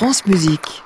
France 0.00 0.24
Musique. 0.24 0.82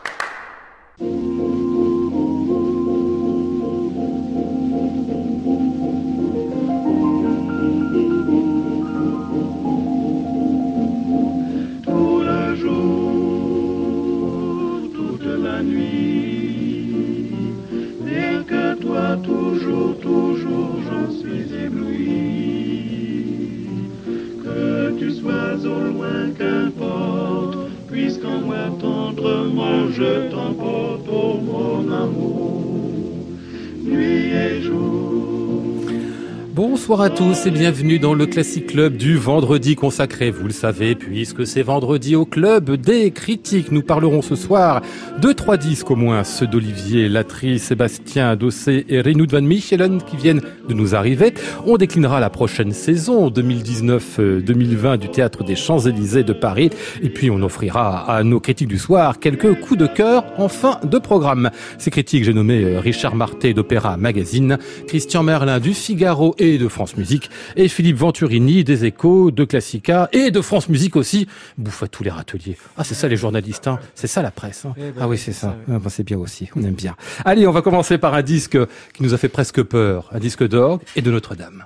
Bull 36.54 36.76
Bonsoir 36.84 37.00
à 37.00 37.08
tous 37.08 37.46
et 37.46 37.50
bienvenue 37.50 37.98
dans 37.98 38.12
le 38.12 38.26
Classic 38.26 38.66
Club 38.66 38.98
du 38.98 39.16
vendredi 39.16 39.74
consacré, 39.74 40.30
vous 40.30 40.48
le 40.48 40.52
savez, 40.52 40.94
puisque 40.94 41.46
c'est 41.46 41.62
vendredi 41.62 42.14
au 42.14 42.26
Club 42.26 42.72
des 42.72 43.10
critiques. 43.10 43.72
Nous 43.72 43.80
parlerons 43.80 44.20
ce 44.20 44.36
soir 44.36 44.82
de 45.18 45.32
trois 45.32 45.56
disques 45.56 45.90
au 45.90 45.96
moins, 45.96 46.24
ceux 46.24 46.46
d'Olivier 46.46 47.08
Latry, 47.08 47.58
Sébastien 47.58 48.36
Dossé 48.36 48.84
et 48.90 49.00
Renaud 49.00 49.24
Van 49.26 49.40
Michelen 49.40 50.02
qui 50.02 50.18
viennent 50.18 50.42
de 50.68 50.74
nous 50.74 50.94
arriver. 50.94 51.32
On 51.64 51.78
déclinera 51.78 52.20
la 52.20 52.28
prochaine 52.28 52.72
saison 52.72 53.30
2019-2020 53.30 54.98
du 54.98 55.08
Théâtre 55.08 55.42
des 55.42 55.56
Champs-Élysées 55.56 56.22
de 56.22 56.34
Paris 56.34 56.68
et 57.02 57.08
puis 57.08 57.30
on 57.30 57.40
offrira 57.42 58.14
à 58.14 58.22
nos 58.24 58.40
critiques 58.40 58.68
du 58.68 58.78
soir 58.78 59.20
quelques 59.20 59.58
coups 59.60 59.80
de 59.80 59.86
cœur 59.86 60.26
en 60.36 60.48
fin 60.48 60.80
de 60.84 60.98
programme. 60.98 61.50
Ces 61.78 61.90
critiques, 61.90 62.24
j'ai 62.24 62.34
nommé 62.34 62.62
euh, 62.62 62.80
Richard 62.80 63.14
Marté 63.14 63.54
d'Opéra 63.54 63.96
Magazine, 63.96 64.58
Christian 64.86 65.22
Merlin 65.22 65.60
du 65.60 65.72
Figaro 65.72 66.34
et 66.38 66.58
de 66.58 66.68
France 66.74 66.96
Musique, 66.96 67.30
et 67.56 67.68
Philippe 67.68 67.96
Venturini 67.96 68.64
des 68.64 68.84
Échos, 68.84 69.30
de 69.30 69.44
Classica 69.44 70.08
et 70.12 70.30
de 70.30 70.40
France 70.40 70.68
Musique 70.68 70.96
aussi. 70.96 71.28
Bouffe 71.56 71.84
à 71.84 71.86
tous 71.88 72.02
les 72.02 72.10
râteliers. 72.10 72.56
Ah, 72.76 72.82
c'est 72.84 72.94
ça 72.94 73.06
les 73.08 73.16
journalistes, 73.16 73.68
hein. 73.68 73.78
c'est 73.94 74.08
ça 74.08 74.22
la 74.22 74.30
presse. 74.32 74.64
hein. 74.66 74.74
Ah 75.00 75.06
oui, 75.08 75.16
c'est 75.16 75.32
ça. 75.32 75.56
Ah, 75.70 75.78
bah, 75.78 75.88
c'est 75.88 76.02
bien 76.02 76.18
aussi, 76.18 76.50
on 76.56 76.62
aime 76.64 76.74
bien. 76.74 76.96
Allez, 77.24 77.46
on 77.46 77.52
va 77.52 77.62
commencer 77.62 77.96
par 77.96 78.14
un 78.14 78.22
disque 78.22 78.58
qui 78.92 79.02
nous 79.04 79.14
a 79.14 79.18
fait 79.18 79.28
presque 79.28 79.62
peur, 79.62 80.10
un 80.12 80.18
disque 80.18 80.46
d'orgue 80.46 80.82
et 80.96 81.02
de 81.02 81.10
Notre-Dame. 81.10 81.64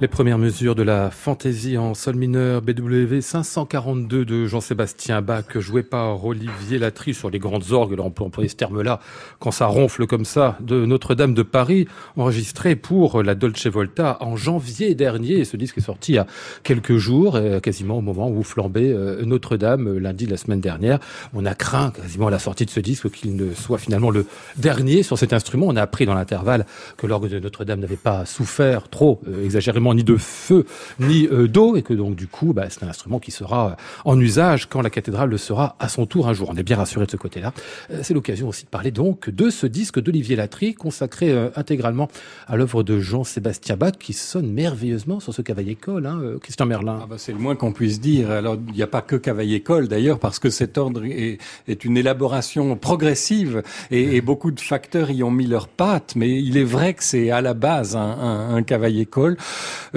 le 0.00 0.07
les 0.18 0.24
premières 0.24 0.38
mesures 0.38 0.74
de 0.74 0.82
la 0.82 1.12
fantaisie 1.12 1.78
en 1.78 1.94
sol 1.94 2.16
mineur 2.16 2.60
BWV 2.60 3.20
542 3.20 4.24
de 4.24 4.46
Jean-Sébastien 4.46 5.22
Bach, 5.22 5.56
joué 5.60 5.84
par 5.84 6.24
Olivier 6.24 6.80
Latry 6.80 7.14
sur 7.14 7.30
les 7.30 7.38
grandes 7.38 7.70
orgues, 7.70 7.96
là 7.96 8.02
on 8.02 8.10
peut 8.10 8.24
employer 8.24 8.48
ce 8.48 8.56
terme-là, 8.56 8.98
quand 9.38 9.52
ça 9.52 9.66
ronfle 9.66 10.08
comme 10.08 10.24
ça, 10.24 10.58
de 10.58 10.84
Notre-Dame 10.86 11.34
de 11.34 11.44
Paris, 11.44 11.86
enregistré 12.16 12.74
pour 12.74 13.22
la 13.22 13.36
Dolce 13.36 13.68
Volta 13.68 14.16
en 14.18 14.34
janvier 14.34 14.96
dernier. 14.96 15.44
Ce 15.44 15.56
disque 15.56 15.78
est 15.78 15.82
sorti 15.82 16.12
il 16.12 16.14
y 16.16 16.18
a 16.18 16.26
quelques 16.64 16.96
jours, 16.96 17.36
euh, 17.36 17.60
quasiment 17.60 17.98
au 17.98 18.00
moment 18.00 18.28
où 18.28 18.42
flambait 18.42 18.92
euh, 18.92 19.24
Notre-Dame, 19.24 19.86
euh, 19.86 19.98
lundi 20.00 20.26
de 20.26 20.32
la 20.32 20.36
semaine 20.36 20.60
dernière. 20.60 20.98
On 21.32 21.46
a 21.46 21.54
craint 21.54 21.92
quasiment 21.92 22.26
à 22.26 22.32
la 22.32 22.40
sortie 22.40 22.66
de 22.66 22.70
ce 22.70 22.80
disque 22.80 23.08
qu'il 23.10 23.36
ne 23.36 23.54
soit 23.54 23.78
finalement 23.78 24.10
le 24.10 24.26
dernier 24.56 25.04
sur 25.04 25.16
cet 25.16 25.32
instrument. 25.32 25.66
On 25.68 25.76
a 25.76 25.82
appris 25.82 26.06
dans 26.06 26.14
l'intervalle 26.14 26.66
que 26.96 27.06
l'orgue 27.06 27.28
de 27.28 27.38
Notre-Dame 27.38 27.78
n'avait 27.78 27.94
pas 27.94 28.26
souffert 28.26 28.88
trop 28.88 29.20
exagérément 29.44 29.94
ni 29.94 30.07
de 30.08 30.16
feu 30.16 30.64
ni 30.98 31.26
euh, 31.26 31.46
d'eau 31.46 31.76
et 31.76 31.82
que 31.82 31.92
donc 31.92 32.16
du 32.16 32.26
coup 32.26 32.52
bah, 32.54 32.66
c'est 32.70 32.82
un 32.82 32.88
instrument 32.88 33.18
qui 33.18 33.30
sera 33.30 33.76
en 34.04 34.18
usage 34.18 34.66
quand 34.66 34.80
la 34.80 34.90
cathédrale 34.90 35.28
le 35.28 35.36
sera 35.36 35.76
à 35.78 35.88
son 35.88 36.06
tour 36.06 36.28
un 36.28 36.32
jour. 36.32 36.48
On 36.50 36.56
est 36.56 36.62
bien 36.62 36.76
rassuré 36.76 37.04
de 37.04 37.10
ce 37.10 37.16
côté-là. 37.16 37.52
Euh, 37.90 38.00
c'est 38.02 38.14
l'occasion 38.14 38.48
aussi 38.48 38.64
de 38.64 38.70
parler 38.70 38.90
donc 38.90 39.28
de 39.28 39.50
ce 39.50 39.66
disque 39.66 40.00
d'Olivier 40.00 40.36
Latry 40.36 40.74
consacré 40.74 41.30
euh, 41.30 41.50
intégralement 41.56 42.08
à 42.46 42.56
l'œuvre 42.56 42.82
de 42.82 42.98
Jean-Sébastien 42.98 43.76
Bach 43.76 43.92
qui 43.98 44.14
sonne 44.14 44.50
merveilleusement 44.50 45.20
sur 45.20 45.34
ce 45.34 45.42
cavaillé-col, 45.42 46.06
hein, 46.06 46.20
Christian 46.40 46.66
Merlin. 46.66 47.00
Ah 47.02 47.06
bah 47.08 47.16
c'est 47.18 47.32
le 47.32 47.38
moins 47.38 47.54
qu'on 47.54 47.72
puisse 47.72 48.00
dire. 48.00 48.30
Alors 48.30 48.56
il 48.68 48.74
n'y 48.74 48.82
a 48.82 48.86
pas 48.86 49.02
que 49.02 49.16
cavaillé-col 49.16 49.88
d'ailleurs 49.88 50.18
parce 50.18 50.38
que 50.38 50.48
cet 50.48 50.78
ordre 50.78 51.04
est, 51.04 51.38
est 51.66 51.84
une 51.84 51.96
élaboration 51.96 52.76
progressive 52.76 53.62
et, 53.90 54.16
et, 54.16 54.20
beaucoup 54.20 54.50
de 54.50 54.60
facteurs 54.60 55.10
y 55.10 55.22
ont 55.22 55.30
mis 55.30 55.46
leurs 55.46 55.68
pattes, 55.68 56.14
mais 56.16 56.30
il 56.30 56.56
est 56.56 56.64
vrai 56.64 56.94
que 56.94 57.04
c'est 57.04 57.30
à 57.30 57.40
la 57.40 57.54
base 57.54 57.96
un, 57.96 58.00
un, 58.00 58.56
un. 58.56 58.62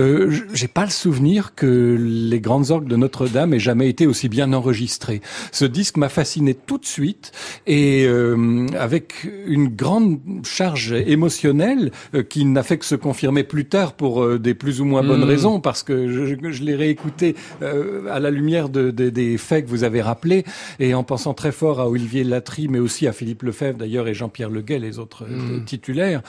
Euh, 0.01 0.31
J'ai 0.53 0.67
pas 0.67 0.83
le 0.83 0.91
souvenir 0.91 1.53
que 1.55 1.97
les 1.99 2.39
grandes 2.39 2.71
orgues 2.71 2.87
de 2.87 2.95
Notre-Dame 2.95 3.53
aient 3.53 3.59
jamais 3.59 3.87
été 3.87 4.07
aussi 4.07 4.29
bien 4.29 4.51
enregistrées. 4.53 5.21
Ce 5.51 5.65
disque 5.65 5.97
m'a 5.97 6.09
fasciné 6.09 6.53
tout 6.55 6.77
de 6.77 6.85
suite 6.85 7.31
et 7.67 8.05
euh, 8.05 8.67
avec 8.77 9.27
une 9.45 9.67
grande 9.67 10.19
charge 10.43 10.93
émotionnelle 10.93 11.91
euh, 12.15 12.23
qui 12.23 12.45
n'a 12.45 12.63
fait 12.63 12.77
que 12.77 12.85
se 12.85 12.95
confirmer 12.95 13.43
plus 13.43 13.65
tard 13.65 13.93
pour 13.93 14.23
euh, 14.23 14.39
des 14.39 14.53
plus 14.53 14.81
ou 14.81 14.85
moins 14.85 15.03
bonnes 15.03 15.21
mmh. 15.21 15.23
raisons 15.23 15.59
parce 15.59 15.83
que 15.83 16.09
je, 16.09 16.51
je 16.51 16.63
l'ai 16.63 16.75
réécouté 16.75 17.35
à 17.61 18.19
la 18.19 18.31
lumière 18.31 18.69
de, 18.69 18.91
de, 18.91 19.09
des 19.09 19.37
faits 19.37 19.65
que 19.65 19.69
vous 19.69 19.83
avez 19.83 20.01
rappelés 20.01 20.43
et 20.79 20.93
en 20.93 21.03
pensant 21.03 21.33
très 21.33 21.51
fort 21.51 21.79
à 21.79 21.89
Olivier 21.89 22.23
Latry 22.23 22.67
mais 22.67 22.79
aussi 22.79 23.07
à 23.07 23.13
Philippe 23.13 23.43
Lefebvre 23.43 23.77
d'ailleurs 23.77 24.07
et 24.07 24.13
Jean-Pierre 24.13 24.49
Leguet 24.49 24.79
les 24.79 24.99
autres 24.99 25.25
mmh. 25.25 25.65
titulaires 25.65 26.21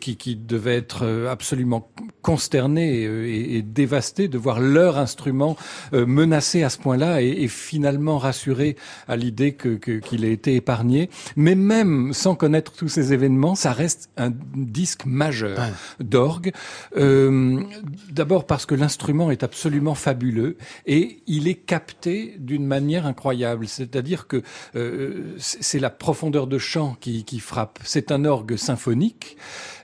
qui, 0.00 0.16
qui 0.16 0.36
devaient 0.36 0.76
être 0.76 1.26
absolument 1.30 1.90
consternés 2.22 2.71
et, 2.78 3.56
et 3.56 3.62
dévastés 3.62 4.28
de 4.28 4.38
voir 4.38 4.60
leur 4.60 4.98
instrument 4.98 5.56
euh, 5.92 6.06
menacé 6.06 6.62
à 6.62 6.70
ce 6.70 6.78
point-là 6.78 7.22
et, 7.22 7.28
et, 7.28 7.48
finalement 7.48 8.18
rassurés 8.18 8.76
à 9.08 9.16
l'idée 9.16 9.52
que 9.52 9.74
qu'il 9.74 10.24
ait 10.24 10.32
été 10.32 10.56
épargné. 10.56 11.10
Mais 11.36 11.54
même 11.54 12.12
sans 12.12 12.34
connaître 12.34 12.72
tous 12.72 12.88
ces 12.88 13.12
événements, 13.12 13.54
ça 13.54 13.72
reste 13.72 14.10
un 14.16 14.32
disque 14.54 15.04
majeur 15.06 15.58
ouais. 15.58 16.04
d'orgue. 16.04 16.52
Euh, 16.96 17.62
D'abord 18.10 18.46
parce 18.46 18.66
que 18.66 18.74
l'instrument 18.74 19.30
est 19.30 19.42
absolument 19.42 19.94
fabuleux 19.94 20.56
et 20.86 21.22
il 21.26 21.48
est 21.48 21.54
capté 21.54 22.36
d'une 22.38 22.66
manière 22.66 23.06
incroyable. 23.06 23.66
C'est-à-dire 23.66 24.26
que 24.26 24.42
euh, 24.76 25.34
c'est 25.38 25.78
la 25.78 25.90
profondeur 25.90 26.46
de 26.46 26.58
chant 26.58 26.96
qui, 27.00 27.24
qui 27.24 27.40
frappe. 27.40 27.78
C'est 27.84 28.12
un 28.12 28.24
orgue 28.24 28.56
symphonique. 28.56 29.36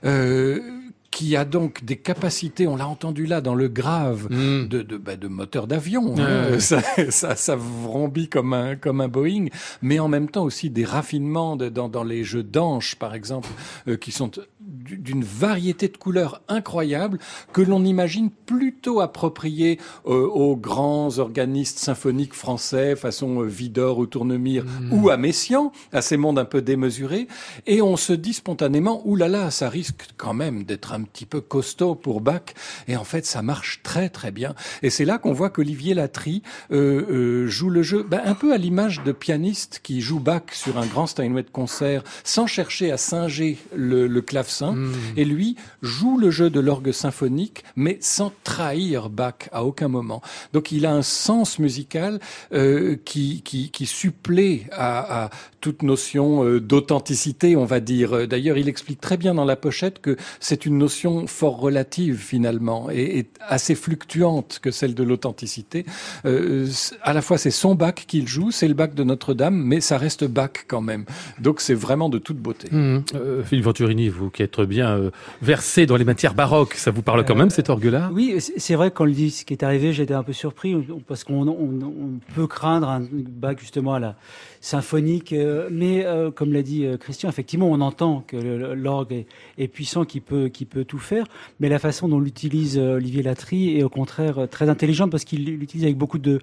Euh, 0.05 0.78
qui 1.11 1.35
a 1.35 1.45
donc 1.45 1.83
des 1.83 1.97
capacités, 1.97 2.67
on 2.67 2.75
l'a 2.75 2.87
entendu 2.87 3.25
là 3.25 3.41
dans 3.41 3.55
le 3.55 3.67
grave, 3.67 4.27
mmh. 4.29 4.67
de, 4.67 4.81
de, 4.81 4.97
bah, 4.97 5.15
de 5.15 5.27
moteur 5.27 5.67
d'avion. 5.67 6.15
Mmh. 6.15 6.59
Ça, 6.59 6.81
ça, 7.09 7.35
ça 7.35 7.55
vrombit 7.55 8.29
comme 8.29 8.53
un, 8.53 8.75
comme 8.75 9.01
un 9.01 9.07
Boeing, 9.07 9.47
mais 9.81 9.99
en 9.99 10.07
même 10.07 10.29
temps 10.29 10.43
aussi 10.43 10.69
des 10.69 10.85
raffinements 10.85 11.55
de, 11.55 11.69
dans, 11.69 11.89
dans 11.89 12.03
les 12.03 12.23
jeux 12.23 12.43
d'anches, 12.43 12.95
par 12.95 13.15
exemple, 13.15 13.49
euh, 13.87 13.97
qui 13.97 14.11
sont 14.11 14.31
d'une 14.69 15.23
variété 15.23 15.87
de 15.87 15.97
couleurs 15.97 16.41
incroyables 16.47 17.19
que 17.53 17.61
l'on 17.61 17.83
imagine 17.83 18.29
plutôt 18.29 19.01
appropriées 19.01 19.79
euh, 20.05 20.27
aux 20.27 20.55
grands 20.55 21.19
organistes 21.19 21.79
symphoniques 21.79 22.33
français, 22.33 22.95
façon 22.95 23.41
euh, 23.41 23.45
Vidor 23.45 23.97
ou 23.97 24.05
Tournemire, 24.05 24.65
mmh. 24.65 24.93
ou 24.93 25.09
à 25.09 25.17
Messiaen, 25.17 25.71
à 25.91 26.01
ces 26.01 26.17
mondes 26.17 26.39
un 26.39 26.45
peu 26.45 26.61
démesurés, 26.61 27.27
et 27.67 27.81
on 27.81 27.97
se 27.97 28.13
dit 28.13 28.33
spontanément, 28.33 29.01
oulala, 29.05 29.29
là 29.29 29.45
là, 29.45 29.51
ça 29.51 29.69
risque 29.69 30.07
quand 30.17 30.33
même 30.33 30.63
d'être 30.63 30.93
un 30.93 31.03
petit 31.03 31.25
peu 31.25 31.41
costaud 31.41 31.95
pour 31.95 32.21
Bach, 32.21 32.41
et 32.87 32.95
en 32.95 33.03
fait, 33.03 33.25
ça 33.25 33.41
marche 33.41 33.81
très 33.83 34.09
très 34.09 34.31
bien. 34.31 34.55
Et 34.81 34.89
c'est 34.89 35.05
là 35.05 35.17
qu'on 35.17 35.33
voit 35.33 35.49
qu'Olivier 35.49 35.93
Latry 35.93 36.41
euh, 36.71 37.47
joue 37.47 37.69
le 37.69 37.83
jeu, 37.83 38.03
ben, 38.03 38.21
un 38.25 38.35
peu 38.35 38.53
à 38.53 38.57
l'image 38.57 39.03
de 39.03 39.11
pianiste 39.11 39.79
qui 39.83 40.01
joue 40.01 40.19
Bach 40.19 40.43
sur 40.51 40.77
un 40.77 40.85
grand 40.85 41.07
Steinway 41.07 41.43
de 41.43 41.49
concert, 41.49 42.03
sans 42.23 42.47
chercher 42.47 42.91
à 42.91 42.97
singer 42.97 43.57
le, 43.75 44.07
le 44.07 44.21
clavecin, 44.21 44.58
mmh. 44.61 44.93
et 45.17 45.25
lui 45.25 45.55
joue 45.81 46.17
le 46.17 46.31
jeu 46.31 46.49
de 46.49 46.59
l'orgue 46.59 46.91
symphonique, 46.91 47.63
mais 47.75 47.97
sans 48.01 48.31
trahir 48.43 49.09
Bach 49.09 49.49
à 49.51 49.63
aucun 49.63 49.87
moment. 49.87 50.21
Donc 50.53 50.71
il 50.71 50.85
a 50.85 50.91
un 50.91 51.01
sens 51.01 51.59
musical 51.59 52.19
euh, 52.53 52.97
qui, 53.05 53.41
qui, 53.43 53.71
qui 53.71 53.85
supplée 53.85 54.67
à, 54.71 55.25
à 55.25 55.29
toute 55.59 55.83
notion 55.83 56.43
euh, 56.43 56.59
d'authenticité, 56.59 57.55
on 57.55 57.65
va 57.65 57.79
dire. 57.79 58.27
D'ailleurs, 58.27 58.57
il 58.57 58.67
explique 58.69 59.01
très 59.01 59.17
bien 59.17 59.33
dans 59.33 59.45
la 59.45 59.55
pochette 59.55 59.99
que 60.01 60.17
c'est 60.39 60.65
une 60.65 60.77
notion 60.77 61.27
fort 61.27 61.59
relative 61.59 62.17
finalement 62.17 62.89
et, 62.91 63.19
et 63.19 63.29
assez 63.47 63.75
fluctuante 63.75 64.59
que 64.61 64.71
celle 64.71 64.95
de 64.95 65.03
l'authenticité. 65.03 65.85
Euh, 66.25 66.67
à 67.01 67.13
la 67.13 67.21
fois, 67.21 67.37
c'est 67.37 67.51
son 67.51 67.75
bac 67.75 68.05
qu'il 68.07 68.27
joue, 68.27 68.51
c'est 68.51 68.67
le 68.67 68.73
bac 68.73 68.93
de 68.93 69.03
Notre-Dame, 69.03 69.55
mais 69.55 69.81
ça 69.81 69.97
reste 69.97 70.25
bac 70.25 70.65
quand 70.67 70.81
même. 70.81 71.05
Donc, 71.39 71.61
c'est 71.61 71.73
vraiment 71.73 72.09
de 72.09 72.17
toute 72.17 72.37
beauté. 72.37 72.67
Mmh. 72.71 72.99
Euh, 73.15 73.43
Philippe 73.43 73.65
Venturini, 73.65 74.09
vous 74.09 74.29
qui 74.29 74.43
êtes 74.43 74.61
bien 74.61 74.89
euh, 74.97 75.11
versé 75.41 75.85
dans 75.85 75.95
les 75.95 76.05
matières 76.05 76.33
baroques, 76.33 76.75
ça 76.75 76.91
vous 76.91 77.01
parle 77.01 77.25
quand 77.25 77.35
même 77.35 77.49
cet 77.49 77.69
orgue-là? 77.69 78.09
Oui, 78.13 78.35
c'est 78.39 78.75
vrai 78.75 78.91
quand 78.91 79.05
le 79.05 79.11
disque 79.11 79.51
est 79.51 79.63
arrivé, 79.63 79.93
j'étais 79.93 80.13
un 80.13 80.23
peu 80.23 80.33
surpris 80.33 80.75
parce 81.07 81.23
qu'on 81.23 81.47
on, 81.47 81.79
on 81.81 82.33
peut 82.35 82.47
craindre 82.47 82.89
un 82.89 83.01
bac 83.11 83.59
justement 83.59 83.93
à 83.93 83.99
la 83.99 84.15
symphonique. 84.61 85.33
Euh, 85.33 85.69
mais 85.71 86.05
euh, 86.05 86.31
comme 86.31 86.53
l'a 86.53 86.61
dit 86.61 86.85
euh, 86.85 86.97
Christian, 86.97 87.29
effectivement, 87.29 87.69
on 87.69 87.81
entend 87.81 88.23
que 88.27 88.37
l'orgue 88.37 89.13
est, 89.13 89.25
est, 89.57 89.67
puissant, 89.67 90.05
qui 90.05 90.19
peut, 90.19 90.49
qui 90.49 90.65
peut 90.65 90.85
tout 90.85 90.99
faire. 90.99 91.25
Mais 91.59 91.69
la 91.69 91.79
façon 91.79 92.07
dont 92.07 92.19
l'utilise 92.19 92.77
Olivier 92.77 93.23
Latry 93.23 93.77
est 93.77 93.83
au 93.83 93.89
contraire 93.89 94.47
très 94.49 94.69
intelligente 94.69 95.11
parce 95.11 95.23
qu'il 95.23 95.45
l'utilise 95.45 95.83
avec 95.85 95.97
beaucoup 95.97 96.19
de 96.19 96.39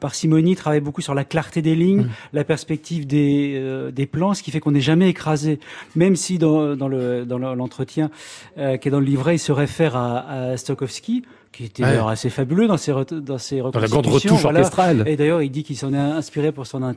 parcimonie, 0.00 0.56
travaille 0.56 0.80
beaucoup 0.80 1.00
sur 1.00 1.14
la 1.14 1.24
clarté 1.24 1.62
des 1.62 1.74
lignes, 1.74 2.02
mmh. 2.02 2.10
la 2.32 2.44
perspective 2.44 3.06
des, 3.06 3.54
euh, 3.56 3.90
des 3.90 4.06
plans, 4.06 4.34
ce 4.34 4.42
qui 4.42 4.50
fait 4.50 4.60
qu'on 4.60 4.70
n'est 4.70 4.80
jamais 4.80 5.08
écrasé. 5.08 5.58
Même 5.94 6.16
si 6.16 6.38
dans, 6.38 6.76
dans 6.76 6.88
l'entretien 6.88 8.10
le, 8.56 8.62
dans 8.62 8.64
euh, 8.64 8.76
qui 8.76 8.88
est 8.88 8.90
dans 8.90 9.00
le 9.00 9.06
livret, 9.06 9.36
il 9.36 9.40
se 9.40 9.52
réfère 9.52 9.96
à, 9.96 10.18
à 10.50 10.56
Stokowski, 10.56 11.24
qui 11.56 11.64
était 11.64 11.82
ouais. 11.82 11.88
d'ailleurs 11.88 12.08
assez 12.08 12.28
fabuleux 12.28 12.66
dans 12.66 12.76
ses, 12.76 12.92
dans 12.92 13.38
ses 13.38 13.60
dans 13.60 13.80
la 13.80 13.88
grande 13.88 14.06
retouche 14.06 14.42
voilà. 14.42 14.60
orchestrale. 14.60 15.04
Et 15.06 15.16
d'ailleurs, 15.16 15.40
il 15.40 15.50
dit 15.50 15.62
qu'il 15.62 15.76
s'en 15.76 15.94
est 15.94 15.96
inspiré 15.96 16.52
pour 16.52 16.66
son 16.66 16.82
in 16.82 16.94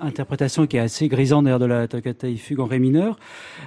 interprétation 0.00 0.66
qui 0.66 0.76
est 0.76 0.80
assez 0.80 1.08
grisante 1.08 1.44
d'ailleurs 1.44 1.58
de 1.58 1.64
la 1.64 1.88
toccata 1.88 2.28
et 2.28 2.36
fugue 2.36 2.60
en 2.60 2.66
ré 2.66 2.78
mineur. 2.78 3.16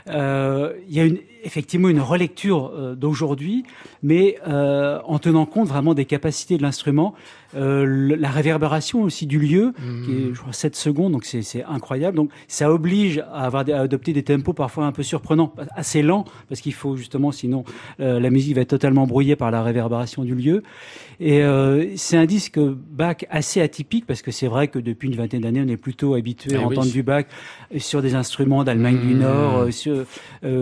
Euh, 0.10 0.74
il 0.88 0.96
y 0.96 1.00
a 1.00 1.06
une, 1.06 1.17
effectivement 1.44 1.89
une 1.89 2.00
relecture 2.00 2.72
euh, 2.74 2.96
d'aujourd'hui, 2.96 3.63
mais 4.03 4.38
euh, 4.48 5.00
en 5.06 5.20
tenant 5.20 5.46
compte 5.46 5.67
vraiment 5.67 5.94
des 5.94 6.06
capacités 6.06 6.58
de 6.58 6.63
l'instrument, 6.63 7.13
euh, 7.56 8.15
la 8.17 8.29
réverbération 8.29 9.03
aussi 9.03 9.25
du 9.25 9.39
lieu, 9.39 9.74
mmh. 9.79 10.06
qui 10.06 10.12
est 10.12 10.34
je 10.34 10.39
crois 10.39 10.53
7 10.53 10.75
secondes, 10.75 11.13
donc 11.13 11.25
c'est 11.25 11.63
incroyable. 11.63 12.17
Donc 12.17 12.29
ça 12.48 12.72
oblige 12.72 13.20
à 13.32 13.46
avoir 13.46 13.65
à 13.70 13.79
adopter 13.79 14.13
des 14.13 14.24
tempos 14.24 14.53
parfois 14.53 14.86
un 14.86 14.91
peu 14.91 15.03
surprenants, 15.03 15.53
assez 15.75 16.01
lents, 16.01 16.25
parce 16.50 16.62
qu'il 16.62 16.74
faut 16.74 16.98
justement, 16.98 17.32
sinon 17.32 17.63
la 18.00 18.29
musique 18.29 18.56
va 18.56 18.62
être 18.62 18.70
totalement 18.70 19.08
brouillée 19.08 19.36
par 19.36 19.51
la 19.51 19.63
réverbération 19.63 20.24
du 20.24 20.36
lieu. 20.36 20.63
Et 21.20 21.41
c'est 21.96 22.17
un 22.17 22.25
disque 22.25 22.60
Bach 22.60 23.17
assez 23.29 23.62
atypique, 23.62 24.06
parce 24.06 24.22
que 24.22 24.32
c'est 24.32 24.48
vrai 24.48 24.67
que 24.67 24.79
depuis 24.79 25.08
une 25.08 25.15
vingtaine 25.15 25.41
d'années, 25.41 25.63
on 25.65 25.70
est 25.70 25.77
plutôt 25.77 26.15
habitué 26.15 26.51
eh 26.53 26.56
à 26.58 26.60
oui. 26.60 26.65
entendre 26.65 26.91
du 26.91 27.03
Bach 27.03 27.25
sur 27.77 28.01
des 28.01 28.15
instruments 28.15 28.63
d'Allemagne 28.63 28.98
mmh. 28.98 29.08
du 29.08 29.15
Nord, 29.15 29.58
euh, 29.58 29.72
sur, 29.72 30.06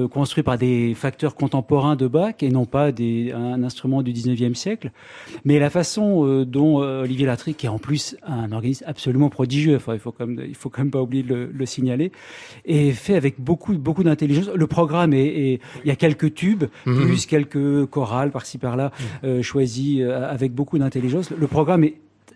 construits 0.10 0.44
par 0.44 0.58
des 0.58 0.65
facteurs 0.96 1.36
contemporains 1.36 1.96
de 1.96 2.08
Bach 2.08 2.36
et 2.42 2.50
non 2.50 2.66
pas 2.66 2.92
des, 2.92 3.32
un 3.32 3.64
instrument 3.64 4.02
du 4.02 4.12
19e 4.12 4.54
siècle. 4.54 4.92
Mais 5.44 5.60
la 5.60 5.70
façon 5.70 6.26
euh, 6.26 6.46
dont 6.46 6.82
euh, 6.82 7.04
Olivier 7.04 7.26
Latry, 7.26 7.54
qui 7.54 7.66
est 7.66 7.70
en 7.70 7.80
plus 7.80 8.16
un 8.24 8.52
organisme 8.52 8.86
absolument 8.88 9.30
prodigieux, 9.30 9.76
enfin, 9.76 9.94
il 9.94 10.00
faut 10.00 10.12
quand 10.12 10.28
même, 10.28 10.46
il 10.48 10.56
faut 10.56 10.70
quand 10.70 10.82
même 10.82 10.92
pas 10.92 11.02
oublier 11.02 11.24
de 11.24 11.34
le, 11.34 11.52
le 11.52 11.66
signaler, 11.66 12.12
est 12.66 12.92
fait 12.92 13.16
avec 13.16 13.40
beaucoup, 13.40 13.78
beaucoup 13.78 14.04
d'intelligence. 14.04 14.50
Le 14.54 14.68
programme 14.68 15.14
est, 15.14 15.26
est, 15.26 15.60
il 15.84 15.88
y 15.88 15.92
a 15.92 15.96
quelques 15.96 16.34
tubes, 16.34 16.66
mmh. 16.86 17.02
plus 17.02 17.26
quelques 17.26 17.86
chorales 17.88 18.32
par-ci 18.32 18.58
par-là, 18.58 18.92
mmh. 19.24 19.42
choisis 19.42 20.02
avec 20.02 20.54
beaucoup 20.54 20.78
d'intelligence. 20.78 21.32
Le 21.32 21.48
programme 21.48 21.84
est 21.84 21.96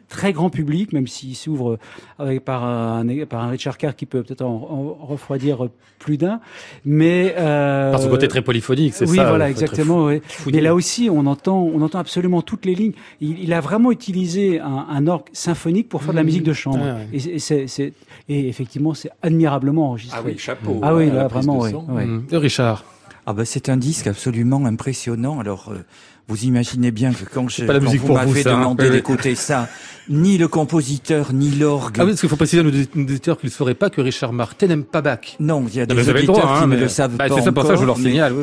très 0.10 0.34
grand 0.34 0.50
public, 0.50 0.92
même 0.92 1.08
s'il 1.08 1.36
s'ouvre 1.36 1.78
avec 2.18 2.44
par 2.44 2.64
un, 2.66 3.06
par 3.30 3.44
un 3.44 3.50
Richard 3.50 3.78
Carr 3.78 3.96
qui 3.96 4.06
peut 4.06 4.24
peut-être 4.24 4.42
en, 4.42 4.98
refroidir 5.02 5.70
plus 6.00 6.18
d'un. 6.18 6.42
Mais 6.84 7.36
euh, 7.38 7.92
par 7.92 8.02
son 8.02 8.10
côté 8.10 8.28
très 8.28 8.42
polyphonique, 8.42 8.94
c'est 8.94 9.06
ça. 9.06 9.12
Oui, 9.12 9.18
voilà, 9.18 9.50
exactement. 9.50 10.06
Oui. 10.06 10.22
Mais 10.52 10.62
là 10.62 10.76
aussi, 10.76 11.10
on 11.12 11.26
entend, 11.26 11.60
on 11.62 11.82
entend 11.82 12.00
absolument 12.00 12.42
toutes 12.42 12.66
les 12.66 12.76
lignes. 12.76 12.94
Il, 13.22 13.40
il 13.40 13.54
a 13.54 13.62
vraiment 13.62 13.92
utilisé 13.92 14.60
un, 14.60 14.88
un 14.90 15.08
orgue 15.08 15.28
symphonique 15.32 15.90
pour 15.90 16.02
faire 16.02 16.12
de 16.12 16.18
la 16.18 16.24
mmh. 16.24 16.26
musique 16.26 16.44
de 16.44 16.54
chambre. 16.54 16.80
Ah, 16.82 16.98
et, 17.14 17.40
c'est, 17.40 17.94
et 18.28 18.48
effectivement, 18.50 18.94
c'est 18.94 19.12
admirablement 19.22 19.90
enregistré. 19.90 20.20
Ah 20.22 20.26
oui, 20.26 20.38
chapeau. 20.38 20.80
Ah 20.82 20.96
oui, 20.96 21.12
là, 21.12 21.28
vraiment, 21.28 21.60
oui. 21.60 21.74
Mmh. 21.74 22.26
Richard? 22.32 22.84
Ah 23.26 23.34
ben, 23.34 23.46
c'est 23.46 23.70
un 23.70 23.78
disque 23.78 24.08
absolument 24.08 24.66
impressionnant. 24.66 25.40
Alors, 25.40 25.70
euh, 25.70 25.84
vous 26.30 26.44
imaginez 26.46 26.92
bien 26.92 27.12
que 27.12 27.26
quand, 27.26 27.50
je, 27.50 27.66
quand 27.66 27.80
vous 27.80 28.14
m'avez 28.14 28.48
hein. 28.48 28.60
demandé 28.60 28.90
d'écouter 28.90 29.34
ça, 29.34 29.68
ni 30.10 30.38
le 30.38 30.48
compositeur, 30.48 31.34
ni 31.34 31.50
l'orgue. 31.52 31.96
Ah 32.00 32.04
oui, 32.04 32.12
parce 32.12 32.20
qu'il 32.20 32.30
faut 32.30 32.36
préciser 32.36 32.62
à 32.62 32.64
nos 32.64 32.70
auditeurs 32.70 33.40
qu'ils 33.40 33.50
ne 33.50 33.54
sauraient 33.54 33.76
pas 33.76 33.90
que 33.90 34.02
Richard 34.02 34.34
Martin 34.34 34.68
n'aime 34.68 34.84
pas 34.84 35.02
Bach. 35.02 35.20
Non, 35.40 35.66
il 35.68 35.76
y 35.76 35.82
a 35.82 35.86
des 35.86 36.10
auditeurs 36.10 36.36
qui 36.36 36.64
hein, 36.64 36.68
ne 36.68 36.76
le 36.76 36.88
savent 36.88 37.16
bah, 37.16 37.30
pas 37.30 37.42
C'est 37.42 37.52
pour 37.52 37.64
ça 37.64 37.74
que 37.74 37.80
je 37.80 37.86
leur 37.86 37.98
signale. 37.98 38.36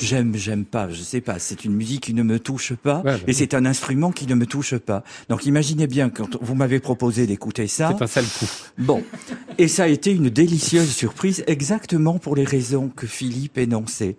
J'aime, 0.00 0.34
j'aime 0.34 0.64
pas, 0.64 0.88
je 0.90 1.00
sais 1.00 1.20
pas. 1.20 1.38
C'est 1.38 1.64
une 1.64 1.74
musique 1.74 2.02
qui 2.02 2.14
ne 2.14 2.22
me 2.22 2.38
touche 2.38 2.74
pas, 2.74 3.02
bah 3.04 3.16
et 3.26 3.32
c'est 3.32 3.54
un 3.54 3.66
instrument 3.66 4.10
qui 4.12 4.26
ne 4.26 4.34
me 4.34 4.46
touche 4.46 4.76
pas. 4.76 5.02
Donc 5.28 5.46
imaginez 5.46 5.86
bien 5.86 6.10
quand 6.10 6.36
vous 6.40 6.54
m'avez 6.54 6.80
proposé 6.80 7.26
d'écouter 7.26 7.66
ça. 7.66 7.94
C'est 7.96 8.02
un 8.02 8.06
sale 8.06 8.24
coup. 8.24 8.46
Bon, 8.78 9.02
et 9.58 9.68
ça 9.68 9.84
a 9.84 9.88
été 9.88 10.12
une 10.12 10.30
délicieuse 10.30 10.90
surprise, 10.90 11.44
exactement 11.46 12.18
pour 12.18 12.36
les 12.36 12.44
raisons 12.44 12.90
que 12.94 13.06
Philippe 13.06 13.58
énonçait. 13.58 14.16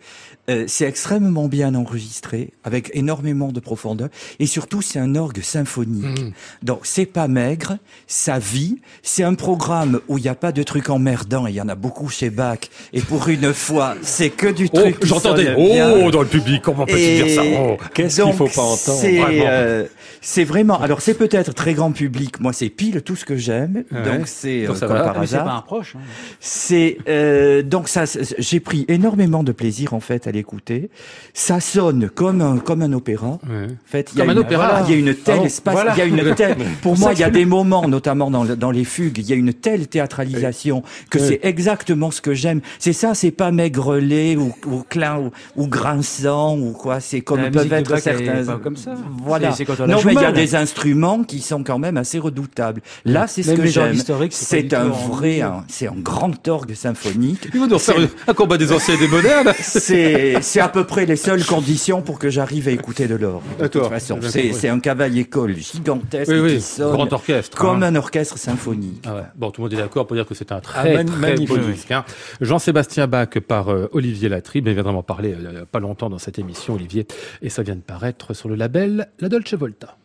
Euh, 0.50 0.66
c'est 0.68 0.86
extrêmement 0.86 1.48
bien 1.48 1.74
enregistré, 1.74 2.52
avec 2.64 2.92
énormément 2.94 3.05
de 3.06 3.60
profondeur, 3.60 4.10
et 4.40 4.46
surtout 4.46 4.82
c'est 4.82 5.00
un 5.00 5.16
orgue 5.16 5.42
symphonique. 5.42 6.20
Mmh. 6.20 6.32
Donc 6.64 6.82
c'est 6.84 7.06
pas 7.06 7.28
maigre, 7.28 7.78
ça 8.08 8.40
vit. 8.40 8.80
C'est 9.04 9.24
un 9.24 9.36
programme 9.36 10.00
où 10.08 10.18
il 10.18 10.22
n'y 10.22 10.30
a 10.30 10.36
pas 10.36 10.52
de 10.52 10.64
trucs 10.64 10.90
emmerdants. 10.90 11.48
Il 11.48 11.56
y 11.56 11.62
en 11.62 11.70
a 11.70 11.76
beaucoup 11.76 12.10
chez 12.10 12.30
Bach, 12.30 12.60
et 12.94 13.02
pour 13.02 13.28
une 13.28 13.54
fois, 13.54 13.96
c'est 14.02 14.30
que 14.30 14.48
du 14.48 14.70
oh, 14.72 14.80
truc. 14.80 15.06
J'entendais. 15.06 15.54
Oh, 15.58 16.12
dans 16.12 16.22
le 16.22 16.28
public, 16.28 16.62
comment 16.62 16.86
peut-il 16.86 17.24
dire 17.24 17.36
ça 17.36 17.44
oh, 17.46 17.78
Qu'est-ce 17.94 18.22
qu'il 18.22 18.34
faut 18.34 18.48
pas 18.48 18.62
entendre 18.62 19.02
euh, 19.04 19.86
C'est 20.22 20.44
vraiment. 20.44 20.80
Alors 20.80 21.02
c'est 21.02 21.14
peut-être 21.14 21.54
très 21.54 21.74
grand 21.74 21.92
public. 21.92 22.40
Moi, 22.40 22.54
c'est 22.54 22.70
pile 22.70 23.02
tout 23.02 23.16
ce 23.16 23.26
que 23.26 23.38
j'aime. 23.38 23.84
Donc 23.92 24.28
c'est 24.28 24.66
euh, 24.66 24.74
comme 24.74 24.90
par 24.90 25.20
hasard. 25.20 25.28
C'est 25.28 25.38
pas 25.38 25.56
un 25.56 25.62
proche. 25.62 25.96
Hein. 25.96 26.02
C'est 26.40 26.98
euh, 27.08 27.62
donc 27.64 27.88
ça. 27.88 28.04
J'ai 28.38 28.60
pris 28.60 28.86
énormément 28.88 29.44
de 29.44 29.52
plaisir 29.52 29.94
en 29.94 30.00
fait 30.00 30.28
à 30.28 30.32
l'écouter. 30.32 30.90
Ça 31.34 31.60
sonne 31.60 32.10
comme 32.10 32.42
un 32.42 32.58
comme 32.58 32.82
un 32.82 32.92
opéra. 32.96 33.28
En 33.28 33.40
fait, 33.86 34.12
il 34.14 34.20
y 34.20 34.22
a 34.22 34.30
un 34.30 34.38
opéra. 34.38 34.84
Il 34.88 34.92
y 34.92 34.96
a 34.96 35.00
une 35.00 35.14
telle 35.14 35.40
ah 35.42 35.46
espace. 35.46 35.78
Il 35.96 36.00
y 36.00 36.02
a 36.02 36.06
une 36.06 36.36
telle. 36.36 36.58
Pour 36.82 36.98
moi, 36.98 37.14
il 37.14 37.20
y 37.20 37.24
a 37.24 37.30
des 37.30 37.46
moments, 37.46 37.88
notamment 37.88 38.32
dans, 38.32 38.46
dans 38.46 38.72
les 38.72 38.84
fugues, 38.84 39.20
il 39.20 39.30
y 39.30 39.34
a 39.34 39.36
une 39.36 39.54
telle 39.54 39.88
théâtralisation 39.88 40.84
que 41.10 41.20
c'est 41.20 41.40
exactement 41.44 42.12
ce 42.12 42.22
que 42.22 42.34
j'aime. 42.34 42.62
C'est 42.80 42.94
ça, 42.94 43.14
c'est 43.14 43.32
pas 43.32 43.52
maigrelé 43.52 44.36
ou, 44.38 44.54
ou 44.68 44.84
clin 44.88 45.20
ou, 45.20 45.32
ou, 45.56 45.68
grinçant 45.68 46.58
ou 46.58 46.72
quoi. 46.72 47.00
C'est 47.00 47.22
comme 47.22 47.50
peuvent 47.52 47.74
être 47.74 47.98
certains. 48.00 48.44
Pas 48.44 48.58
comme 48.58 48.78
ça. 48.78 48.96
Voilà. 49.24 49.54
non, 49.88 50.00
mais 50.06 50.14
il 50.14 50.22
y 50.22 50.26
a 50.26 50.32
des 50.32 50.56
instruments 50.56 51.24
qui 51.24 51.40
sont 51.40 51.64
quand 51.64 51.80
même 51.80 51.98
assez 51.98 52.20
redoutables. 52.20 52.82
Là, 53.06 53.28
c'est 53.28 53.44
ce 53.44 53.52
que 53.52 53.66
j'aime. 53.66 53.96
C'est 54.30 54.74
un 54.74 54.88
vrai, 54.88 55.42
c'est 55.68 55.88
un 55.88 55.96
grand 55.96 56.48
orgue 56.48 56.74
symphonique. 56.74 57.50
Il 57.54 57.60
va 57.60 57.68
nous 57.68 57.80
faire 57.80 57.96
un 58.28 58.34
combat 58.34 58.58
des 58.58 58.72
anciens 58.72 58.96
et 58.96 58.98
des 58.98 59.08
modernes. 59.08 59.52
C'est, 59.60 60.38
c'est 60.42 60.60
à 60.60 60.70
peu 60.70 60.86
près 60.86 61.06
les 61.06 61.16
seules 61.16 61.44
conditions 61.44 62.02
pour 62.02 62.18
que 62.18 62.30
j'arrive 62.30 62.68
à 62.68 62.72
écouter 62.76 63.08
de 63.08 63.16
l'orgue. 63.16 63.44
De 63.60 63.68
toute 63.68 63.88
façon, 63.88 64.20
c'est 64.22 64.70
un 64.70 64.80
cavalier-colle 64.80 65.56
gigantesque 65.56 66.32
qui 66.32 66.62
sonne 66.62 66.94
grand 66.94 67.12
orchestre, 67.14 67.58
comme 67.58 67.84
hein. 67.84 67.88
un 67.88 67.96
orchestre 67.96 68.38
symphonique. 68.38 69.04
Ah 69.06 69.16
ouais. 69.16 69.22
Bon, 69.36 69.52
tout 69.52 69.62
le 69.62 69.66
monde 69.66 69.74
est 69.74 69.82
d'accord 69.82 70.08
pour 70.08 70.16
dire 70.16 70.26
que 70.26 70.36
c'est 70.36 70.52
un 70.52 70.60
très, 70.60 70.98
ah, 70.98 71.04
très 71.04 71.36
beau 71.36 71.58
disque. 71.58 71.92
Hein. 71.92 72.06
Jean-Sébastien 72.42 73.08
Bach 73.08 73.40
par 73.48 73.70
euh, 73.70 73.90
Olivier 73.92 74.30
Latribe, 74.30 74.68
il 74.68 74.74
viendra 74.74 74.92
m'en 74.92 75.04
parler 75.04 75.34
euh, 75.34 75.38
il 75.40 75.50
n'y 75.50 75.58
a 75.58 75.66
pas 75.66 75.80
longtemps 75.80 76.10
dans 76.10 76.20
cette 76.20 76.40
émission, 76.40 76.76
Olivier, 76.76 77.08
et 77.42 77.50
ça 77.50 77.64
vient 77.64 77.76
de 77.76 77.82
paraître 77.82 78.34
sur 78.34 78.50
le 78.50 78.56
label 78.56 79.10
La 79.20 79.30
Dolce 79.30 79.54
Volta. 79.54 79.98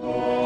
see. 0.00 0.39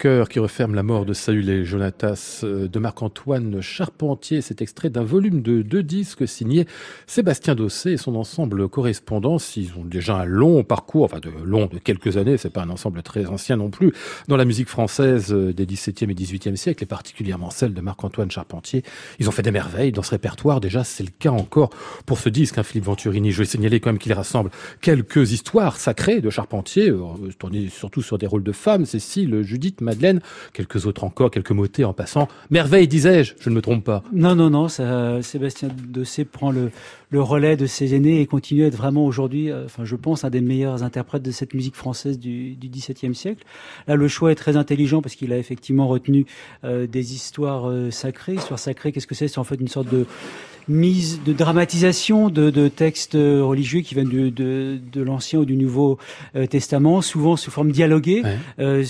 Cœur 0.00 0.30
qui 0.30 0.38
referme 0.38 0.74
la 0.74 0.82
mort 0.82 1.04
de 1.04 1.12
Saül 1.12 1.50
et 1.50 1.62
Jonatas 1.62 2.40
euh, 2.42 2.68
de 2.68 2.78
Marc-Antoine 2.78 3.60
Charpentier, 3.60 4.40
cet 4.40 4.62
extrait 4.62 4.88
d'un 4.88 5.04
volume 5.04 5.42
de 5.42 5.60
deux 5.60 5.82
disques 5.82 6.26
signé 6.26 6.66
Sébastien 7.06 7.54
Dossé 7.54 7.92
et 7.92 7.96
son 7.98 8.16
ensemble 8.16 8.66
correspondance. 8.70 9.58
Ils 9.58 9.72
ont 9.76 9.84
déjà 9.84 10.16
un 10.16 10.24
long 10.24 10.64
parcours, 10.64 11.04
enfin 11.04 11.20
de 11.20 11.30
long 11.44 11.66
de 11.66 11.76
quelques 11.76 12.16
années, 12.16 12.38
c'est 12.38 12.48
pas 12.48 12.62
un 12.62 12.70
ensemble 12.70 13.02
très 13.02 13.26
ancien 13.26 13.58
non 13.58 13.68
plus, 13.68 13.92
dans 14.26 14.38
la 14.38 14.46
musique 14.46 14.68
française 14.70 15.34
euh, 15.34 15.52
des 15.52 15.66
17e 15.66 16.10
et 16.10 16.14
18e 16.14 16.56
siècles, 16.56 16.82
et 16.84 16.86
particulièrement 16.86 17.50
celle 17.50 17.74
de 17.74 17.80
Marc-Antoine 17.82 18.30
Charpentier. 18.30 18.82
Ils 19.18 19.28
ont 19.28 19.32
fait 19.32 19.42
des 19.42 19.50
merveilles 19.50 19.92
dans 19.92 20.02
ce 20.02 20.12
répertoire. 20.12 20.62
Déjà, 20.62 20.82
c'est 20.82 21.04
le 21.04 21.10
cas 21.10 21.30
encore 21.30 21.68
pour 22.06 22.18
ce 22.18 22.30
disque, 22.30 22.56
hein, 22.56 22.62
Philippe 22.62 22.86
Venturini. 22.86 23.32
Je 23.32 23.38
vais 23.40 23.44
signaler 23.44 23.80
quand 23.80 23.90
même 23.90 23.98
qu'il 23.98 24.14
rassemble 24.14 24.50
quelques 24.80 25.32
histoires 25.32 25.76
sacrées 25.76 26.22
de 26.22 26.30
Charpentier, 26.30 26.88
euh, 26.88 27.02
tournées 27.38 27.68
surtout 27.68 28.00
sur 28.00 28.16
des 28.16 28.26
rôles 28.26 28.44
de 28.44 28.52
femmes, 28.52 28.86
Cécile, 28.86 29.42
Judith, 29.42 29.82
Madeleine, 29.90 30.20
quelques 30.52 30.86
autres 30.86 31.04
encore, 31.04 31.30
quelques 31.30 31.50
motets 31.50 31.84
en 31.84 31.92
passant. 31.92 32.28
Merveille, 32.50 32.88
disais-je, 32.88 33.34
je 33.40 33.50
ne 33.50 33.54
me 33.54 33.62
trompe 33.62 33.84
pas. 33.84 34.02
Non, 34.12 34.34
non, 34.34 34.50
non, 34.50 34.68
ça, 34.68 35.22
Sébastien 35.22 35.68
Dossé 35.88 36.24
prend 36.24 36.50
le, 36.50 36.70
le 37.10 37.20
relais 37.20 37.56
de 37.56 37.66
ses 37.66 37.94
aînés 37.94 38.20
et 38.20 38.26
continue 38.26 38.64
à 38.64 38.66
être 38.68 38.76
vraiment 38.76 39.04
aujourd'hui, 39.04 39.50
euh, 39.50 39.64
enfin, 39.66 39.84
je 39.84 39.96
pense, 39.96 40.24
un 40.24 40.30
des 40.30 40.40
meilleurs 40.40 40.82
interprètes 40.82 41.22
de 41.22 41.32
cette 41.32 41.54
musique 41.54 41.74
française 41.74 42.18
du, 42.18 42.54
du 42.54 42.68
XVIIe 42.68 43.14
siècle. 43.14 43.44
Là, 43.88 43.96
le 43.96 44.08
choix 44.08 44.30
est 44.30 44.36
très 44.36 44.56
intelligent 44.56 45.02
parce 45.02 45.16
qu'il 45.16 45.32
a 45.32 45.38
effectivement 45.38 45.88
retenu 45.88 46.26
euh, 46.64 46.86
des 46.86 47.14
histoires 47.14 47.68
euh, 47.68 47.90
sacrées. 47.90 48.34
Histoire 48.34 48.58
sacrée, 48.58 48.92
qu'est-ce 48.92 49.08
que 49.08 49.14
c'est? 49.14 49.28
C'est 49.28 49.38
en 49.38 49.44
fait 49.44 49.56
une 49.56 49.68
sorte 49.68 49.92
de 49.92 50.06
mise 50.68 51.20
de 51.24 51.32
dramatisation 51.32 52.28
de, 52.28 52.50
de 52.50 52.68
textes 52.68 53.14
religieux 53.14 53.80
qui 53.80 53.94
viennent 53.94 54.08
de, 54.08 54.28
de, 54.28 54.78
de 54.92 55.02
l'Ancien 55.02 55.40
ou 55.40 55.44
du 55.44 55.56
Nouveau 55.56 55.98
Testament, 56.48 57.02
souvent 57.02 57.36
sous 57.36 57.50
forme 57.50 57.72
dialoguée. 57.72 58.22
Ouais 58.22 58.84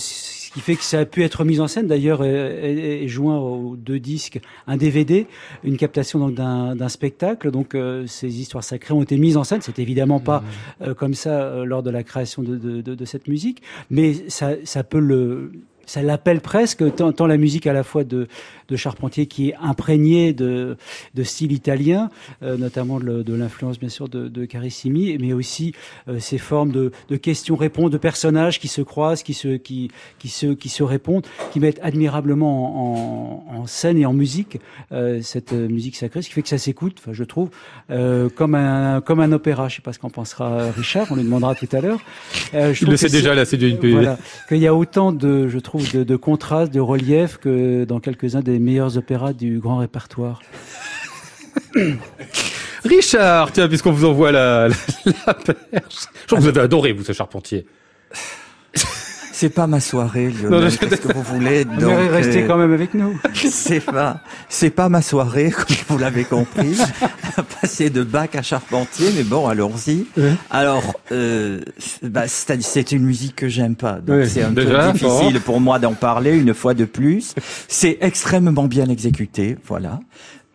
ce 0.51 0.55
qui 0.55 0.61
fait 0.63 0.75
que 0.75 0.83
ça 0.83 0.99
a 0.99 1.05
pu 1.05 1.23
être 1.23 1.45
mis 1.45 1.61
en 1.61 1.69
scène. 1.69 1.87
D'ailleurs, 1.87 2.25
est, 2.25 3.07
joint 3.07 3.39
aux 3.39 3.77
deux 3.77 4.01
disques 4.01 4.41
un 4.67 4.77
DVD, 4.77 5.29
une 5.63 5.77
captation 5.77 6.29
d'un 6.29 6.89
spectacle. 6.89 7.53
Donc, 7.53 7.77
euh, 7.77 8.05
ces 8.09 8.41
histoires 8.41 8.65
sacrées 8.65 8.93
ont 8.93 9.03
été 9.03 9.17
mises 9.17 9.37
en 9.37 9.45
scène. 9.45 9.61
C'est 9.63 9.79
évidemment 9.79 10.19
pas 10.19 10.41
mmh. 10.41 10.83
euh, 10.83 10.95
comme 10.95 11.15
ça 11.15 11.43
euh, 11.43 11.65
lors 11.65 11.85
de 11.85 11.91
la 11.91 12.03
création 12.03 12.43
de, 12.43 12.57
de, 12.57 12.81
de, 12.81 12.97
de, 12.97 13.05
cette 13.05 13.29
musique, 13.29 13.63
mais 13.91 14.29
ça, 14.29 14.55
ça 14.65 14.83
peut 14.83 14.99
le 14.99 15.53
ça 15.91 16.03
l'appelle 16.03 16.41
presque 16.41 16.95
tant, 16.95 17.11
tant, 17.11 17.27
la 17.27 17.37
musique 17.37 17.67
à 17.67 17.73
la 17.73 17.83
fois 17.83 18.05
de, 18.05 18.29
de 18.69 18.77
Charpentier 18.77 19.27
qui 19.27 19.49
est 19.49 19.55
imprégnée 19.61 20.33
de, 20.33 20.77
de 21.17 21.23
style 21.25 21.51
italien, 21.51 22.11
euh, 22.45 22.57
notamment 22.57 23.01
de, 23.01 23.23
de 23.23 23.35
l'influence 23.35 23.81
bien 23.81 23.89
sûr 23.89 24.09
de, 24.09 24.29
de, 24.29 24.45
Carissimi, 24.45 25.19
mais 25.19 25.33
aussi 25.33 25.75
euh, 26.09 26.21
ces 26.21 26.39
formes 26.39 26.71
de, 26.71 26.93
de 27.09 27.17
questions-réponses, 27.17 27.91
de 27.91 27.99
personnages 27.99 28.61
qui 28.61 28.69
se 28.69 28.83
croisent, 28.83 29.25
qui 29.25 29.35
se, 29.35 29.57
qui, 29.57 29.91
qui 30.21 30.29
se, 30.29 30.47
qui 30.47 30.69
se 30.69 30.85
répondent, 30.85 31.27
qui 31.53 31.59
mettent 31.59 31.81
admirablement 31.83 33.49
en, 33.51 33.63
en, 33.63 33.67
scène 33.67 33.99
et 33.99 34.07
en 34.07 34.13
musique 34.13 34.61
euh, 34.93 35.21
cette 35.23 35.53
musique 35.53 35.97
sacrée, 35.97 36.23
ce 36.23 36.29
qui 36.29 36.35
fait 36.35 36.43
que 36.43 36.49
ça 36.49 36.59
s'écoute, 36.59 36.99
enfin, 37.01 37.13
je 37.13 37.25
trouve, 37.25 37.51
euh, 37.91 38.29
comme 38.29 38.55
un 38.55 39.01
comme 39.01 39.19
un 39.19 39.33
opéra. 39.33 39.69
Je 39.69 39.77
sais 39.77 39.83
pas 39.83 39.93
ce 39.93 39.99
qu'en 39.99 40.11
pensera 40.11 40.71
Richard, 40.71 41.09
on 41.11 41.17
lui 41.17 41.25
demandera 41.25 41.57
tout 41.57 41.69
à 41.73 41.81
l'heure. 41.81 42.01
Euh, 42.55 42.73
je 42.73 42.85
Il 42.85 42.91
le 42.91 42.97
sait 42.97 43.09
déjà 43.09 43.35
là, 43.35 43.45
c'est 43.45 43.57
d'une 43.57 43.77
voilà, 43.77 44.19
qu'il 44.49 44.59
y 44.59 44.69
a 44.69 44.75
autant 44.75 45.11
de, 45.11 45.49
je 45.49 45.59
trouve 45.59 45.80
de, 45.93 46.05
de 46.05 46.17
contraste, 46.17 46.73
de 46.73 46.81
relief 46.81 47.39
que 47.39 47.85
dans 47.85 48.01
quelques-uns 48.01 48.41
des 48.41 48.59
meilleurs 48.59 48.97
opéras 48.97 49.33
du 49.33 49.59
grand 49.59 49.79
répertoire. 49.79 50.41
Richard, 52.85 53.53
tiens, 53.53 53.69
puisqu'on 53.69 53.93
vous 53.93 54.07
envoie 54.07 54.33
la, 54.33 54.69
perche. 54.69 56.07
Je 56.23 56.27
crois 56.27 56.39
que 56.39 56.43
vous 56.43 56.49
avez 56.49 56.61
adoré, 56.61 56.93
vous, 56.93 57.05
ce 57.05 57.13
charpentier. 57.13 57.67
C'est 59.41 59.49
pas 59.49 59.67
ma 59.67 59.81
soirée, 59.81 60.29
Lionel. 60.29 60.71
Qu'est-ce 60.71 60.97
que 60.97 61.15
vous 61.15 61.23
voulez 61.23 61.65
donc 61.65 61.97
rester 62.11 62.43
euh, 62.43 62.47
quand 62.47 62.59
même 62.59 62.75
avec 62.75 62.93
nous. 62.93 63.19
C'est 63.33 63.81
pas, 63.81 64.21
c'est 64.51 64.69
pas 64.69 64.91
ma 64.91 65.01
soirée, 65.01 65.51
comme 65.57 65.77
vous 65.89 65.97
l'avez 65.97 66.25
compris. 66.25 66.77
Passer 67.63 67.89
de 67.89 68.03
bac 68.03 68.37
à 68.37 68.43
Charpentier, 68.43 69.09
mais 69.17 69.23
bon, 69.23 69.49
allons-y. 69.49 70.05
Alors, 70.51 70.95
euh, 71.11 71.63
bah, 72.03 72.25
c'est 72.29 72.93
une 72.93 73.05
musique 73.05 73.37
que 73.37 73.49
j'aime 73.49 73.77
pas, 73.77 73.95
donc 73.95 74.27
c'est 74.27 74.43
un 74.43 74.53
peu 74.53 74.67
difficile 74.93 75.41
pour 75.41 75.59
moi 75.59 75.79
d'en 75.79 75.95
parler 75.95 76.37
une 76.37 76.53
fois 76.53 76.75
de 76.75 76.85
plus. 76.85 77.35
C'est 77.67 77.97
extrêmement 78.03 78.65
bien 78.65 78.91
exécuté, 78.91 79.57
voilà. 79.67 80.01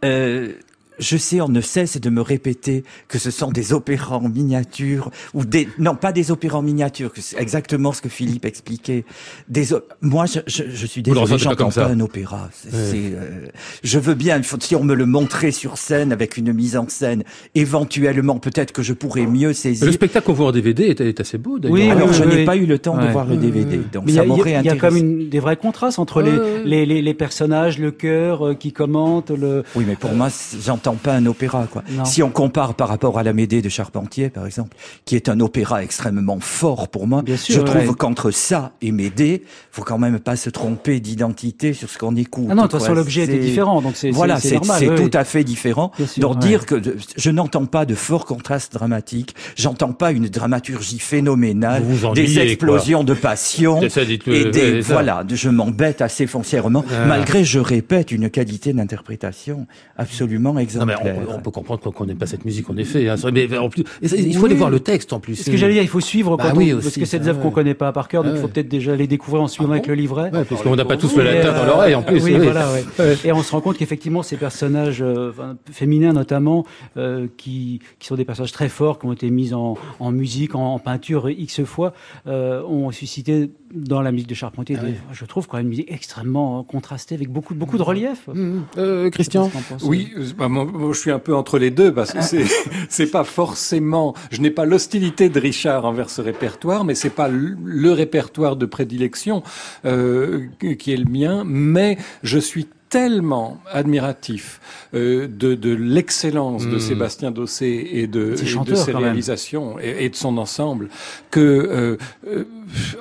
Euh, 0.03 0.51
je 0.99 1.17
sais, 1.17 1.41
on 1.41 1.49
ne 1.49 1.61
cesse 1.61 1.99
de 1.99 2.09
me 2.09 2.21
répéter 2.21 2.83
que 3.07 3.19
ce 3.19 3.31
sont 3.31 3.51
des 3.51 3.73
opéras 3.73 4.17
en 4.17 4.29
miniature 4.29 5.11
ou 5.33 5.45
des 5.45 5.67
non 5.77 5.95
pas 5.95 6.11
des 6.11 6.31
opéras 6.31 6.59
en 6.59 6.61
miniature, 6.61 7.11
que 7.11 7.21
c'est 7.21 7.39
exactement 7.39 7.91
ce 7.91 8.01
que 8.01 8.09
Philippe 8.09 8.45
expliquait. 8.45 9.05
Des 9.49 9.67
moi, 10.01 10.25
je, 10.25 10.39
je, 10.47 10.63
je 10.69 10.85
suis 10.85 11.01
désolé, 11.01 11.37
j'entends 11.37 11.69
pas, 11.69 11.85
pas 11.85 11.91
un 11.91 11.99
opéra. 11.99 12.49
C'est, 12.53 12.69
euh, 12.73 13.47
je 13.83 13.99
veux 13.99 14.13
bien, 14.13 14.41
si 14.59 14.75
on 14.75 14.83
me 14.83 14.95
le 14.95 15.05
montrait 15.05 15.51
sur 15.51 15.77
scène 15.77 16.11
avec 16.11 16.37
une 16.37 16.53
mise 16.53 16.77
en 16.77 16.87
scène, 16.89 17.23
éventuellement, 17.53 18.37
peut-être 18.39 18.71
que 18.71 18.81
je 18.81 18.93
pourrais 18.93 19.25
mieux 19.25 19.53
saisir. 19.53 19.85
Le 19.85 19.91
spectacle 19.91 20.25
qu'on 20.25 20.33
voit 20.33 20.47
en 20.47 20.51
DVD 20.51 20.85
est, 20.85 21.19
assez 21.19 21.37
beau. 21.37 21.59
D'ailleurs. 21.59 21.75
Oui, 21.75 21.89
alors 21.89 22.13
je 22.13 22.23
n'ai 22.23 22.45
pas 22.45 22.55
eu 22.55 22.65
le 22.65 22.79
temps 22.79 22.97
de 22.97 23.07
voir 23.07 23.25
le 23.25 23.37
DVD, 23.37 23.79
donc 23.91 24.09
ça 24.09 24.23
m'aurait 24.23 24.55
intéressé. 24.55 24.63
Il 24.63 24.65
y 24.65 24.69
a 24.69 24.75
quand 24.75 24.91
même 24.91 25.29
des 25.29 25.39
vrais 25.39 25.57
contrastes 25.57 25.99
entre 25.99 26.21
les, 26.21 26.85
les, 26.85 27.01
les, 27.01 27.13
personnages, 27.13 27.79
le 27.79 27.91
cœur 27.91 28.47
euh, 28.47 28.53
qui 28.53 28.71
commente, 28.71 29.31
le. 29.31 29.63
Oui, 29.75 29.85
mais 29.87 29.95
pour 29.95 30.13
moi, 30.13 30.27
j'entends 30.63 30.84
pas 30.93 31.13
un 31.13 31.25
opéra. 31.25 31.67
Quoi. 31.71 31.83
Si 32.03 32.21
on 32.21 32.29
compare 32.29 32.75
par 32.75 32.87
rapport 32.87 33.17
à 33.17 33.23
la 33.23 33.33
Médée 33.33 33.61
de 33.61 33.69
Charpentier, 33.69 34.29
par 34.29 34.45
exemple, 34.45 34.77
qui 35.05 35.15
est 35.15 35.29
un 35.29 35.39
opéra 35.39 35.83
extrêmement 35.83 36.39
fort 36.39 36.87
pour 36.87 37.07
moi, 37.07 37.23
je 37.27 37.59
trouve 37.59 37.95
qu'entre 37.95 38.31
ça 38.31 38.73
et 38.81 38.91
Médée, 38.91 39.43
faut 39.71 39.83
quand 39.83 39.97
même 39.97 40.19
pas 40.19 40.35
se 40.35 40.49
tromper 40.49 40.99
d'identité 40.99 41.73
sur 41.73 41.89
ce 41.89 41.97
qu'on 41.97 42.15
écoute. 42.15 42.47
Ah 42.49 42.55
non, 42.55 42.63
de 42.63 42.67
toute 42.67 42.79
façon, 42.79 42.93
l'objet 42.93 43.23
était 43.23 43.39
différent, 43.39 43.81
donc 43.81 43.95
c'est 43.95 44.11
voilà, 44.11 44.39
c'est 44.39 44.59
tout 44.59 45.11
à 45.13 45.23
fait 45.23 45.43
différent. 45.43 45.91
donc 46.17 46.39
dire 46.39 46.65
que 46.65 46.81
je 47.17 47.31
n'entends 47.31 47.65
pas 47.65 47.85
de 47.85 47.95
fort 47.95 48.25
contraste 48.25 48.73
dramatique, 48.73 49.35
j'entends 49.55 49.93
pas 49.93 50.11
une 50.11 50.27
dramaturgie 50.27 50.99
phénoménale, 50.99 51.83
des 52.13 52.39
explosions 52.39 53.03
de 53.03 53.13
passion 53.13 53.81
et 53.81 54.45
des 54.51 54.81
voilà, 54.81 55.23
je 55.27 55.49
m'embête 55.49 56.01
assez 56.01 56.27
foncièrement, 56.27 56.83
ah. 56.89 57.05
malgré, 57.05 57.43
je 57.43 57.59
répète, 57.59 58.11
une 58.11 58.29
qualité 58.29 58.73
d'interprétation 58.73 59.67
absolument 59.97 60.57
exemplaire 60.75 61.15
on, 61.29 61.39
peut 61.39 61.51
comprendre 61.51 61.91
qu'on 61.91 62.05
n'aime 62.05 62.17
pas 62.17 62.25
cette 62.25 62.45
musique 62.45 62.69
en 62.69 62.77
effet. 62.77 63.09
Hein. 63.09 63.15
Mais 63.33 63.57
en 63.57 63.69
plus, 63.69 63.83
il 64.01 64.35
faut 64.35 64.45
aller 64.45 64.55
voir 64.55 64.69
le 64.69 64.79
texte 64.79 65.13
en 65.13 65.19
plus. 65.19 65.35
Ce 65.35 65.49
que 65.49 65.57
j'allais 65.57 65.73
dire, 65.73 65.83
il 65.83 65.89
faut 65.89 65.99
suivre 65.99 66.37
bah 66.37 66.51
parce 66.53 66.95
que 66.95 67.05
c'est 67.05 67.19
des 67.19 67.27
œuvres 67.27 67.41
qu'on 67.41 67.51
connaît 67.51 67.73
pas 67.73 67.91
par 67.91 68.07
cœur, 68.07 68.23
donc 68.23 68.33
il 68.35 68.41
faut 68.41 68.47
peut-être 68.47 68.67
déjà 68.67 68.95
les 68.95 69.07
découvrir 69.07 69.43
en 69.43 69.47
suivant 69.47 69.69
ah 69.69 69.73
avec 69.73 69.87
le 69.87 69.95
livret. 69.95 70.31
parce 70.31 70.61
qu'on 70.61 70.75
n'a 70.75 70.85
pas 70.85 70.97
tous 70.97 71.15
le 71.15 71.23
latin 71.23 71.53
dans 71.53 71.65
l'oreille 71.65 71.95
en 71.95 72.03
plus. 72.03 72.23
Oui, 72.23 72.37
voilà. 72.37 72.67
Et 73.25 73.31
on 73.31 73.43
se 73.43 73.51
rend 73.51 73.61
compte 73.61 73.77
qu'effectivement 73.77 74.23
ces 74.23 74.37
personnages 74.37 75.01
euh, 75.01 75.31
féminins 75.71 76.13
notamment, 76.13 76.65
euh, 76.97 77.27
qui 77.37 77.79
qui 77.99 78.07
sont 78.07 78.15
des 78.15 78.25
personnages 78.25 78.51
très 78.51 78.69
forts, 78.69 78.99
qui 78.99 79.05
ont 79.05 79.13
été 79.13 79.29
mis 79.29 79.53
en, 79.53 79.77
en 79.99 80.11
musique, 80.11 80.55
en, 80.55 80.79
peinture 80.79 81.29
x 81.29 81.63
fois, 81.63 81.93
euh, 82.27 82.61
ont 82.63 82.91
suscité 82.91 83.49
dans 83.75 84.01
la 84.01 84.11
musique 84.11 84.27
de 84.27 84.35
Charpentier, 84.35 84.77
ah 84.81 84.85
je 85.11 85.25
trouve 85.25 85.47
quand 85.47 85.57
même 85.57 85.65
une 85.65 85.69
musique 85.69 85.91
extrêmement 85.91 86.63
contrastée 86.63 87.15
avec 87.15 87.29
beaucoup 87.29 87.53
beaucoup 87.53 87.77
de 87.77 87.83
relief. 87.83 88.27
Mmh, 88.27 88.41
mmh. 88.41 88.65
Euh, 88.77 89.09
Christian, 89.09 89.51
oui, 89.83 90.13
bah, 90.37 90.47
moi, 90.47 90.67
je 90.93 90.99
suis 90.99 91.11
un 91.11 91.19
peu 91.19 91.35
entre 91.35 91.59
les 91.59 91.71
deux 91.71 91.93
parce 91.93 92.13
que 92.13 92.21
c'est 92.21 92.45
c'est 92.89 93.11
pas 93.11 93.23
forcément, 93.23 94.15
je 94.31 94.41
n'ai 94.41 94.51
pas 94.51 94.65
l'hostilité 94.65 95.29
de 95.29 95.39
Richard 95.39 95.85
envers 95.85 96.09
ce 96.09 96.21
répertoire, 96.21 96.85
mais 96.85 96.95
c'est 96.95 97.09
pas 97.09 97.27
le, 97.27 97.91
répertoire 97.91 98.55
de 98.55 98.65
prédilection 98.65 99.43
euh, 99.85 100.47
qui 100.79 100.91
est 100.91 100.97
le 100.97 101.05
mien, 101.05 101.43
mais 101.45 101.97
je 102.23 102.39
suis 102.39 102.67
tellement 102.95 103.57
admiratif 103.73 104.61
euh, 104.93 105.27
de, 105.27 105.53
de 105.53 105.75
l'excellence 105.75 106.65
de 106.65 106.77
hmm. 106.77 106.79
Sébastien 106.79 107.31
Dossé 107.31 107.89
et 107.91 108.07
de, 108.07 108.35
de 108.63 108.75
ses 108.75 108.93
réalisations 108.93 109.77
et, 109.79 110.07
de 110.07 110.15
son 110.15 110.37
ensemble 110.37 110.87
que 111.29 111.41
euh, 111.41 111.97
euh, 112.25 112.45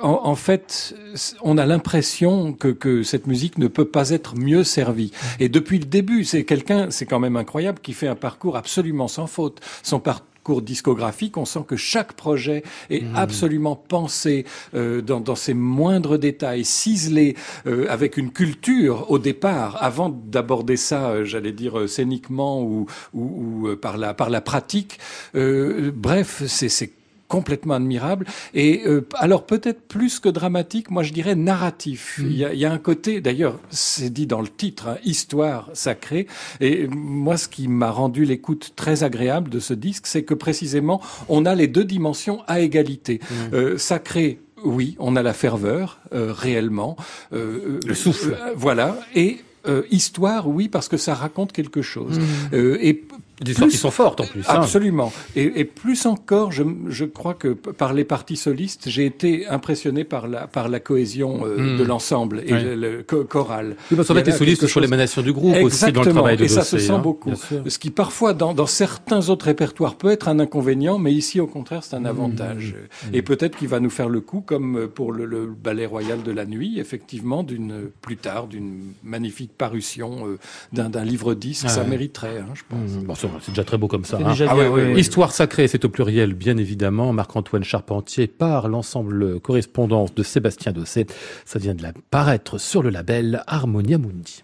en, 0.01 0.19
en, 0.25 0.35
fait 0.35 0.93
on 1.41 1.57
a 1.57 1.65
l'impression 1.65 2.51
que, 2.51 2.67
que 2.67 3.03
cette 3.03 3.25
musique 3.25 3.57
ne 3.57 3.69
peut 3.69 3.85
pas 3.85 4.09
être 4.09 4.35
mieux 4.35 4.65
servie. 4.65 5.11
Et 5.39 5.47
depuis 5.47 5.79
le 5.79 5.85
début 5.85 6.25
c'est 6.25 6.43
quelqu'un 6.43 6.87
c'est 6.89 7.05
quand 7.05 7.21
même 7.21 7.37
incroyable 7.37 7.79
qui 7.81 7.93
fait 7.93 8.09
un 8.09 8.15
parcours 8.15 8.57
absolument 8.57 9.07
sans 9.07 9.27
faute. 9.27 9.61
Son 9.81 10.01
parcours 10.01 10.34
cours 10.45 10.61
discographique, 10.61 11.37
on 11.37 11.45
sent 11.45 11.65
que 11.67 11.75
chaque 11.75 12.13
projet 12.13 12.63
est 12.91 13.01
mmh. 13.01 13.15
absolument 13.15 13.75
pensé 13.75 14.45
euh, 14.75 15.01
dans, 15.01 15.19
dans, 15.19 15.35
ses 15.35 15.55
moindres 15.55 16.19
détails, 16.19 16.63
ciselé, 16.63 17.35
euh, 17.65 17.87
avec 17.89 18.15
une 18.17 18.31
culture 18.31 19.09
au 19.09 19.17
départ, 19.17 19.77
avant 19.81 20.09
d'aborder 20.09 20.77
ça, 20.77 21.09
euh, 21.09 21.25
j'allais 21.25 21.51
dire 21.51 21.79
euh, 21.79 21.87
scéniquement 21.87 22.61
ou, 22.61 22.85
ou, 23.15 23.69
ou, 23.69 23.75
par 23.75 23.97
la 23.97 24.13
par 24.13 24.29
la 24.29 24.41
pratique. 24.41 24.99
bref, 25.33 26.43
c'est 26.47 26.91
complètement 27.27 27.75
admirable. 27.75 28.25
Et 28.53 28.83
euh, 28.85 29.05
alors 29.15 29.45
peut-être 29.45 29.81
plus 29.81 30.19
que 30.19 30.29
dramatique, 30.29 30.91
moi 30.91 31.03
je 31.03 31.13
dirais 31.13 31.35
narratif. 31.35 32.19
Mm. 32.19 32.25
Il, 32.25 32.37
y 32.37 32.45
a, 32.45 32.53
il, 32.53 32.59
y 32.59 32.65
a, 32.65 32.71
un 32.71 32.77
côté, 32.77 33.21
d'ailleurs, 33.21 33.59
c'est 33.69 34.11
dit 34.11 34.27
dans 34.27 34.41
le 34.41 34.47
titre, 34.47 34.89
hein, 34.89 34.97
histoire 35.03 35.69
sacrée. 35.73 36.27
Et 36.61 36.87
moi, 36.87 37.37
ce 37.37 37.47
qui 37.47 37.67
m'a 37.67 37.91
rendu 37.91 38.25
l'écoute 38.25 38.73
très 38.75 39.03
agréable 39.03 39.49
de 39.49 39.59
ce 39.59 39.73
disque, 39.73 40.07
c'est 40.07 40.23
que 40.23 40.33
précisément, 40.33 41.01
on 41.29 41.45
a 41.45 41.55
les 41.55 41.67
deux 41.67 41.85
dimensions 41.85 42.41
à 42.47 42.59
égalité. 42.59 43.19
Mm. 43.19 43.35
Euh, 43.53 43.77
sacré 43.77 44.39
oui, 44.63 44.95
on 44.99 45.15
a 45.15 45.21
la 45.21 45.33
ferveur, 45.33 45.99
euh, 46.13 46.33
réellement. 46.33 46.95
Euh, 47.33 47.79
le 47.85 47.93
souffle. 47.93 48.35
voilà. 48.55 48.97
Et 49.13 49.41
histoire, 49.89 50.47
oui, 50.47 50.69
parce 50.69 50.87
que 50.87 50.97
ça 50.97 51.15
raconte 51.15 51.51
quelque 51.51 51.81
chose. 51.81 52.19
Mmh. 52.19 52.55
et 52.79 53.03
des 53.41 53.51
histoires 53.51 53.69
qui 53.69 53.77
sont 53.77 53.91
fortes 53.91 54.21
en 54.21 54.25
plus. 54.25 54.41
Hein. 54.41 54.61
Absolument. 54.61 55.11
Et, 55.35 55.59
et, 55.59 55.65
plus 55.65 56.05
encore, 56.05 56.51
je, 56.53 56.63
je, 56.87 57.03
crois 57.03 57.33
que 57.33 57.49
par 57.49 57.93
les 57.93 58.05
parties 58.05 58.37
solistes, 58.37 58.87
j'ai 58.87 59.05
été 59.05 59.45
impressionné 59.47 60.05
par 60.05 60.27
la, 60.27 60.47
par 60.47 60.69
la 60.69 60.79
cohésion 60.79 61.45
euh, 61.45 61.77
de 61.77 61.83
hmm. 61.83 61.87
l'ensemble 61.87 62.43
et 62.45 62.51
le, 62.51 63.03
choral. 63.03 63.75
Oui, 63.91 63.97
parce 63.97 64.07
qu'en 64.07 64.13
fait, 64.13 64.23
les 64.23 64.31
solistes 64.31 64.67
sur 64.67 64.79
l'émanation 64.79 65.21
du 65.21 65.33
groupe 65.33 65.55
aussi 65.63 65.91
dans 65.91 66.03
le 66.03 66.11
travail 66.11 66.37
de 66.37 66.45
Et 66.45 66.47
ça 66.47 66.63
se 66.63 66.77
sent 66.77 66.93
hein, 66.93 66.99
beaucoup. 66.99 67.33
Ce 67.67 67.77
qui 67.77 67.89
parfois, 67.89 68.33
dans, 68.33 68.53
dans, 68.53 68.67
certains 68.67 69.29
autres 69.29 69.45
répertoires, 69.45 69.95
peut 69.95 70.11
être 70.11 70.27
un 70.29 70.39
inconvénient, 70.39 70.97
mais 70.97 71.11
ici, 71.11 71.39
au 71.39 71.47
contraire, 71.47 71.83
c'est 71.83 71.95
un 71.95 72.01
hmm. 72.01 72.05
avantage. 72.05 72.75
Et 73.13 73.21
peut-être 73.21 73.57
qu'il 73.57 73.67
va 73.67 73.79
nous 73.79 73.89
faire 73.89 74.09
le 74.09 74.21
coup, 74.21 74.41
comme 74.41 74.87
pour 74.87 75.11
le, 75.11 75.25
le, 75.25 75.45
Ballet 75.45 75.85
Royal 75.85 76.23
de 76.23 76.31
la 76.31 76.45
Nuit, 76.45 76.79
effectivement, 76.79 77.43
d'une 77.43 77.89
plus 78.01 78.17
tard, 78.17 78.47
d'une 78.47 78.93
magnifique 79.03 79.51
parution 79.57 80.27
euh, 80.27 80.37
d'un 80.71 81.03
livre 81.03 81.33
disque. 81.33 81.69
ça 81.69 81.83
mériterait, 81.83 82.39
hein, 82.39 82.53
je 82.53 82.63
pense. 82.69 83.23
Hmm 83.23 83.24
c'est 83.41 83.51
déjà 83.51 83.63
très 83.63 83.77
beau 83.77 83.87
comme 83.87 84.05
ça. 84.05 84.17
Hein. 84.17 84.33
Ah 84.47 84.97
Histoire 84.97 85.31
sacrée, 85.31 85.67
c'est 85.67 85.85
au 85.85 85.89
pluriel, 85.89 86.33
bien 86.33 86.57
évidemment. 86.57 87.13
Marc-Antoine 87.13 87.63
Charpentier 87.63 88.27
par 88.27 88.67
l'ensemble 88.67 89.39
correspondance 89.39 90.13
de 90.13 90.23
Sébastien 90.23 90.71
Dosset. 90.71 91.07
Ça 91.45 91.59
vient 91.59 91.75
de 91.75 91.83
la 91.83 91.93
paraître 92.11 92.57
sur 92.57 92.83
le 92.83 92.89
label 92.89 93.43
Harmonia 93.47 93.97
Mundi. 93.97 94.43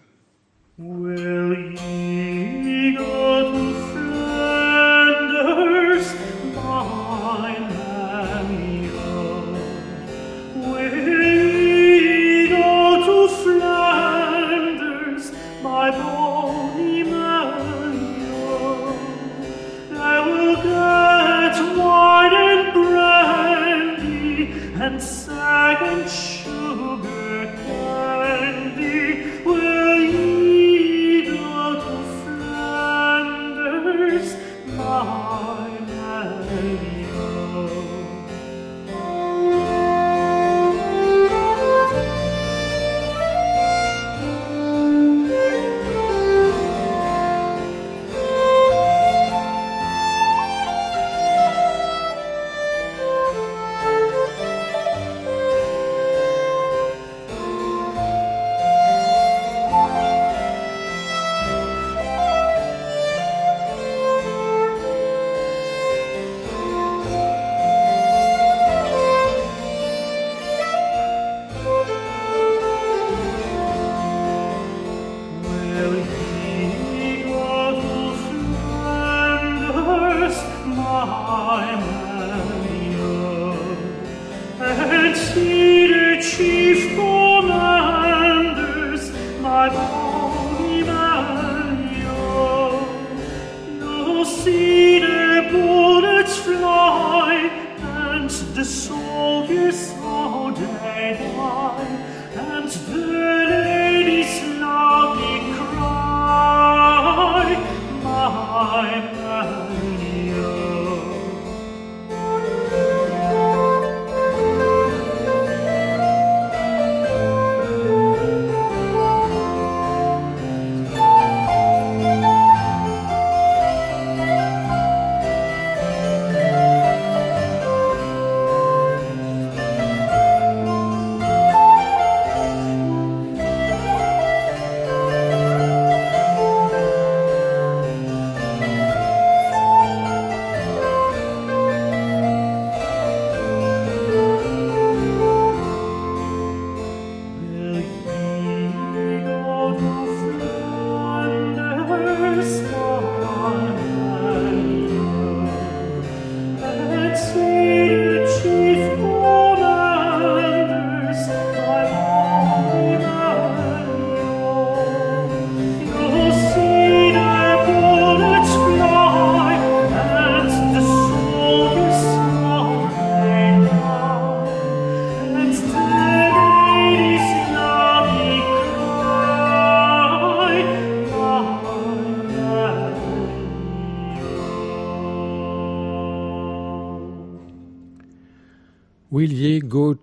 and 24.82 25.00
second. 25.00 26.31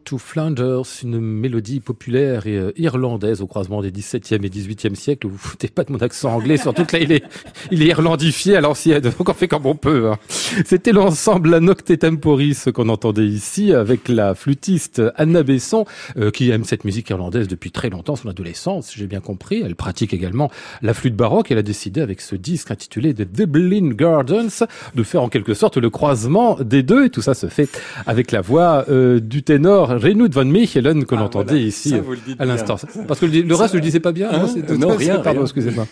To 0.04 0.18
Flanders, 0.18 0.82
une 1.02 1.18
mélodie 1.18 1.80
populaire 1.80 2.46
et 2.46 2.58
euh, 2.58 2.72
irlandaise 2.76 3.40
au 3.40 3.46
croisement 3.46 3.80
des 3.80 3.90
17e 3.90 4.44
et 4.44 4.50
18e 4.50 4.94
siècles. 4.94 5.28
Vous 5.28 5.38
foutez 5.38 5.68
pas 5.68 5.84
de 5.84 5.92
mon 5.92 5.98
accent 5.98 6.30
anglais, 6.30 6.58
surtout 6.58 6.84
que 6.84 6.94
là 6.94 7.02
il 7.02 7.12
est, 7.12 7.24
il 7.70 7.82
est 7.82 7.86
irlandifié 7.86 8.56
à 8.56 8.60
l'ancienne, 8.60 9.00
donc 9.00 9.26
on 9.26 9.32
fait 9.32 9.48
comme 9.48 9.64
on 9.64 9.76
peut. 9.76 10.10
Hein. 10.10 10.18
C'était 10.66 10.92
l'ensemble 10.92 11.48
La 11.48 11.60
Nocte 11.60 11.98
Temporis 11.98 12.66
qu'on 12.74 12.90
entendait 12.90 13.26
ici 13.26 13.72
avec 13.72 14.08
la 14.08 14.34
flûtiste 14.34 15.00
Anna 15.16 15.42
Besson, 15.42 15.86
euh, 16.18 16.30
qui 16.30 16.50
aime 16.50 16.64
cette 16.64 16.84
musique 16.84 17.08
irlandaise 17.08 17.48
depuis 17.48 17.70
très 17.70 17.88
longtemps, 17.88 18.14
son 18.14 18.28
adolescence, 18.28 18.92
j'ai 18.94 19.06
bien 19.06 19.20
compris. 19.20 19.62
Elle 19.64 19.74
pratique 19.74 20.12
également 20.12 20.50
la 20.82 20.92
flûte 20.92 21.16
baroque. 21.16 21.50
Elle 21.50 21.58
a 21.58 21.62
décidé 21.62 22.02
avec 22.02 22.20
ce 22.20 22.36
disque 22.36 22.70
intitulé 22.70 23.14
The 23.14 23.22
Dublin 23.22 23.88
Gardens 23.94 24.66
de 24.94 25.02
faire 25.02 25.22
en 25.22 25.30
quelque 25.30 25.54
sorte 25.54 25.78
le 25.78 25.88
croisement 25.88 26.58
des 26.60 26.82
deux, 26.82 27.06
et 27.06 27.10
tout 27.10 27.22
ça 27.22 27.32
se 27.32 27.46
fait 27.46 27.70
avec 28.06 28.32
la 28.32 28.42
voix 28.42 28.84
euh, 28.90 28.97
du 29.20 29.42
ténor 29.42 29.88
Renoud 29.88 30.32
von 30.32 30.44
Michelen 30.44 31.04
que 31.04 31.14
ah, 31.14 31.18
l'entendait 31.18 31.60
ici 31.60 31.94
à 32.38 32.44
l'instant. 32.44 32.76
Parce 33.06 33.20
que 33.20 33.26
le, 33.26 33.54
reste, 33.54 33.72
je 33.72 33.78
le 33.78 33.82
disais 33.82 34.00
pas 34.00 34.12
bien. 34.12 34.30
Hein, 34.32 34.46
non, 34.78 34.96
rien. 34.96 35.18
Pardon, 35.18 35.42
excusez-moi. 35.42 35.86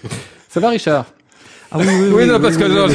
Ça 0.48 0.60
va, 0.60 0.70
Richard? 0.70 1.06
Ah 1.78 1.84
oui, 1.86 1.94
oui, 2.00 2.08
Oui, 2.14 2.26
non, 2.26 2.40
parce 2.40 2.56
que 2.56 2.64
non, 2.64 2.86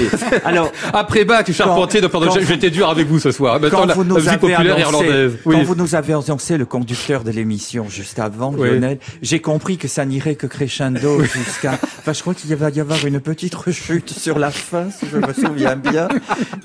Alors, 0.46 0.72
après 0.94 1.26
bac, 1.26 1.52
charpentier, 1.52 2.02
donc, 2.02 2.12
pardon, 2.12 2.32
j'étais 2.42 2.70
dur 2.70 2.90
avec 2.90 3.08
vous 3.08 3.20
ce 3.20 3.32
soir. 3.32 3.60
Maintenant, 3.60 3.80
quand 3.80 3.86
la, 3.86 3.94
vous 3.94 4.04
la 4.04 4.08
nous 4.10 4.16
musique 4.16 4.30
avez 4.30 4.38
populaire 4.40 4.88
annoncé, 4.88 5.06
irlandaise. 5.06 5.38
Quand 5.44 5.64
vous 5.64 5.76
nous 5.76 5.96
avez 5.96 6.14
annoncé 6.14 6.58
le 6.58 6.66
conducteur 6.66 7.24
de 7.24 7.32
l'émission 7.32 7.88
juste 7.90 8.20
avant. 8.20 8.52
Lionel, 8.52 9.00
j'ai 9.22 9.40
compris 9.40 9.78
que 9.78 9.88
ça 9.88 10.06
n'irait 10.06 10.36
que 10.36 10.48
crescendo 10.48 11.24
jusqu'à. 11.24 11.78
Enfin, 12.02 12.14
je 12.14 12.22
crois 12.22 12.34
qu'il 12.34 12.56
va 12.56 12.72
y 12.72 12.80
avoir 12.80 13.06
une 13.06 13.20
petite 13.20 13.54
rechute 13.54 14.10
sur 14.10 14.40
la 14.40 14.50
fin, 14.50 14.90
si 14.90 15.06
je 15.12 15.18
me 15.18 15.34
souviens 15.34 15.76
bien, 15.76 16.08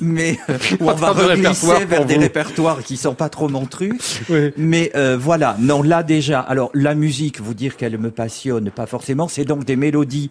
mais 0.00 0.38
euh, 0.48 0.56
on 0.80 0.92
va 0.92 1.12
de 1.12 1.20
reglisser 1.20 1.84
vers 1.84 2.06
des 2.06 2.14
vous. 2.14 2.20
répertoires 2.20 2.82
qui 2.82 2.96
sont 2.96 3.12
pas 3.12 3.28
trop 3.28 3.46
mon 3.50 3.66
truc. 3.66 3.92
Oui. 4.30 4.52
Mais 4.56 4.90
euh, 4.96 5.18
voilà, 5.20 5.56
non, 5.60 5.82
là 5.82 6.02
déjà, 6.02 6.40
alors 6.40 6.70
la 6.72 6.94
musique, 6.94 7.40
vous 7.42 7.52
dire 7.52 7.76
qu'elle 7.76 7.98
me 7.98 8.10
passionne, 8.10 8.70
pas 8.70 8.86
forcément, 8.86 9.28
c'est 9.28 9.44
donc 9.44 9.66
des 9.66 9.76
mélodies 9.76 10.30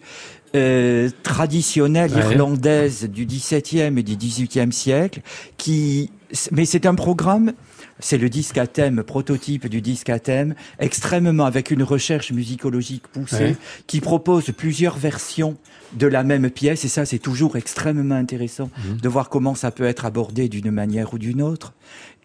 euh, 0.56 1.10
traditionnelles 1.22 2.12
Ouais. 2.12 2.20
irlandaises 2.32 3.04
du 3.04 3.26
XVIIe 3.26 3.98
et 3.98 4.02
du 4.02 4.16
XVIIIe 4.16 4.72
siècle, 4.72 5.20
qui, 5.56 6.10
mais 6.52 6.64
c'est 6.64 6.86
un 6.86 6.94
programme. 6.94 7.52
C'est 7.98 8.18
le 8.18 8.28
disque 8.28 8.58
à 8.58 8.66
thème, 8.66 9.02
prototype 9.02 9.68
du 9.68 9.80
disque 9.80 10.10
à 10.10 10.18
thème, 10.18 10.54
extrêmement 10.78 11.46
avec 11.46 11.70
une 11.70 11.82
recherche 11.82 12.30
musicologique 12.30 13.06
poussée, 13.08 13.36
Ouais. 13.44 13.56
qui 13.86 14.00
propose 14.02 14.46
plusieurs 14.54 14.98
versions 14.98 15.56
de 15.94 16.06
la 16.06 16.22
même 16.22 16.50
pièce, 16.50 16.84
et 16.84 16.88
ça 16.88 17.06
c'est 17.06 17.18
toujours 17.18 17.56
extrêmement 17.56 18.14
intéressant 18.16 18.68
Mhm. 18.86 18.96
de 19.00 19.08
voir 19.08 19.30
comment 19.30 19.54
ça 19.54 19.70
peut 19.70 19.84
être 19.84 20.04
abordé 20.04 20.50
d'une 20.50 20.70
manière 20.70 21.14
ou 21.14 21.18
d'une 21.18 21.40
autre. 21.40 21.72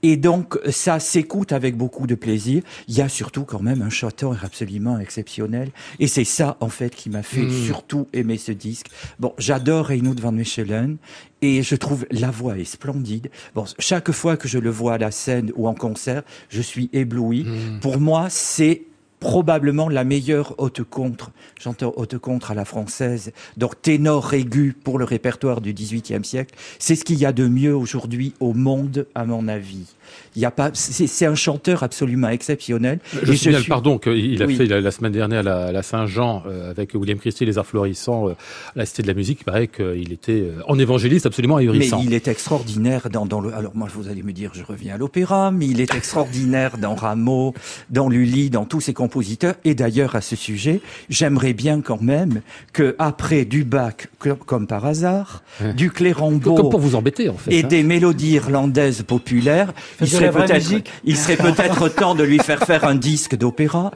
Et 0.03 0.17
donc, 0.17 0.57
ça 0.69 0.99
s'écoute 0.99 1.51
avec 1.51 1.77
beaucoup 1.77 2.07
de 2.07 2.15
plaisir. 2.15 2.63
Il 2.87 2.95
y 2.97 3.01
a 3.01 3.09
surtout 3.09 3.43
quand 3.43 3.61
même 3.61 3.81
un 3.81 3.89
chanteur 3.89 4.35
absolument 4.43 4.99
exceptionnel. 4.99 5.69
Et 5.99 6.07
c'est 6.07 6.23
ça, 6.23 6.57
en 6.59 6.69
fait, 6.69 6.95
qui 6.95 7.09
m'a 7.09 7.23
fait 7.23 7.43
Mm. 7.43 7.65
surtout 7.65 8.07
aimer 8.13 8.37
ce 8.37 8.51
disque. 8.51 8.87
Bon, 9.19 9.33
j'adore 9.37 9.87
Reynoud 9.87 10.19
van 10.19 10.31
Mechelen. 10.31 10.97
Et 11.43 11.63
je 11.63 11.75
trouve 11.75 12.05
la 12.11 12.29
voix 12.29 12.57
est 12.57 12.65
splendide. 12.65 13.29
Bon, 13.55 13.65
chaque 13.79 14.11
fois 14.11 14.37
que 14.37 14.47
je 14.47 14.59
le 14.59 14.69
vois 14.69 14.93
à 14.93 14.97
la 14.99 15.09
scène 15.11 15.51
ou 15.55 15.67
en 15.67 15.73
concert, 15.73 16.21
je 16.49 16.61
suis 16.61 16.89
ébloui. 16.93 17.43
Mm. 17.45 17.79
Pour 17.79 17.99
moi, 17.99 18.27
c'est 18.29 18.83
probablement 19.21 19.87
la 19.87 20.03
meilleure 20.03 20.55
haute 20.57 20.83
contre, 20.83 21.31
chanteur 21.57 21.97
haute 21.97 22.17
contre 22.17 22.51
à 22.51 22.55
la 22.55 22.65
française, 22.65 23.31
donc 23.55 23.79
ténor 23.81 24.33
aigu 24.33 24.75
pour 24.83 24.97
le 24.99 25.05
répertoire 25.05 25.61
du 25.61 25.73
XVIIIe 25.73 26.25
siècle. 26.25 26.55
C'est 26.79 26.95
ce 26.95 27.05
qu'il 27.05 27.19
y 27.19 27.25
a 27.25 27.31
de 27.31 27.47
mieux 27.47 27.73
aujourd'hui 27.75 28.33
au 28.39 28.53
monde, 28.53 29.05
à 29.15 29.23
mon 29.23 29.47
avis. 29.47 29.85
Il 30.35 30.41
y 30.41 30.45
a 30.45 30.51
pas, 30.51 30.71
c'est 30.73 31.25
un 31.25 31.35
chanteur 31.35 31.83
absolument 31.83 32.27
exceptionnel. 32.29 32.99
Je 33.23 33.31
Et 33.31 33.37
signale, 33.37 33.61
suis- 33.61 33.69
pardon, 33.69 33.97
qu'il 33.99 34.41
a 34.41 34.45
Oui. 34.45 34.55
fait 34.55 34.65
la, 34.65 34.81
la 34.81 34.91
semaine 34.91 35.11
dernière 35.13 35.39
à 35.39 35.43
la, 35.43 35.71
la 35.71 35.83
Saint-Jean 35.83 36.43
euh, 36.47 36.71
avec 36.71 36.93
William 36.95 37.17
Christie, 37.19 37.45
les 37.45 37.57
arts 37.59 37.65
florissants, 37.67 38.27
euh, 38.27 38.33
la 38.75 38.85
Cité 38.85 39.03
de 39.03 39.07
la 39.07 39.13
Musique. 39.13 39.37
Il 39.41 39.43
paraît 39.45 39.67
qu'il 39.67 40.11
était 40.11 40.41
euh, 40.41 40.61
en 40.67 40.77
évangéliste 40.79 41.27
absolument 41.27 41.57
Mais 41.57 41.61
ahurissant. 41.63 42.01
il 42.03 42.13
est 42.13 42.27
extraordinaire 42.27 43.09
dans, 43.09 43.25
dans 43.25 43.39
le. 43.39 43.53
Alors 43.53 43.73
moi, 43.75 43.87
vous 43.93 44.09
allez 44.09 44.23
me 44.23 44.33
dire, 44.33 44.51
je 44.53 44.63
reviens 44.63 44.95
à 44.95 44.97
l'opéra, 44.97 45.51
mais 45.51 45.67
il 45.67 45.79
est 45.79 45.93
extraordinaire 45.95 46.77
dans 46.77 46.95
Rameau, 46.95 47.53
dans 47.89 48.09
Lully, 48.09 48.49
dans 48.49 48.65
tous 48.65 48.81
ses 48.81 48.93
compositeurs. 48.93 49.10
Et 49.65 49.75
d'ailleurs, 49.75 50.15
à 50.15 50.21
ce 50.21 50.35
sujet, 50.35 50.81
j'aimerais 51.09 51.53
bien 51.53 51.81
quand 51.81 52.01
même 52.01 52.41
que 52.73 52.95
après 52.99 53.45
du 53.45 53.63
Bach, 53.63 54.07
comme 54.45 54.67
par 54.67 54.85
hasard, 54.85 55.43
Ouais. 55.61 55.73
du 55.73 55.91
Clérambault 55.91 56.55
Comme 56.55 56.69
pour 56.69 56.79
vous 56.79 56.95
embêter, 56.95 57.29
en 57.29 57.35
fait. 57.35 57.51
et 57.53 57.63
hein. 57.63 57.67
des 57.67 57.83
mélodies 57.83 58.31
irlandaises 58.33 59.03
populaires, 59.03 59.73
il 59.99 60.07
serait 60.07 60.31
peut-être, 60.31 60.53
musique. 60.53 60.89
il 61.03 61.17
serait 61.17 61.37
peut-être 61.49 61.89
temps 61.89 62.15
de 62.15 62.23
lui 62.23 62.39
faire 62.39 62.59
faire 62.63 62.85
un 62.85 62.95
disque 62.95 63.35
d'opéra. 63.35 63.91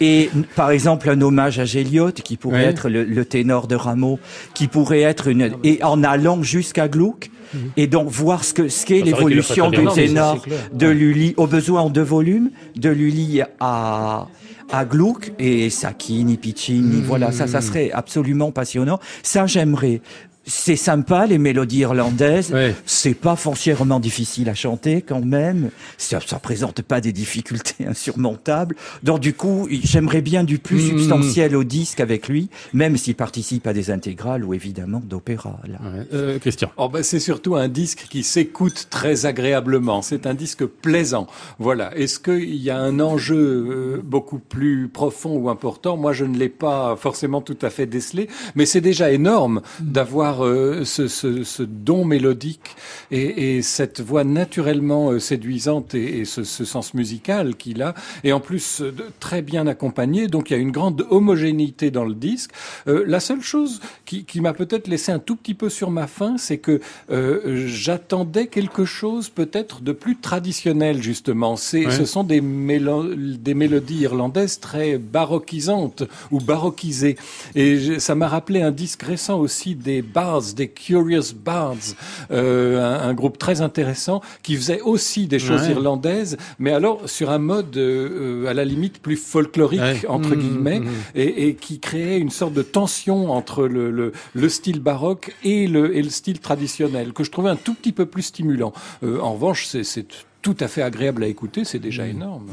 Et 0.00 0.28
par 0.54 0.70
exemple 0.72 1.08
un 1.08 1.18
hommage 1.22 1.58
à 1.58 1.64
Géliot 1.64 2.12
qui 2.12 2.36
pourrait 2.36 2.64
Ouais. 2.64 2.64
être 2.66 2.90
le, 2.90 3.02
le 3.04 3.24
ténor 3.24 3.66
de 3.66 3.74
Rameau, 3.76 4.18
qui 4.52 4.66
pourrait 4.68 5.00
être 5.00 5.28
une 5.28 5.52
et 5.64 5.82
en 5.82 6.02
allant 6.04 6.42
jusqu'à 6.42 6.86
Gluck 6.86 7.30
et 7.78 7.86
donc 7.86 8.08
voir 8.10 8.44
ce 8.44 8.52
que 8.52 8.68
ce 8.68 8.84
qu'est 8.84 9.00
Ah, 9.02 9.06
ferait 9.06 9.12
l'évolution 9.30 9.70
du. 9.70 9.78
Non, 9.78 9.92
ténor 9.94 10.44
de 10.74 10.86
Lully 10.88 11.32
au 11.38 11.46
besoin 11.46 11.80
en 11.80 11.88
deux 11.88 12.02
volumes 12.02 12.50
de 12.76 12.90
Lully 12.90 13.40
à 13.58 14.28
à 14.70 14.84
Gluck 14.84 15.32
et 15.38 15.70
Sacchini, 15.70 16.36
Piccini, 16.36 17.02
voilà, 17.02 17.32
ça, 17.32 17.46
ça 17.46 17.60
serait 17.60 17.90
absolument 17.92 18.50
passionnant. 18.50 18.98
Ça, 19.22 19.46
j'aimerais. 19.46 20.00
C'est 20.46 20.76
sympa, 20.76 21.26
les 21.26 21.38
mélodies 21.38 21.78
irlandaises. 21.80 22.54
C'est 22.84 23.14
pas 23.14 23.34
foncièrement 23.36 23.98
difficile 24.00 24.48
à 24.48 24.54
chanter 24.54 25.02
quand 25.02 25.24
même. 25.24 25.70
Ça, 25.98 26.20
ça 26.24 26.38
présente 26.38 26.82
pas 26.82 27.00
des 27.00 27.12
difficultés 27.12 27.84
insurmontables. 27.86 28.76
Donc 29.02 29.20
du 29.20 29.34
coup, 29.34 29.66
j'aimerais 29.70 30.20
bien 30.22 30.44
du 30.44 30.58
plus 30.58 30.76
Mm. 30.76 30.88
substantiel 30.98 31.56
au 31.56 31.64
disque 31.64 32.00
avec 32.00 32.28
lui, 32.28 32.48
même 32.72 32.96
s'il 32.96 33.14
participe 33.16 33.66
à 33.66 33.72
des 33.72 33.90
intégrales 33.90 34.44
ou 34.44 34.54
évidemment 34.54 35.02
d'opéra. 35.04 35.58
Là. 35.66 35.78
Ouais. 35.82 36.06
Euh, 36.12 36.38
Christian. 36.38 36.70
Oh 36.76 36.88
ben 36.88 37.02
c'est 37.02 37.18
surtout 37.20 37.56
un 37.56 37.68
disque 37.68 38.06
qui 38.10 38.22
s'écoute 38.22 38.86
très 38.90 39.26
agréablement. 39.26 40.02
C'est 40.02 40.26
un 40.26 40.34
disque 40.34 40.64
plaisant. 40.64 41.26
Voilà. 41.58 41.96
Est-ce 41.96 42.18
qu'il 42.20 42.54
y 42.56 42.70
a 42.70 42.78
un 42.78 43.00
enjeu 43.00 43.36
euh, 43.36 44.00
beaucoup 44.04 44.38
plus 44.38 44.88
profond 44.88 45.36
ou 45.36 45.48
important? 45.48 45.96
Moi, 45.96 46.12
je 46.12 46.24
ne 46.24 46.36
l'ai 46.36 46.48
pas 46.50 46.94
forcément 46.96 47.40
tout 47.40 47.58
à 47.62 47.70
fait 47.70 47.86
décelé, 47.86 48.28
mais 48.54 48.66
c'est 48.66 48.80
déjà 48.80 49.10
énorme 49.10 49.62
d'avoir 49.80 50.35
euh, 50.44 50.84
ce, 50.84 51.08
ce, 51.08 51.42
ce 51.44 51.62
don 51.62 52.04
mélodique 52.04 52.76
et, 53.10 53.56
et 53.56 53.62
cette 53.62 54.00
voix 54.00 54.24
naturellement 54.24 55.10
euh, 55.12 55.18
séduisante 55.18 55.94
et, 55.94 56.20
et 56.20 56.24
ce, 56.24 56.44
ce 56.44 56.64
sens 56.64 56.94
musical 56.94 57.56
qu'il 57.56 57.82
a, 57.82 57.94
et 58.24 58.32
en 58.32 58.40
plus 58.40 58.80
euh, 58.82 58.92
très 59.20 59.42
bien 59.42 59.66
accompagné. 59.66 60.26
Donc 60.26 60.50
il 60.50 60.54
y 60.54 60.56
a 60.56 60.60
une 60.60 60.72
grande 60.72 61.06
homogénéité 61.10 61.90
dans 61.90 62.04
le 62.04 62.14
disque. 62.14 62.50
Euh, 62.88 63.04
la 63.06 63.20
seule 63.20 63.42
chose 63.42 63.80
qui, 64.04 64.24
qui 64.24 64.40
m'a 64.40 64.52
peut-être 64.52 64.88
laissé 64.88 65.12
un 65.12 65.18
tout 65.18 65.36
petit 65.36 65.54
peu 65.54 65.68
sur 65.68 65.90
ma 65.90 66.06
faim, 66.06 66.36
c'est 66.38 66.58
que 66.58 66.80
euh, 67.10 67.66
j'attendais 67.66 68.46
quelque 68.48 68.84
chose 68.84 69.28
peut-être 69.28 69.82
de 69.82 69.92
plus 69.92 70.16
traditionnel 70.16 71.02
justement. 71.02 71.56
C'est, 71.56 71.86
Ouais. 71.86 71.92
ce 71.92 72.04
sont 72.04 72.24
des, 72.24 72.40
mélo- 72.40 73.14
des 73.14 73.54
mélodies 73.54 74.00
irlandaises 74.00 74.58
très 74.60 74.98
baroquisantes 74.98 76.02
ou 76.30 76.40
baroquisées. 76.40 77.16
Et 77.54 78.00
ça 78.00 78.14
m'a 78.14 78.26
rappelé 78.28 78.62
un 78.62 78.72
disque 78.72 79.02
récent 79.02 79.38
aussi 79.38 79.74
des 79.74 80.02
Bards, 80.26 80.54
des 80.56 80.68
Curious 80.68 81.32
Bards, 81.44 81.94
euh, 82.30 82.82
un, 82.82 83.08
un 83.10 83.14
groupe 83.14 83.38
très 83.38 83.60
intéressant 83.60 84.20
qui 84.42 84.56
faisait 84.56 84.80
aussi 84.80 85.26
des 85.26 85.38
choses 85.38 85.62
Ouais. 85.62 85.70
irlandaises, 85.70 86.36
mais 86.58 86.72
alors 86.72 87.08
sur 87.08 87.30
un 87.30 87.38
mode 87.38 87.76
euh, 87.76 88.44
euh, 88.44 88.50
à 88.50 88.54
la 88.54 88.64
limite 88.64 88.98
plus 89.00 89.16
folklorique 89.16 89.80
Ouais. 89.80 90.06
entre 90.08 90.30
Mmh, 90.34 90.38
guillemets 90.40 90.80
mmh. 90.80 90.88
et, 91.14 91.48
et 91.48 91.54
qui 91.54 91.78
créait 91.78 92.18
une 92.18 92.30
sorte 92.30 92.54
de 92.54 92.62
tension 92.62 93.30
entre 93.30 93.66
le, 93.68 93.90
le, 93.90 94.12
le 94.34 94.48
style 94.48 94.80
baroque 94.80 95.34
et 95.44 95.66
le, 95.68 95.96
et 95.96 96.02
le 96.02 96.10
style 96.10 96.40
traditionnel, 96.40 97.12
que 97.12 97.22
je 97.24 97.30
trouvais 97.30 97.50
un 97.50 97.56
tout 97.56 97.74
petit 97.74 97.92
peu 97.92 98.06
plus 98.06 98.22
stimulant. 98.22 98.72
Euh, 99.04 99.20
en 99.20 99.34
revanche, 99.34 99.66
c'est 99.66 100.06
tout 100.46 100.56
à 100.60 100.68
fait 100.68 100.82
agréable 100.82 101.24
à 101.24 101.26
écouter, 101.26 101.64
c'est 101.64 101.80
déjà 101.80 102.04
Mmh. 102.06 102.10
énorme. 102.10 102.46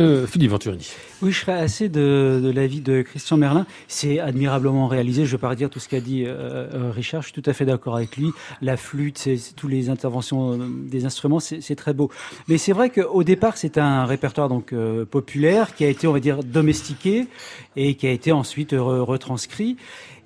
Euh, 0.00 0.26
Philippe 0.26 0.50
Venturini. 0.50 0.88
Oui, 1.22 1.30
je 1.30 1.38
serais 1.38 1.52
assez 1.52 1.88
de, 1.88 2.40
de 2.42 2.50
l'avis 2.50 2.80
de 2.80 3.02
Christian 3.02 3.36
Merlin. 3.36 3.64
C'est 3.86 4.18
admirablement 4.18 4.88
réalisé. 4.88 5.24
Je 5.24 5.30
ne 5.30 5.36
vais 5.36 5.40
pas 5.40 5.50
redire 5.50 5.70
tout 5.70 5.78
ce 5.78 5.88
qu'a 5.88 6.00
dit 6.00 6.24
euh, 6.26 6.30
euh, 6.74 6.90
Richard. 6.90 7.22
Je 7.22 7.28
suis 7.32 7.40
tout 7.40 7.48
à 7.48 7.52
fait 7.52 7.64
d'accord 7.64 7.94
avec 7.94 8.16
lui. 8.16 8.30
La 8.60 8.76
flûte, 8.76 9.18
c'est 9.18 9.36
c'est 9.36 9.54
tous 9.54 9.68
les 9.68 9.88
interventions 9.88 10.54
euh, 10.54 10.66
des 10.90 11.04
instruments, 11.04 11.38
c'est 11.38 11.60
c'est 11.60 11.76
très 11.76 11.94
beau. 11.94 12.10
Mais 12.48 12.58
c'est 12.58 12.72
vrai 12.72 12.90
qu'au 12.90 13.22
départ, 13.22 13.56
c'est 13.56 13.78
un 13.78 14.04
répertoire 14.04 14.48
donc 14.48 14.72
euh, 14.72 15.04
populaire 15.04 15.76
qui 15.76 15.84
a 15.84 15.88
été, 15.88 16.08
on 16.08 16.12
va 16.12 16.20
dire, 16.20 16.42
domestiqué 16.42 17.28
et 17.76 17.94
qui 17.94 18.08
a 18.08 18.10
été 18.10 18.32
ensuite 18.32 18.72
re- 18.72 18.98
retranscrit. 19.00 19.76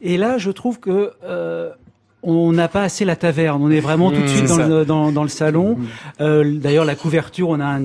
Et 0.00 0.16
là, 0.16 0.38
je 0.38 0.50
trouve 0.50 0.80
que 0.80 1.12
euh, 1.24 1.70
on 2.22 2.52
n'a 2.52 2.68
pas 2.68 2.82
assez 2.82 3.04
la 3.04 3.16
taverne. 3.16 3.62
On 3.62 3.70
est 3.70 3.80
vraiment 3.80 4.10
tout 4.10 4.20
de 4.22 4.26
suite 4.28 4.46
dans 4.46 4.66
le, 4.66 4.84
dans, 4.84 5.10
dans 5.12 5.22
le 5.22 5.28
salon. 5.28 5.78
Euh, 6.20 6.44
D'ailleurs, 6.56 6.84
la 6.84 6.94
couverture, 6.94 7.48
on 7.48 7.58
a 7.60 7.64
un, 7.64 7.80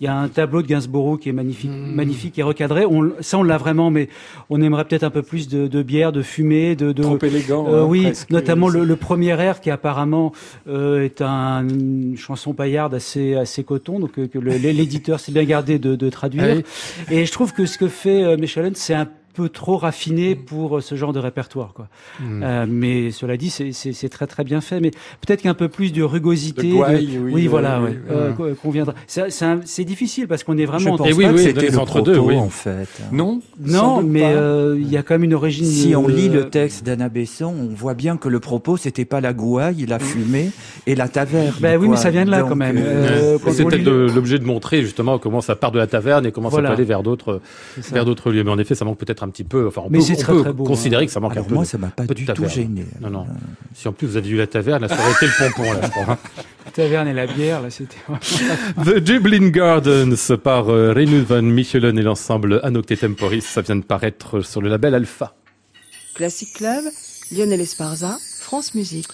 il 0.00 0.04
y 0.04 0.08
a 0.08 0.16
un 0.16 0.26
tableau 0.28 0.60
de 0.60 0.66
Gainsborough 0.66 1.20
qui 1.20 1.28
est 1.28 1.32
magnifique, 1.32 1.70
Mmh. 1.70 1.94
magnifique 1.94 2.38
et 2.38 2.42
recadré. 2.42 2.84
On, 2.84 3.12
ça, 3.20 3.38
on 3.38 3.42
l'a 3.44 3.56
vraiment, 3.56 3.90
mais 3.90 4.08
on 4.50 4.60
aimerait 4.60 4.84
peut-être 4.84 5.04
un 5.04 5.10
peu 5.10 5.22
plus 5.22 5.46
de, 5.48 5.68
de 5.68 5.82
bière, 5.82 6.10
de 6.10 6.20
fumée, 6.22 6.74
de, 6.74 6.90
de 6.92 7.02
Trop 7.02 7.18
élégant. 7.22 7.66
euh, 7.68 7.82
hein, 7.82 7.86
oui, 7.88 8.02
presque. 8.02 8.30
notamment 8.30 8.68
le, 8.68 8.84
le 8.84 8.96
premier 8.96 9.40
air 9.40 9.60
qui 9.60 9.70
apparemment 9.70 10.32
euh, 10.68 11.04
est 11.04 11.22
un, 11.22 11.66
une 11.68 12.16
chanson 12.16 12.54
paillarde 12.54 12.92
assez 12.94 13.34
assez 13.36 13.62
coton, 13.62 14.00
donc 14.00 14.18
euh, 14.18 14.26
que 14.26 14.38
l'éditeur 14.38 15.20
s'est 15.20 15.32
bien 15.32 15.44
gardé 15.44 15.78
de, 15.78 15.94
de 15.94 16.10
traduire. 16.10 16.44
Ah 16.44 16.54
oui. 16.56 17.14
Et 17.16 17.24
je 17.24 17.30
trouve 17.32 17.52
que 17.52 17.64
ce 17.66 17.78
que 17.78 17.86
fait 17.88 18.24
euh, 18.24 18.36
Mechelen, 18.36 18.74
c'est 18.74 18.94
un 18.94 19.06
peu 19.34 19.48
trop 19.48 19.76
raffiné 19.76 20.34
pour 20.34 20.78
euh, 20.78 20.80
ce 20.80 20.94
genre 20.94 21.12
de 21.12 21.18
répertoire. 21.18 21.72
Quoi. 21.74 21.88
Mm. 22.20 22.42
Euh, 22.42 22.66
mais 22.68 23.10
cela 23.10 23.36
dit, 23.36 23.50
c'est- 23.50 24.08
très 24.08 24.26
très 24.26 24.44
bien 24.44 24.60
fait. 24.60 24.80
Mais 24.80 24.90
peut-être 25.26 25.42
qu'un 25.42 25.54
peu 25.54 25.68
plus 25.68 25.92
de 25.92 26.02
rugosité. 26.02 26.68
De 26.68 26.74
gouaille, 26.74 27.18
oui, 27.20 27.46
voilà, 27.46 27.80
oui, 27.80 27.86
ouais, 27.86 27.90
oui, 27.90 28.02
euh, 28.10 28.30
oui. 28.30 28.36
co- 28.36 28.54
conviendra. 28.62 28.94
C'est- 29.06 29.84
difficile 29.84 30.26
parce 30.28 30.44
qu'on 30.44 30.56
est 30.56 30.62
Je 30.62 30.66
vraiment. 30.66 30.96
pense 30.96 31.06
Eh 31.10 31.12
oui, 31.12 31.26
oui, 31.30 31.38
c'était 31.42 31.68
le 31.68 31.72
propos, 31.72 32.10
oui. 32.20 32.36
en 32.36 32.48
fait. 32.48 32.88
Non 33.12 33.40
Non, 33.60 34.00
doute 34.00 34.10
mais 34.10 34.22
euh, 34.24 34.76
il 34.80 34.88
y 34.90 34.96
a 34.96 35.02
quand 35.02 35.14
même 35.14 35.24
une 35.24 35.34
origine. 35.34 35.64
Si 35.66 35.94
on 35.96 36.06
lit 36.08 36.28
le 36.28 36.48
texte 36.48 36.84
d'Anna 36.84 37.08
Besson, 37.08 37.52
on 37.70 37.74
voit 37.74 37.94
bien 37.94 38.16
que 38.16 38.28
le 38.28 38.40
propos, 38.40 38.76
c'était 38.76 39.04
pas 39.04 39.20
la 39.20 39.32
gouaille, 39.32 39.84
la 39.86 39.98
fumée 39.98 40.50
et 40.86 40.94
la 40.94 41.08
taverne. 41.08 41.52
Bah 41.60 41.76
oui, 41.76 41.88
mais 41.88 41.96
ça 41.96 42.10
vient 42.10 42.24
de 42.24 42.30
là, 42.30 42.40
Donc, 42.40 42.50
quand 42.50 42.56
même. 42.56 42.76
euh, 42.78 43.36
Euh, 43.44 43.78
de- 43.78 44.10
l'objet 44.14 44.38
de 44.38 44.44
montrer 44.44 44.82
justement 44.82 45.18
comment 45.18 45.40
ça 45.40 45.56
part 45.56 45.72
de 45.72 45.78
la 45.78 45.86
taverne 45.86 46.24
et 46.26 46.32
comment 46.32 46.48
Voilà. 46.48 46.68
ça 46.68 46.74
peut 46.74 46.78
aller 46.78 46.88
vers 46.88 47.02
d'autres 47.02 47.40
vers 47.92 48.04
d'autres 48.04 48.30
lieux. 48.30 48.44
Mais 48.44 48.50
en 48.50 48.58
effet, 48.58 48.74
ça 48.74 48.84
manque 48.84 48.98
peut-être 48.98 49.22
un 49.24 49.28
petit 49.30 49.44
peu. 49.44 49.66
Enfin, 49.66 49.82
on 49.84 49.90
Mais 49.90 49.98
peut, 49.98 50.04
on 50.10 50.14
très, 50.16 50.32
peut 50.32 50.40
très 50.42 50.52
beau, 50.52 50.64
considérer 50.64 51.02
hein. 51.02 51.06
que 51.06 51.12
ça 51.12 51.20
manque 51.20 51.32
Alors 51.32 51.44
un 51.44 51.48
peu. 51.48 51.54
moi, 51.54 51.64
ça 51.64 51.78
m'a 51.78 51.88
pas 51.88 52.06
du 52.06 52.24
tout 52.26 52.48
gêné. 52.48 52.84
Non, 53.00 53.10
non. 53.10 53.26
Si 53.74 53.88
en 53.88 53.92
plus 53.92 54.06
vous 54.06 54.16
avez 54.16 54.28
vu 54.28 54.36
la 54.36 54.46
taverne, 54.46 54.82
là, 54.82 54.88
ça 54.88 54.94
aurait 55.00 55.12
été 55.12 55.26
le 55.26 55.32
pompon, 55.50 55.72
là, 55.72 55.80
je 55.82 55.88
crois. 55.90 56.04
hein. 56.14 56.18
La 56.66 56.70
taverne 56.70 57.08
et 57.08 57.12
la 57.12 57.26
bière, 57.26 57.60
là, 57.62 57.70
c'était. 57.70 57.96
The 58.84 58.98
Dublin 58.98 59.48
Gardens 59.48 60.36
par 60.42 60.68
euh, 60.68 60.92
Reinu 60.92 61.20
van 61.20 61.42
Michelen 61.42 61.98
et 61.98 62.02
l'ensemble 62.02 62.60
Anocte 62.62 62.98
Temporis. 62.98 63.42
Ça 63.42 63.60
vient 63.62 63.76
de 63.76 63.82
paraître 63.84 64.40
sur 64.40 64.60
le 64.62 64.68
label 64.68 64.94
Alpha. 64.94 65.34
Classic 66.14 66.52
Club, 66.54 66.84
Lionel 67.32 67.60
Esparza, 67.60 68.16
France 68.40 68.74
Musique. 68.74 69.08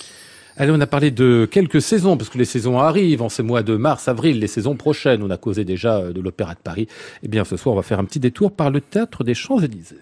Allez, 0.61 0.73
on 0.73 0.81
a 0.83 0.87
parlé 0.87 1.11
de 1.11 1.49
quelques 1.51 1.81
saisons, 1.81 2.19
parce 2.19 2.29
que 2.29 2.37
les 2.37 2.45
saisons 2.45 2.79
arrivent 2.79 3.23
en 3.23 3.31
ces 3.31 3.43
mois 3.43 3.63
de 3.63 3.77
mars, 3.77 4.09
avril, 4.09 4.41
les 4.41 4.47
saisons 4.47 4.77
prochaines. 4.77 5.23
On 5.23 5.31
a 5.31 5.39
causé 5.39 5.65
déjà 5.65 6.01
euh, 6.01 6.13
de 6.13 6.21
l'Opéra 6.21 6.53
de 6.53 6.59
Paris. 6.59 6.87
Eh 7.23 7.29
bien, 7.29 7.47
ce 7.47 7.57
soir, 7.57 7.73
on 7.73 7.77
va 7.77 7.83
faire 7.83 7.99
un 7.99 8.05
petit 8.05 8.21
détour 8.21 8.53
par 8.53 8.71
le 8.71 8.83
théâtre 8.83 9.25
des 9.25 9.33
Champs-Élysées. 9.33 9.97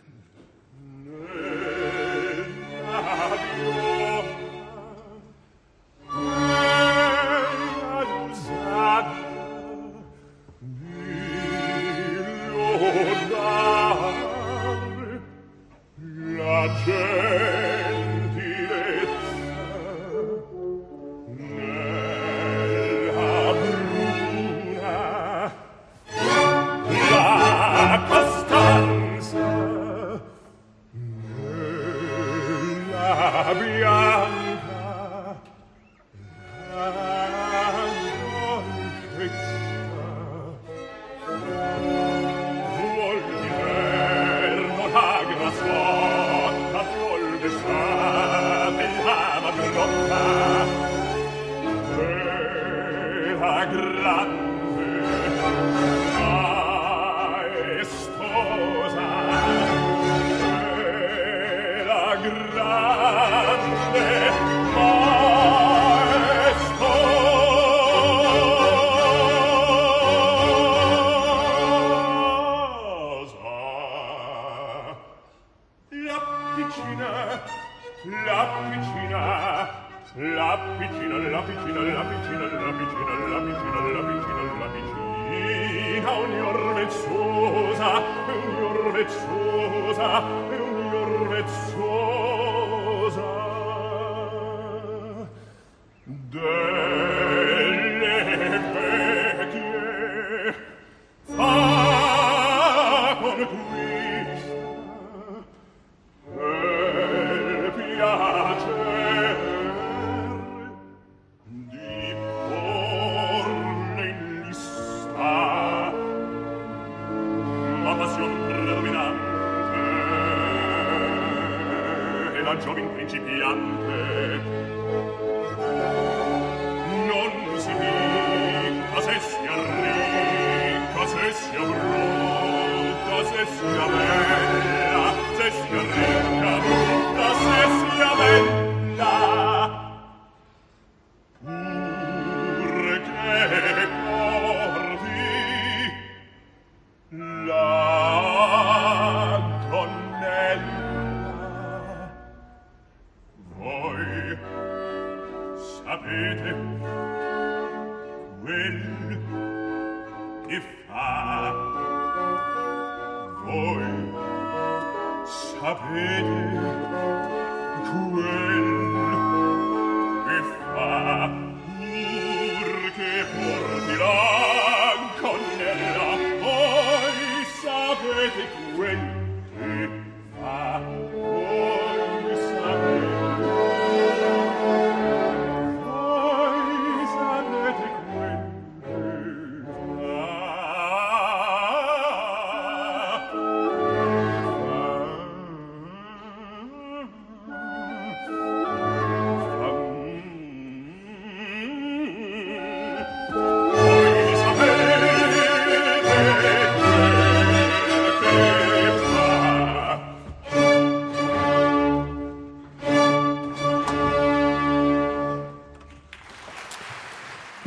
La 80.20 80.58
piccina, 80.76 81.16
la 81.30 81.42
piccina, 81.42 81.80
la 81.80 82.02
piccina, 82.02 82.42
la 82.42 82.50
piccina, 82.50 82.58
la 82.58 82.72
piccina, 82.72 83.14
la 83.30 83.38
piccina, 83.38 84.42
la 84.58 84.66
piccina, 84.66 86.10
ogni 86.18 86.40
orvezzosa, 86.40 88.02
ogni 88.26 88.60
orvezzosa, 88.60 90.24
ogni 90.24 90.92
orvezzosa. 90.92 92.37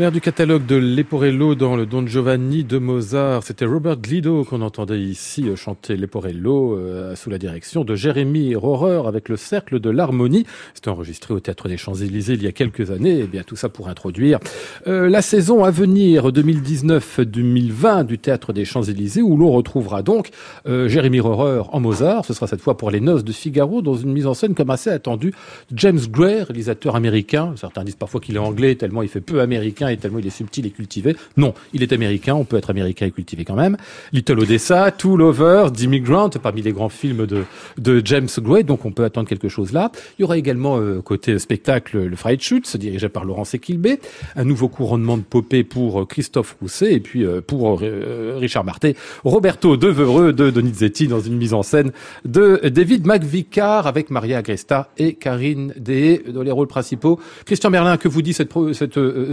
L'air 0.02 0.12
du 0.12 0.20
catalogue 0.20 0.66
de 0.66 0.78
Leporello 0.78 1.54
dans 1.54 1.76
le 1.76 1.86
Don 1.86 2.08
Giovanni 2.08 2.64
de 2.64 2.80
Mozart, 2.80 3.44
c'était 3.44 3.66
Robert 3.66 3.98
Glido 3.98 4.44
qu'on 4.44 4.64
entendait 4.64 5.00
ici 5.00 5.48
euh, 5.48 5.56
chanter 5.56 5.96
Leporello 5.96 6.76
euh, 6.76 7.16
sous 7.16 7.30
la 7.30 7.38
direction 7.38 7.84
de 7.84 7.94
Jérémy 7.94 8.56
Rohrer 8.56 9.08
avec 9.08 9.30
le 9.30 9.38
Cercle 9.38 9.80
de 9.80 9.92
l'Harmonie. 9.92 10.48
C'était 10.74 10.90
enregistré 10.90 11.36
au 11.36 11.40
Théâtre 11.40 11.68
des 11.68 11.78
Champs-Élysées 11.78 12.34
il 12.34 12.42
y 12.42 12.48
a 12.48 12.52
quelques 12.52 12.90
années. 12.90 13.20
Et 13.20 13.28
bien 13.28 13.44
tout 13.44 13.56
ça 13.56 13.70
pour 13.70 13.90
introduire 13.90 14.40
euh, 14.88 15.08
la 15.08 15.22
saison 15.22 15.64
à 15.64 15.70
venir 15.70 16.30
2019-2020 16.30 18.04
du 18.08 18.18
Théâtre 18.18 18.54
des 18.54 18.66
Champs-Élysées 18.66 19.22
où 19.22 19.38
l'on 19.38 19.52
retrouvera 19.52 20.02
donc 20.02 20.32
Jérémy 20.66 21.20
Rohrer 21.20 21.62
en 21.72 21.80
Mozart. 21.80 22.26
Ce 22.26 22.34
sera 22.34 22.48
cette 22.48 22.62
fois 22.62 22.76
pour 22.76 22.90
les 22.90 23.02
Noces 23.02 23.24
de 23.24 23.32
Figaro 23.32 23.84
dans 23.84 23.98
une 23.98 24.14
mise 24.14 24.26
en 24.26 24.34
scène 24.34 24.56
comme 24.56 24.72
assez 24.72 24.90
attendue. 24.90 25.32
James 25.76 26.00
Gray, 26.10 26.42
réalisateur 26.42 26.96
américain. 26.96 27.54
Certains 27.56 27.84
disent 27.84 27.98
parfois 27.98 28.20
qu'il 28.20 28.36
est 28.36 28.40
anglais 28.40 28.74
tellement 28.74 29.04
il 29.04 29.08
fait 29.08 29.22
peu 29.22 29.42
américain 29.42 29.91
il 30.20 30.28
est 30.28 30.30
subtil 30.30 30.66
et 30.66 30.72
cultivé. 30.72 31.16
Non, 31.38 31.54
il 31.74 31.84
est 31.84 31.94
américain, 31.94 32.36
on 32.36 32.46
peut 32.46 32.58
être 32.58 32.70
américain 32.70 33.06
et 33.06 33.12
cultivé 33.12 33.46
quand 33.46 33.56
même. 33.56 33.78
Little 34.14 34.40
Odessa, 34.40 34.92
Tool 34.92 35.22
Over, 35.22 35.68
Grant, 36.00 36.30
parmi 36.42 36.62
les 36.62 36.72
grands 36.72 36.90
films 36.90 37.28
de, 37.28 38.02
James 38.06 38.30
Gray, 38.38 38.64
donc 38.64 38.86
on 38.86 38.92
peut 38.92 39.04
attendre 39.04 39.28
quelque 39.28 39.50
chose 39.50 39.72
là. 39.74 39.92
Il 40.18 40.22
y 40.22 40.26
aura 40.26 40.38
également 40.38 40.80
euh, 40.80 41.02
côté 41.02 41.38
spectacle 41.40 42.06
le 42.06 42.16
Fried 42.16 42.42
Shoot, 42.42 42.78
dirigé 42.78 43.10
par 43.10 43.26
Laurence 43.26 43.54
Equilbé, 43.54 44.00
un 44.36 44.44
nouveau 44.44 44.70
couronnement 44.70 45.18
de 45.18 45.24
popée 45.24 45.64
pour 45.64 46.02
euh, 46.02 46.06
Christophe 46.06 46.56
Rousset 46.62 46.94
et 46.94 47.00
puis 47.00 47.26
euh, 47.26 47.42
pour 47.42 47.82
Richard 47.82 48.64
Marté, 48.64 48.96
Roberto 49.24 49.78
Devereux 49.78 50.34
de 50.34 50.50
Donizetti 50.50 51.08
dans 51.08 51.20
une 51.20 51.36
mise 51.36 51.54
en 51.54 51.64
scène 51.64 51.92
de 52.26 52.62
David 52.70 53.06
McVicar 53.06 53.88
avec 53.88 54.10
Maria 54.10 54.38
Agresta 54.40 54.90
et 54.98 55.14
Karine 55.14 55.74
Dehé 55.78 56.24
dans 56.28 56.44
les 56.44 56.52
rôles 56.52 56.68
principaux. 56.68 57.20
Christian 57.46 57.70
Merlin, 57.70 57.98
que 57.98 58.08
vous 58.08 58.22
dit 58.22 58.34
cette 58.34 58.52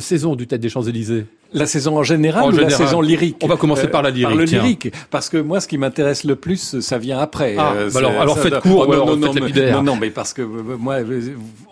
saison 0.00 0.34
du 0.34 0.46
Tête 0.48 0.60
des 0.60 0.68
Champs-Élysées 0.68 1.26
la 1.52 1.66
saison 1.66 1.98
en 1.98 2.02
général 2.02 2.52
ou 2.52 2.56
la 2.56 2.70
saison 2.70 3.00
lyrique? 3.00 3.36
On 3.42 3.46
va 3.46 3.56
commencer 3.56 3.88
par 3.88 4.02
la 4.02 4.10
lyrique. 4.10 4.28
Par 4.28 4.36
le 4.36 4.44
lyrique, 4.44 4.92
parce 5.10 5.28
que 5.28 5.38
moi, 5.38 5.60
ce 5.60 5.68
qui 5.68 5.78
m'intéresse 5.78 6.24
le 6.24 6.36
plus, 6.36 6.80
ça 6.80 6.98
vient 6.98 7.18
après. 7.18 7.56
Ah, 7.58 7.74
bah 7.92 7.98
alors, 7.98 8.20
alors 8.20 8.38
faites 8.38 8.60
court, 8.60 8.86
oh, 8.88 8.94
non, 8.94 9.16
non, 9.16 9.32
non, 9.32 9.82
non, 9.82 9.96
mais 9.96 10.10
parce 10.10 10.32
que 10.32 10.42
moi, 10.42 10.96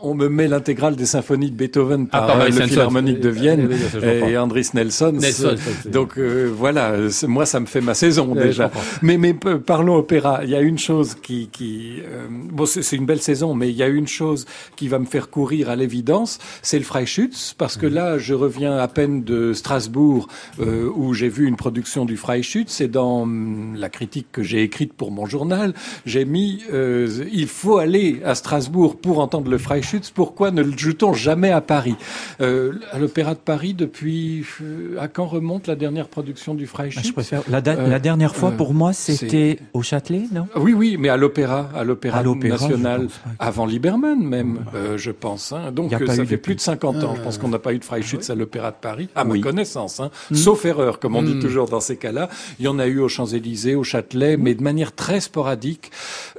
on 0.03 0.15
me 0.15 0.29
met 0.29 0.49
l'intégrale 0.49 0.97
des 0.97 1.07
symphonies 1.07 1.51
de 1.51 1.57
Beethoven 1.57 2.09
ah, 2.13 2.23
par, 2.23 2.41
ah, 2.41 2.49
le 2.49 2.53
Philharmonique 2.53 3.21
de 3.21 3.29
Vienne 3.29 3.69
et 4.03 4.37
Andris 4.37 4.71
Nelson. 4.75 5.13
Nelson 5.13 5.57
donc 5.87 6.19
euh, 6.19 6.51
voilà, 6.53 6.95
moi, 7.27 7.47
ça 7.47 7.61
me 7.61 7.67
fait 7.67 7.81
ma 7.81 7.95
saison 7.95 8.35
déjà. 8.35 8.71
Mais, 9.03 9.19
mais 9.19 9.35
parlons 9.35 9.97
opéra. 9.97 10.41
Il 10.45 10.51
y 10.51 10.55
a 10.55 10.61
une 10.61 10.79
chose 10.79 11.15
qui, 11.15 11.49
qui 11.53 12.01
euh, 12.01 12.27
bon, 12.31 12.67
c'est 12.67 12.97
une 12.97 13.07
belle 13.07 13.21
saison, 13.21 13.55
mais 13.55 13.71
il 13.71 13.77
y 13.77 13.83
a 13.83 13.89
une 13.89 14.09
chose 14.09 14.47
qui 14.77 14.89
va 14.89 14.99
me 14.99 15.07
faire 15.07 15.31
courir 15.31 15.71
à 15.71 15.77
l'évidence, 15.77 16.39
c'est 16.63 16.79
le 16.79 16.85
Freischütz, 16.85 17.55
parce 17.57 17.77
que 17.77 17.87
mhm. 17.87 17.95
là, 17.95 18.19
je 18.19 18.35
reviens 18.35 18.77
à 18.77 18.89
peine 18.89 19.25
de 19.25 19.53
Strasbourg, 19.67 20.29
euh, 20.61 20.89
où 20.95 21.13
j'ai 21.13 21.29
vu 21.29 21.49
une 21.49 21.57
production 21.57 22.05
du 22.05 22.17
Freischütz, 22.17 22.81
et 22.81 22.87
dans 22.87 23.23
hum, 23.23 23.75
la 23.77 23.89
critique 23.89 24.29
que 24.31 24.45
j'ai 24.45 24.63
écrite 24.63 24.93
pour 24.93 25.11
mon 25.11 25.27
journal, 25.27 25.75
j'ai 26.05 26.25
mis 26.25 26.63
euh, 26.73 27.09
il 27.33 27.49
faut 27.49 27.79
aller 27.79 28.21
à 28.25 28.37
Strasbourg 28.37 28.97
pour 28.97 29.19
entendre 29.19 29.51
le 29.51 29.59
Freischütz. 29.59 30.11
Pourquoi 30.11 30.53
ne 30.53 30.63
le 30.63 30.79
joue-t-on 30.79 31.15
jamais 31.15 31.51
à 31.51 31.61
Paris? 31.61 31.97
Euh, 32.41 32.75
À 32.93 33.01
l'Opéra 33.01 33.35
de 33.35 33.41
Paris, 33.41 33.75
depuis 33.75 34.45
euh, 34.63 35.01
à 35.01 35.09
quand 35.09 35.27
remonte 35.27 35.67
la 35.67 35.75
dernière 35.75 36.07
production 36.07 36.55
du 36.55 36.69
Freischütz? 36.69 37.09
Je 37.09 37.13
préfère 37.13 37.43
la, 37.49 37.61
la 37.61 37.99
dernière 37.99 38.37
fois 38.37 38.53
pour 38.53 38.73
moi, 38.73 38.93
c'était 38.93 39.59
au 39.73 39.83
Châtelet, 39.83 40.27
non? 40.33 40.47
Oui, 40.55 40.75
oui, 40.75 40.97
mais 40.97 41.09
à 41.09 41.17
l'Opéra, 41.17 41.71
à 41.75 41.83
l'Opéra 41.83 42.23
national, 42.23 43.09
avant 43.41 43.67
Lieberman 43.67 44.23
même, 44.23 44.61
je 44.97 45.11
pense. 45.11 45.53
Hein. 45.53 45.73
Donc 45.73 45.91
ça 45.91 46.25
fait 46.25 46.37
plus 46.37 46.55
de 46.55 46.61
50 46.61 47.03
ans. 47.03 47.15
Je 47.17 47.23
pense 47.23 47.39
qu'on 47.39 47.49
n'a 47.49 47.59
pas 47.59 47.73
eu 47.75 47.79
de 47.79 47.85
Freischütz 47.85 48.31
à 48.31 48.37
l'Opéra 48.37 48.71
de 48.71 48.77
Paris, 48.81 49.09
à 49.17 49.25
ma 49.25 49.37
connaissance. 49.41 49.56
Hein. 49.57 50.11
Mm. 50.31 50.35
Sauf 50.35 50.65
erreur, 50.65 50.99
comme 50.99 51.17
on 51.17 51.23
dit 51.23 51.35
mm. 51.35 51.41
toujours 51.41 51.69
dans 51.69 51.81
ces 51.81 51.97
cas-là. 51.97 52.29
Il 52.59 52.65
y 52.65 52.69
en 52.69 52.79
a 52.79 52.87
eu 52.87 53.01
aux 53.01 53.09
Champs-Élysées, 53.09 53.75
au 53.75 53.85
Châtelet, 53.85 54.37
mais 54.37 54.55
de 54.55 54.63
manière 54.63 54.95
très 54.95 55.21
sporadique. 55.21 55.91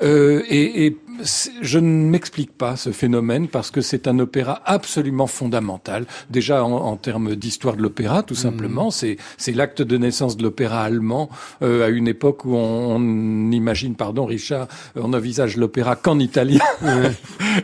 Euh, 0.02 0.44
et, 0.48 0.86
et 0.86 0.98
je 1.62 1.80
ne 1.80 2.10
m'explique 2.10 2.52
pas 2.52 2.76
ce 2.76 2.92
phénomène 2.92 3.48
parce 3.48 3.72
que 3.72 3.82
c'est 3.82 4.08
un 4.08 4.20
opéra 4.20 4.62
absolument 4.66 5.28
fondamental. 5.28 6.06
Déjà 6.30 6.64
en, 6.64 6.72
en 6.72 6.96
termes 6.96 7.36
d'histoire 7.36 7.76
de 7.76 7.82
l'opéra, 7.82 8.24
tout 8.24 8.36
simplement, 8.36 8.90
mmh. 8.90 9.16
c'est 9.38 9.52
l'acte 9.54 9.82
de 9.82 9.98
naissance 9.98 10.38
de 10.38 10.44
l'opéra 10.44 10.84
allemand 10.84 11.30
euh, 11.62 11.86
à 11.86 11.90
une 11.90 12.08
époque 12.08 12.46
où 12.46 12.56
on, 12.56 12.96
on, 12.96 13.52
imagine, 13.52 13.96
pardon 13.96 14.26
Richard, 14.26 14.68
on 14.96 15.14
envisage 15.14 15.58
l'opéra 15.58 15.96
qu'en 15.96 16.20
italien. 16.20 16.60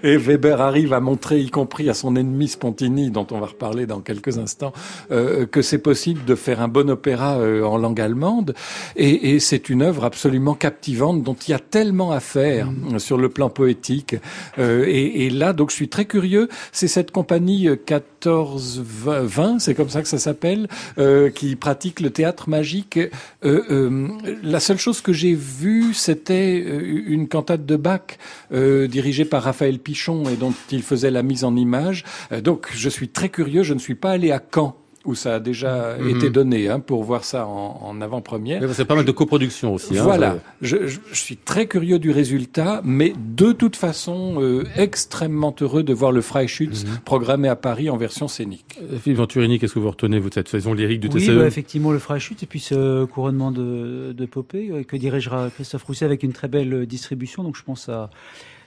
Et 0.04 0.18
Weber 0.18 0.62
arrive 0.62 0.94
à 0.94 1.00
montrer, 1.00 1.40
y 1.40 1.50
compris 1.50 1.90
à 1.90 1.94
son 1.94 2.16
ennemi 2.16 2.48
Spontini, 2.48 3.12
dont 3.12 3.28
on 3.32 3.40
va 3.40 3.48
reparler 3.48 3.86
dans 3.86 4.00
quelques 4.00 4.38
instants, 4.38 4.74
euh, 5.12 5.46
que 5.46 5.62
c'est 5.62 5.78
possible 5.78 6.26
de 6.26 6.36
faire 6.36 6.62
un 6.62 6.68
bon 6.68 6.90
opéra 6.90 7.38
euh, 7.38 7.64
en 7.64 7.78
langue 7.78 8.02
allemande. 8.02 8.56
Et, 8.96 9.36
et 9.36 9.40
c'est 9.40 9.70
une 9.70 9.82
œuvre 9.82 10.06
absolument 10.06 10.56
captivante 10.56 11.24
dont 11.24 11.36
il 11.48 11.52
y 11.52 11.54
a 11.54 11.60
tellement 11.60 12.12
à 12.12 12.20
faire 12.20 12.72
mmh. 12.72 13.00
sur 13.00 13.18
le 13.18 13.30
plan 13.30 13.43
poétique. 13.50 14.16
Euh, 14.60 14.86
et, 14.88 15.30
là, 15.30 15.54
donc, 15.54 15.70
je 15.72 15.76
suis 15.76 15.90
très 15.90 16.06
curieux. 16.06 16.50
C'est 16.72 16.88
cette 16.88 17.12
compagnie 17.12 17.68
14-20, 17.68 19.60
c'est 19.60 19.76
comme 19.76 19.90
ça 19.90 20.02
que 20.02 20.08
ça 20.08 20.20
s'appelle, 20.20 20.68
euh, 20.98 21.30
qui 21.30 21.56
pratique 21.56 22.00
le 22.00 22.10
théâtre 22.10 22.50
magique. 22.50 23.00
Euh, 23.44 24.08
la 24.44 24.60
seule 24.60 24.80
chose 24.80 25.02
que 25.02 25.14
j'ai 25.14 25.34
vue, 25.34 25.94
c'était 25.94 26.58
une 26.58 27.28
cantate 27.28 27.66
de 27.66 27.76
Bach 27.76 28.18
dirigée 28.52 29.26
par 29.26 29.44
Raphaël 29.44 29.80
Pichon 29.80 30.24
et 30.30 30.36
dont 30.36 30.54
il 30.72 30.84
faisait 30.84 31.12
la 31.12 31.24
mise 31.24 31.44
en 31.44 31.56
image. 31.56 32.04
donc, 32.44 32.70
je 32.74 32.90
suis 32.90 33.10
très 33.10 33.30
curieux. 33.30 33.64
Je 33.64 33.74
ne 33.74 33.80
suis 33.80 33.96
pas 33.96 34.12
allé 34.12 34.32
à 34.32 34.42
Caen 34.54 34.76
où 35.06 35.16
ça 35.16 35.36
a 35.36 35.40
déjà 35.40 35.98
mhm. 35.98 36.10
été 36.10 36.30
donné 36.30 36.70
hein, 36.70 36.80
pour 36.80 37.04
voir 37.04 37.24
ça 37.24 37.46
en, 37.46 37.80
en 37.82 38.02
avant-première. 38.02 38.62
C'est 38.74 38.86
pas 38.86 38.96
mal 38.96 39.06
de 39.06 39.12
coproduction 39.12 39.74
aussi. 39.74 39.98
Hein, 39.98 40.04
voilà, 40.04 40.38
je, 40.62 40.88
je, 40.88 41.00
suis 41.12 41.38
très 41.38 41.68
curieux 41.68 42.00
du 42.00 42.12
résultat, 42.12 42.82
mais 42.84 43.14
de 43.18 43.52
toute 43.52 43.76
façon 43.76 44.42
euh, 44.42 44.64
extrêmement 44.76 45.54
heureux 45.62 45.84
de 45.84 45.94
voir 45.94 46.12
le 46.12 46.22
Freischütz 46.22 46.86
mhm. 46.86 47.00
programmé 47.06 47.48
à 47.50 47.56
Paris 47.56 47.90
en 47.90 47.98
version 47.98 48.28
scénique. 48.28 48.80
Euh, 48.82 48.98
Philippe 48.98 49.18
Venturini, 49.18 49.60
qu'est-ce 49.60 49.74
que 49.74 49.80
vous 49.80 49.92
retenez 49.92 50.20
vous 50.20 50.30
de 50.30 50.36
cette 50.36 50.50
saison 50.50 50.74
lyrique 50.74 51.02
du 51.02 51.10
oui, 51.10 51.26
TCE 51.26 51.38
bah, 51.38 51.48
effectivement 51.48 51.92
le 51.92 52.00
Freischütz 52.00 52.42
et 52.44 52.48
puis 52.48 52.60
ce 52.60 53.06
couronnement 53.06 53.52
de, 53.52 54.14
de 54.14 54.26
Popé 54.26 54.70
euh, 54.72 54.84
que 54.84 54.96
dirigera 54.96 55.50
Christophe 55.50 55.84
Rousset 55.84 56.06
avec 56.06 56.24
une 56.24 56.34
très 56.34 56.48
belle 56.48 56.86
distribution. 56.86 57.44
Donc 57.44 57.58
je 57.58 57.64
pense 57.64 57.90
à 57.90 58.10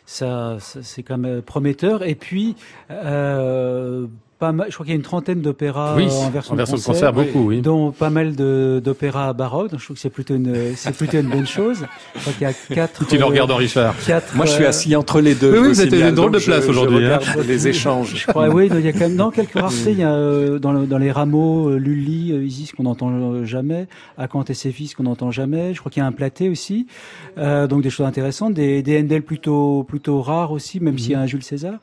ça, 0.07 0.57
ça 0.61 0.83
c'est 0.83 1.03
quand 1.03 1.19
même 1.19 1.43
prometteur. 1.43 2.07
Et 2.07 2.15
puis, 2.15 2.55
euh, 2.91 4.07
pas 4.39 4.53
mal, 4.53 4.67
je 4.69 4.75
crois 4.75 4.85
qu'il 4.85 4.93
y 4.93 4.97
a 4.97 4.97
une 4.97 5.03
trentaine 5.03 5.41
d'opéras 5.41 5.95
en 5.95 6.31
version, 6.31 6.53
en 6.53 6.57
version 6.57 6.77
de 6.77 6.83
concert, 6.83 7.13
beaucoup, 7.13 7.49
oui. 7.49 7.63
dont 7.63 7.91
pas 7.91 8.11
mal 8.11 8.37
d'opéras 8.37 9.33
baroques. 9.33 9.71
Donc 9.71 9.81
je 9.81 9.85
trouve 9.85 9.97
que 9.97 10.01
c'est 10.03 10.11
plutôt 10.11 10.35
une, 10.35 10.75
c'est 10.77 10.95
plutôt 10.95 11.19
une 11.19 11.29
bonne 11.29 11.47
chose. 11.47 11.87
Je 12.15 12.21
crois 12.21 12.33
qu'il 12.33 12.43
y 12.43 12.45
a 12.45 12.53
quatre. 12.75 13.07
Tu 13.07 13.17
le 13.17 13.25
regardes, 13.25 13.51
Richard. 13.51 13.95
Quatre, 14.05 14.35
Moi, 14.37 14.47
je 14.47 14.53
suis 14.53 14.67
assis 14.67 14.95
entre 14.95 15.21
les 15.21 15.35
deux. 15.35 15.53
Oui, 15.53 15.69
oui, 15.71 15.81
êtes 15.81 15.93
une 15.93 16.15
drôle 16.15 16.33
de 16.33 16.39
place 16.39 16.67
aujourd'hui. 16.69 17.07
Hein. 17.07 17.21
Les 17.47 17.69
échanges. 17.69 18.15
Je 18.17 18.27
crois, 18.27 18.49
oui, 18.49 18.69
il 18.73 18.81
y 18.81 18.89
a 18.89 18.93
quand 18.93 19.01
même, 19.01 19.17
non, 19.17 19.31
quelques 19.31 19.55
raretés. 19.55 19.93
Il 19.93 19.99
y 19.99 20.03
a 20.03 20.13
euh, 20.13 20.59
dans, 20.59 20.73
le, 20.73 20.87
dans 20.87 20.99
les 20.99 21.11
rameaux, 21.11 21.71
euh, 21.71 21.77
Lully, 21.77 22.33
euh, 22.33 22.45
Isis 22.45 22.73
qu'on 22.73 22.83
n'entend 22.83 23.45
jamais, 23.45 23.87
Akant 24.19 24.45
et 24.45 24.55
ses 24.55 24.71
fils 24.71 24.95
qu'on 24.95 25.05
n'entend 25.05 25.31
jamais. 25.31 25.73
Je 25.73 25.81
crois 25.81 25.91
qu'il 25.91 26.01
y 26.01 26.05
a 26.05 26.07
un 26.07 26.13
platé 26.13 26.49
aussi. 26.49 26.87
Euh, 27.39 27.67
donc 27.67 27.83
des 27.83 27.91
choses 27.91 28.07
intéressantes, 28.07 28.55
des, 28.55 28.83
des 28.83 29.01
Handel 29.01 29.23
plutôt 29.23 29.85
plutôt 29.85 30.21
rares 30.21 30.53
aussi, 30.53 30.81
même 30.81 30.99
s'il 30.99 31.13
y 31.13 31.15
a 31.15 31.21
un 31.21 31.27
Jules 31.27 31.43
César. 31.43 31.75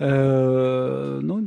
Euh, 0.00 1.20
non, 1.22 1.42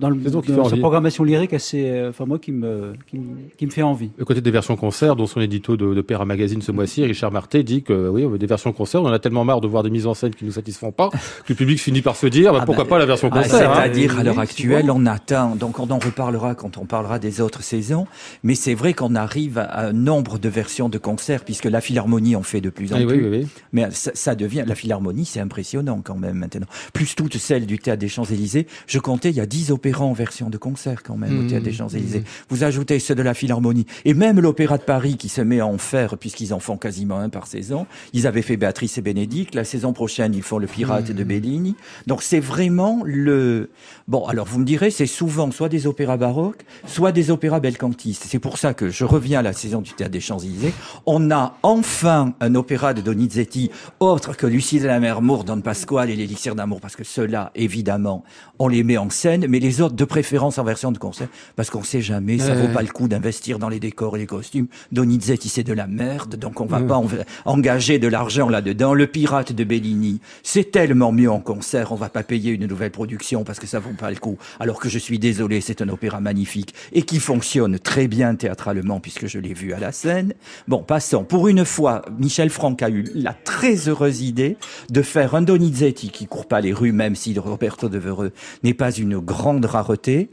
dans, 0.00 0.10
le, 0.10 0.16
dans 0.16 0.64
sa 0.64 0.76
programmation 0.76 1.24
lyrique 1.24 1.52
assez, 1.52 1.88
euh, 1.90 2.08
enfin 2.08 2.24
moi 2.24 2.38
qui 2.38 2.52
me, 2.52 2.94
qui, 3.06 3.66
me 3.66 3.70
fait 3.70 3.82
envie. 3.82 4.10
Le 4.16 4.24
côté 4.24 4.40
des 4.40 4.50
versions 4.50 4.76
concert, 4.76 5.14
dont 5.14 5.26
son 5.26 5.40
édito 5.40 5.76
de, 5.76 5.94
de 5.94 6.00
Père 6.00 6.22
à 6.22 6.24
Magazine 6.24 6.62
ce 6.62 6.72
mois-ci, 6.72 7.04
Richard 7.04 7.30
Marté 7.30 7.62
dit 7.62 7.82
que 7.82 8.08
oui, 8.08 8.26
des 8.38 8.46
versions 8.46 8.72
concert, 8.72 9.02
on 9.02 9.06
en 9.06 9.12
a 9.12 9.18
tellement 9.18 9.44
marre 9.44 9.60
de 9.60 9.68
voir 9.68 9.82
des 9.82 9.90
mises 9.90 10.06
en 10.06 10.14
scène 10.14 10.34
qui 10.34 10.44
nous 10.44 10.52
satisfont 10.52 10.90
pas, 10.90 11.10
que 11.10 11.50
le 11.50 11.54
public 11.54 11.78
finit 11.78 12.00
par 12.00 12.16
se 12.16 12.26
dire, 12.26 12.52
bah, 12.52 12.60
ah 12.62 12.64
pourquoi 12.64 12.84
bah, 12.84 12.90
pas 12.90 12.98
la 12.98 13.06
version 13.06 13.28
ah, 13.32 13.42
concert 13.42 13.70
hein. 13.70 13.74
C'est-à-dire 13.76 14.18
à 14.18 14.24
l'heure 14.24 14.38
actuelle, 14.38 14.90
on 14.90 15.04
atteint, 15.06 15.54
donc 15.54 15.78
on 15.78 15.90
en 15.90 15.98
reparlera 15.98 16.54
quand 16.54 16.78
on 16.78 16.86
parlera 16.86 17.18
des 17.18 17.42
autres 17.42 17.62
saisons, 17.62 18.06
mais 18.42 18.54
c'est 18.54 18.74
vrai 18.74 18.94
qu'on 18.94 19.14
arrive 19.14 19.58
à 19.58 19.86
un 19.86 19.92
nombre 19.92 20.38
de 20.38 20.48
versions 20.48 20.88
de 20.88 20.98
concert, 20.98 21.44
puisque 21.44 21.66
la 21.66 21.82
Philharmonie 21.82 22.36
en 22.36 22.42
fait 22.42 22.62
de 22.62 22.70
plus 22.70 22.92
en 22.94 22.96
plus. 22.96 23.06
Oui, 23.06 23.28
oui, 23.28 23.48
mais 23.72 23.90
ça, 23.90 24.12
ça, 24.14 24.34
devient, 24.34 24.64
la 24.66 24.74
Philharmonie, 24.74 25.26
c'est 25.26 25.40
impressionnant 25.40 26.00
quand 26.02 26.16
même 26.16 26.36
maintenant. 26.38 26.66
Plus 26.94 27.14
toutes 27.14 27.36
celles 27.36 27.66
du 27.66 27.78
Théâtre 27.78 28.00
des 28.00 28.08
Champs-Élysées, 28.08 28.66
je 28.86 28.98
comptais, 28.98 29.30
il 29.30 29.36
y 29.36 29.40
a 29.40 29.46
10 29.46 29.72
en 29.98 30.12
version 30.12 30.50
de 30.50 30.56
concert 30.56 31.02
quand 31.02 31.16
même 31.16 31.46
au 31.46 31.48
Théâtre 31.48 31.64
des 31.64 31.70
mmh. 31.70 31.74
Champs-Élysées. 31.74 32.20
Mmh. 32.20 32.24
Vous 32.48 32.64
ajoutez 32.64 32.98
ceux 32.98 33.14
de 33.14 33.22
la 33.22 33.34
Philharmonie 33.34 33.86
et 34.04 34.14
même 34.14 34.40
l'Opéra 34.40 34.78
de 34.78 34.82
Paris 34.82 35.16
qui 35.16 35.28
se 35.28 35.40
met 35.40 35.60
à 35.60 35.66
en 35.66 35.78
faire 35.78 36.16
puisqu'ils 36.18 36.54
en 36.54 36.60
font 36.60 36.76
quasiment 36.76 37.18
un 37.18 37.28
par 37.28 37.46
saison. 37.46 37.86
Ils 38.12 38.26
avaient 38.26 38.42
fait 38.42 38.56
Béatrice 38.56 38.98
et 38.98 39.02
Bénédicte. 39.02 39.54
La 39.54 39.64
saison 39.64 39.92
prochaine, 39.92 40.34
ils 40.34 40.42
font 40.42 40.58
Le 40.58 40.66
Pirate 40.66 41.10
de 41.10 41.24
mmh. 41.24 41.26
Bellini. 41.26 41.76
Donc 42.06 42.22
c'est 42.22 42.40
vraiment 42.40 43.00
le... 43.04 43.70
Bon, 44.08 44.26
alors 44.26 44.46
vous 44.46 44.58
me 44.58 44.64
direz, 44.64 44.90
c'est 44.90 45.06
souvent 45.06 45.50
soit 45.50 45.68
des 45.68 45.86
opéras 45.86 46.16
baroques, 46.16 46.64
soit 46.86 47.12
des 47.12 47.30
opéras 47.30 47.60
belcantistes. 47.60 48.24
C'est 48.28 48.38
pour 48.38 48.58
ça 48.58 48.74
que 48.74 48.90
je 48.90 49.04
reviens 49.04 49.40
à 49.40 49.42
la 49.42 49.52
saison 49.52 49.80
du 49.80 49.92
Théâtre 49.92 50.12
des 50.12 50.20
Champs-Élysées. 50.20 50.72
On 51.06 51.30
a 51.30 51.56
enfin 51.62 52.34
un 52.40 52.54
opéra 52.54 52.94
de 52.94 53.00
Donizetti 53.00 53.70
autre 54.00 54.36
que 54.36 54.46
Lucie 54.46 54.80
de 54.80 54.86
la 54.86 55.00
Mer 55.00 55.20
Don 55.20 55.60
Pasquale 55.60 56.10
et 56.10 56.16
l'Élixir 56.16 56.54
d'amour, 56.54 56.80
parce 56.80 56.96
que 56.96 57.04
ceux-là, 57.04 57.50
évidemment, 57.54 58.24
on 58.58 58.68
les 58.68 58.82
met 58.82 58.96
en 58.96 59.10
scène, 59.10 59.46
mais 59.48 59.58
les 59.58 59.79
de 59.88 60.04
préférence 60.04 60.58
en 60.58 60.64
version 60.64 60.92
de 60.92 60.98
concert, 60.98 61.28
parce 61.56 61.70
qu'on 61.70 61.82
sait 61.82 62.02
jamais, 62.02 62.38
ça 62.38 62.54
vaut 62.54 62.68
pas 62.68 62.82
le 62.82 62.88
coup 62.88 63.08
d'investir 63.08 63.58
dans 63.58 63.68
les 63.68 63.80
décors 63.80 64.16
et 64.16 64.20
les 64.20 64.26
costumes. 64.26 64.66
Donizetti, 64.92 65.48
c'est 65.48 65.62
de 65.62 65.72
la 65.72 65.86
merde, 65.86 66.36
donc 66.36 66.60
on 66.60 66.66
va 66.66 66.80
pas 66.80 67.00
engager 67.44 67.98
de 67.98 68.08
l'argent 68.08 68.48
là-dedans. 68.48 68.92
Le 68.92 69.06
Pirate 69.06 69.52
de 69.52 69.64
Bellini, 69.64 70.20
c'est 70.42 70.70
tellement 70.70 71.12
mieux 71.12 71.30
en 71.30 71.40
concert, 71.40 71.92
on 71.92 71.96
va 71.96 72.08
pas 72.08 72.22
payer 72.22 72.52
une 72.52 72.66
nouvelle 72.66 72.90
production 72.90 73.44
parce 73.44 73.58
que 73.58 73.66
ça 73.66 73.78
vaut 73.78 73.94
pas 73.98 74.10
le 74.10 74.16
coup. 74.16 74.36
Alors 74.58 74.80
que 74.80 74.88
je 74.88 74.98
suis 74.98 75.18
désolé, 75.18 75.60
c'est 75.60 75.80
un 75.80 75.88
opéra 75.88 76.20
magnifique 76.20 76.74
et 76.92 77.02
qui 77.02 77.20
fonctionne 77.20 77.78
très 77.78 78.08
bien 78.08 78.34
théâtralement 78.34 79.00
puisque 79.00 79.26
je 79.26 79.38
l'ai 79.38 79.54
vu 79.54 79.72
à 79.72 79.78
la 79.78 79.92
scène. 79.92 80.34
Bon, 80.68 80.82
passons. 80.82 81.24
Pour 81.24 81.48
une 81.48 81.64
fois, 81.64 82.02
Michel 82.18 82.50
Franck 82.50 82.82
a 82.82 82.90
eu 82.90 83.06
la 83.14 83.32
très 83.32 83.88
heureuse 83.88 84.22
idée 84.22 84.56
de 84.90 85.02
faire 85.02 85.34
un 85.34 85.42
Donizetti 85.42 86.10
qui 86.10 86.26
court 86.26 86.46
pas 86.46 86.60
les 86.60 86.72
rues, 86.72 86.92
même 86.92 87.14
si 87.14 87.38
Roberto 87.38 87.88
de 87.88 87.98
Vereux 87.98 88.32
n'est 88.64 88.74
pas 88.74 88.90
une 88.90 89.18
grande 89.18 89.64
rareté. 89.70 90.28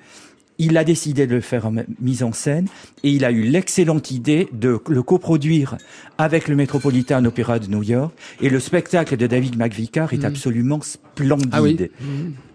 il 0.60 0.76
a 0.76 0.84
décidé 0.84 1.28
de 1.28 1.36
le 1.36 1.42
faire 1.42 1.68
en 1.68 1.76
mise 2.02 2.24
en 2.24 2.32
scène 2.34 2.68
et 3.04 3.12
il 3.12 3.24
a 3.26 3.32
eu 3.32 3.44
l'excellente 3.44 4.10
idée 4.10 4.50
de 4.54 4.80
le 4.90 5.04
coproduire 5.04 5.78
avec 6.18 6.48
le 6.48 6.56
Metropolitan 6.56 7.24
Opera 7.26 7.60
de 7.60 7.68
New 7.68 7.84
York. 7.84 8.12
Et 8.42 8.50
le 8.50 8.60
spectacle 8.60 9.16
de 9.18 9.28
David 9.28 9.56
McVicar 9.56 10.14
est 10.14 10.18
Mhm. 10.18 10.26
absolument 10.26 10.82
splendide. 10.82 11.50
Ah 11.52 11.62
oui. 11.62 11.78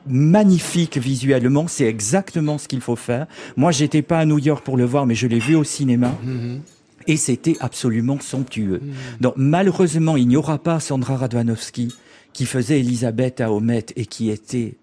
Magnifique 0.09 0.99
visuellement, 0.99 1.69
c'est 1.69 1.85
exactement 1.87 2.59
ce 2.59 2.67
qu'il 2.67 2.81
faut 2.81 2.97
faire. 2.97 3.27
Moi, 3.57 3.71
j'étais 3.71 4.03
pas 4.03 4.19
à 4.19 4.25
New 4.27 4.39
York 4.41 4.65
pour 4.65 4.77
le 4.77 4.85
voir, 4.85 5.07
mais 5.07 5.15
je 5.15 5.29
l'ai 5.29 5.39
vu 5.39 5.55
au 5.55 5.63
cinéma. 5.63 6.13
Mhm. 6.25 6.61
Et 7.07 7.17
c'était 7.17 7.57
absolument 7.61 8.19
somptueux. 8.21 8.81
Donc 9.21 9.35
malheureusement, 9.37 10.17
il 10.17 10.27
n'y 10.27 10.37
aura 10.37 10.59
pas 10.59 10.81
Sandra 10.81 11.17
Radwanowski 11.17 11.95
qui 12.33 12.47
faisait 12.47 12.81
Elisabeth 12.81 13.41
à 13.41 13.53
Homet 13.53 13.87
et 13.95 14.07
qui 14.07 14.31
était 14.31 14.75